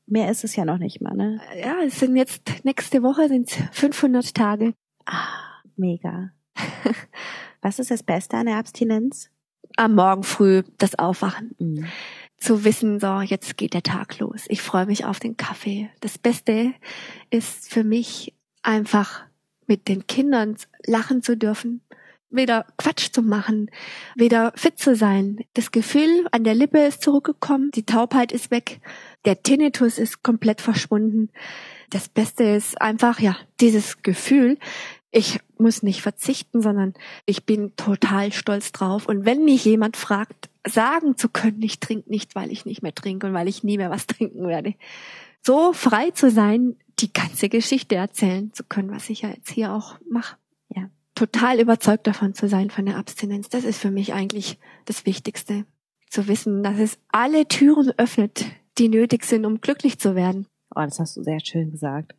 Mehr 0.06 0.30
ist 0.30 0.44
es 0.44 0.56
ja 0.56 0.64
noch 0.64 0.78
nicht 0.78 1.00
mal, 1.00 1.14
ne? 1.14 1.40
Ja, 1.58 1.76
es 1.84 1.98
sind 1.98 2.16
jetzt, 2.16 2.64
nächste 2.64 3.02
Woche 3.02 3.28
sind 3.28 3.50
500 3.72 4.34
Tage. 4.34 4.74
Ah, 5.06 5.62
mega. 5.76 6.30
was 7.62 7.78
ist 7.78 7.90
das 7.90 8.02
Beste 8.02 8.36
an 8.36 8.46
der 8.46 8.56
Abstinenz? 8.56 9.30
Am 9.76 9.94
Morgen 9.94 10.22
früh 10.22 10.62
das 10.78 10.98
Aufwachen. 10.98 11.54
Mhm 11.58 11.86
zu 12.44 12.64
wissen, 12.64 13.00
so, 13.00 13.20
jetzt 13.22 13.56
geht 13.56 13.72
der 13.74 13.82
Tag 13.82 14.18
los. 14.18 14.44
Ich 14.48 14.60
freue 14.60 14.86
mich 14.86 15.06
auf 15.06 15.18
den 15.18 15.36
Kaffee. 15.36 15.88
Das 16.00 16.18
Beste 16.18 16.74
ist 17.30 17.72
für 17.72 17.84
mich 17.84 18.34
einfach 18.62 19.22
mit 19.66 19.88
den 19.88 20.06
Kindern 20.06 20.56
lachen 20.86 21.22
zu 21.22 21.36
dürfen, 21.36 21.80
wieder 22.34 22.66
Quatsch 22.76 23.12
zu 23.12 23.22
machen, 23.22 23.70
wieder 24.14 24.52
fit 24.56 24.78
zu 24.78 24.96
sein. 24.96 25.40
Das 25.54 25.70
Gefühl 25.70 26.26
an 26.32 26.44
der 26.44 26.54
Lippe 26.54 26.78
ist 26.78 27.02
zurückgekommen, 27.02 27.70
die 27.74 27.86
Taubheit 27.86 28.32
ist 28.32 28.50
weg, 28.50 28.80
der 29.24 29.42
Tinnitus 29.42 29.98
ist 29.98 30.22
komplett 30.22 30.60
verschwunden. 30.60 31.30
Das 31.90 32.08
Beste 32.08 32.44
ist 32.44 32.80
einfach, 32.80 33.20
ja, 33.20 33.36
dieses 33.60 34.02
Gefühl, 34.02 34.58
ich 35.10 35.38
muss 35.58 35.84
nicht 35.84 36.02
verzichten, 36.02 36.60
sondern 36.60 36.94
ich 37.24 37.46
bin 37.46 37.76
total 37.76 38.32
stolz 38.32 38.72
drauf. 38.72 39.06
Und 39.06 39.24
wenn 39.24 39.44
mich 39.44 39.64
jemand 39.64 39.96
fragt, 39.96 40.50
sagen 40.66 41.16
zu 41.16 41.28
können, 41.28 41.62
ich 41.62 41.78
trinke 41.78 42.10
nicht, 42.10 42.34
weil 42.34 42.50
ich 42.50 42.64
nicht 42.64 42.82
mehr 42.82 42.94
trinke 42.94 43.28
und 43.28 43.34
weil 43.34 43.46
ich 43.46 43.62
nie 43.62 43.76
mehr 43.76 43.90
was 43.90 44.08
trinken 44.08 44.48
werde. 44.48 44.74
So 45.40 45.72
frei 45.72 46.10
zu 46.10 46.30
sein, 46.30 46.76
die 46.98 47.12
ganze 47.12 47.48
Geschichte 47.48 47.94
erzählen 47.94 48.52
zu 48.52 48.64
können, 48.64 48.90
was 48.90 49.08
ich 49.10 49.22
ja 49.22 49.28
jetzt 49.28 49.50
hier 49.50 49.72
auch 49.72 49.98
mache. 50.08 50.36
Ja. 50.74 50.90
Total 51.14 51.60
überzeugt 51.60 52.06
davon 52.06 52.34
zu 52.34 52.48
sein, 52.48 52.70
von 52.70 52.86
der 52.86 52.96
Abstinenz. 52.96 53.48
Das 53.48 53.64
ist 53.64 53.78
für 53.78 53.90
mich 53.90 54.14
eigentlich 54.14 54.58
das 54.84 55.06
Wichtigste. 55.06 55.64
Zu 56.10 56.28
wissen, 56.28 56.62
dass 56.62 56.78
es 56.78 56.98
alle 57.08 57.46
Türen 57.46 57.92
öffnet, 57.96 58.44
die 58.78 58.88
nötig 58.88 59.24
sind, 59.24 59.44
um 59.44 59.60
glücklich 59.60 59.98
zu 59.98 60.14
werden. 60.14 60.46
Oh, 60.74 60.80
das 60.80 60.98
hast 60.98 61.16
du 61.16 61.22
sehr 61.22 61.40
schön 61.40 61.70
gesagt. 61.70 62.14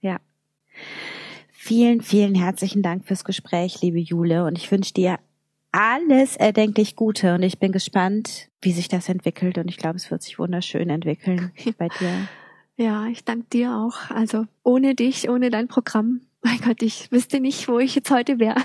Ja. 0.00 0.18
Vielen, 1.52 2.02
vielen 2.02 2.34
herzlichen 2.34 2.82
Dank 2.82 3.06
fürs 3.06 3.24
Gespräch, 3.24 3.80
liebe 3.80 3.98
Jule. 3.98 4.44
Und 4.44 4.58
ich 4.58 4.70
wünsche 4.70 4.92
dir 4.92 5.18
alles 5.72 6.36
erdenklich 6.36 6.94
Gute. 6.94 7.34
Und 7.34 7.42
ich 7.42 7.58
bin 7.58 7.72
gespannt, 7.72 8.48
wie 8.60 8.72
sich 8.72 8.88
das 8.88 9.08
entwickelt. 9.08 9.58
Und 9.58 9.68
ich 9.68 9.76
glaube, 9.76 9.96
es 9.96 10.10
wird 10.10 10.22
sich 10.22 10.38
wunderschön 10.38 10.90
entwickeln 10.90 11.52
bei 11.78 11.88
dir. 11.88 12.28
Ja, 12.76 13.06
ich 13.06 13.24
danke 13.24 13.46
dir 13.52 13.76
auch. 13.76 14.10
Also 14.10 14.46
ohne 14.62 14.94
dich, 14.94 15.28
ohne 15.28 15.50
dein 15.50 15.68
Programm, 15.68 16.20
mein 16.44 16.60
Gott, 16.60 16.82
ich 16.82 17.10
wüsste 17.10 17.40
nicht, 17.40 17.66
wo 17.68 17.78
ich 17.78 17.94
jetzt 17.94 18.10
heute 18.10 18.38
wäre. 18.38 18.60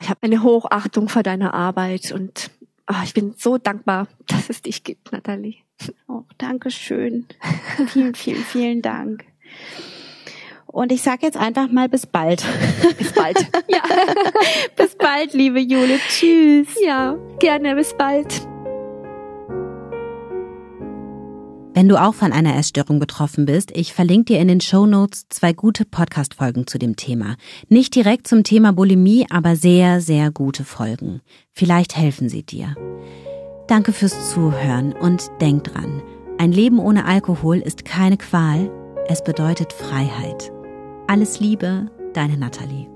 Ich 0.00 0.08
habe 0.08 0.20
eine 0.22 0.42
Hochachtung 0.42 1.08
vor 1.08 1.24
deiner 1.24 1.54
Arbeit 1.54 2.12
und 2.12 2.50
oh, 2.88 3.02
ich 3.02 3.14
bin 3.14 3.34
so 3.36 3.58
dankbar, 3.58 4.06
dass 4.28 4.48
es 4.48 4.62
dich 4.62 4.84
gibt, 4.84 5.10
Nathalie. 5.10 5.56
Oh, 6.06 6.22
danke 6.38 6.70
schön. 6.70 7.26
vielen, 7.88 8.14
vielen, 8.14 8.44
vielen 8.44 8.82
Dank. 8.82 9.24
Und 10.66 10.92
ich 10.92 11.02
sage 11.02 11.26
jetzt 11.26 11.36
einfach 11.36 11.70
mal 11.70 11.88
bis 11.88 12.06
bald. 12.06 12.44
Bis 12.98 13.12
bald. 13.12 13.38
ja. 13.68 13.82
bis 14.76 14.94
bald, 14.96 15.32
liebe 15.32 15.60
Jule. 15.60 15.98
Tschüss. 16.08 16.68
Ja, 16.84 17.16
gerne. 17.40 17.74
Bis 17.74 17.96
bald. 17.96 18.46
Wenn 21.78 21.86
du 21.86 21.94
auch 21.96 22.14
von 22.14 22.32
einer 22.32 22.56
Essstörung 22.56 22.98
betroffen 22.98 23.46
bist, 23.46 23.70
ich 23.72 23.92
verlinke 23.92 24.32
dir 24.32 24.40
in 24.40 24.48
den 24.48 24.60
Show 24.60 24.84
Notes 24.84 25.28
zwei 25.28 25.52
gute 25.52 25.84
Podcast-Folgen 25.84 26.66
zu 26.66 26.76
dem 26.76 26.96
Thema. 26.96 27.36
Nicht 27.68 27.94
direkt 27.94 28.26
zum 28.26 28.42
Thema 28.42 28.72
Bulimie, 28.72 29.26
aber 29.30 29.54
sehr, 29.54 30.00
sehr 30.00 30.32
gute 30.32 30.64
Folgen. 30.64 31.20
Vielleicht 31.52 31.96
helfen 31.96 32.28
sie 32.28 32.42
dir. 32.42 32.74
Danke 33.68 33.92
fürs 33.92 34.32
Zuhören 34.32 34.92
und 34.92 35.30
denk 35.40 35.62
dran, 35.62 36.02
ein 36.36 36.50
Leben 36.50 36.80
ohne 36.80 37.04
Alkohol 37.04 37.58
ist 37.58 37.84
keine 37.84 38.16
Qual, 38.16 38.72
es 39.06 39.22
bedeutet 39.22 39.72
Freiheit. 39.72 40.50
Alles 41.06 41.38
Liebe, 41.38 41.92
deine 42.12 42.38
Nathalie. 42.38 42.88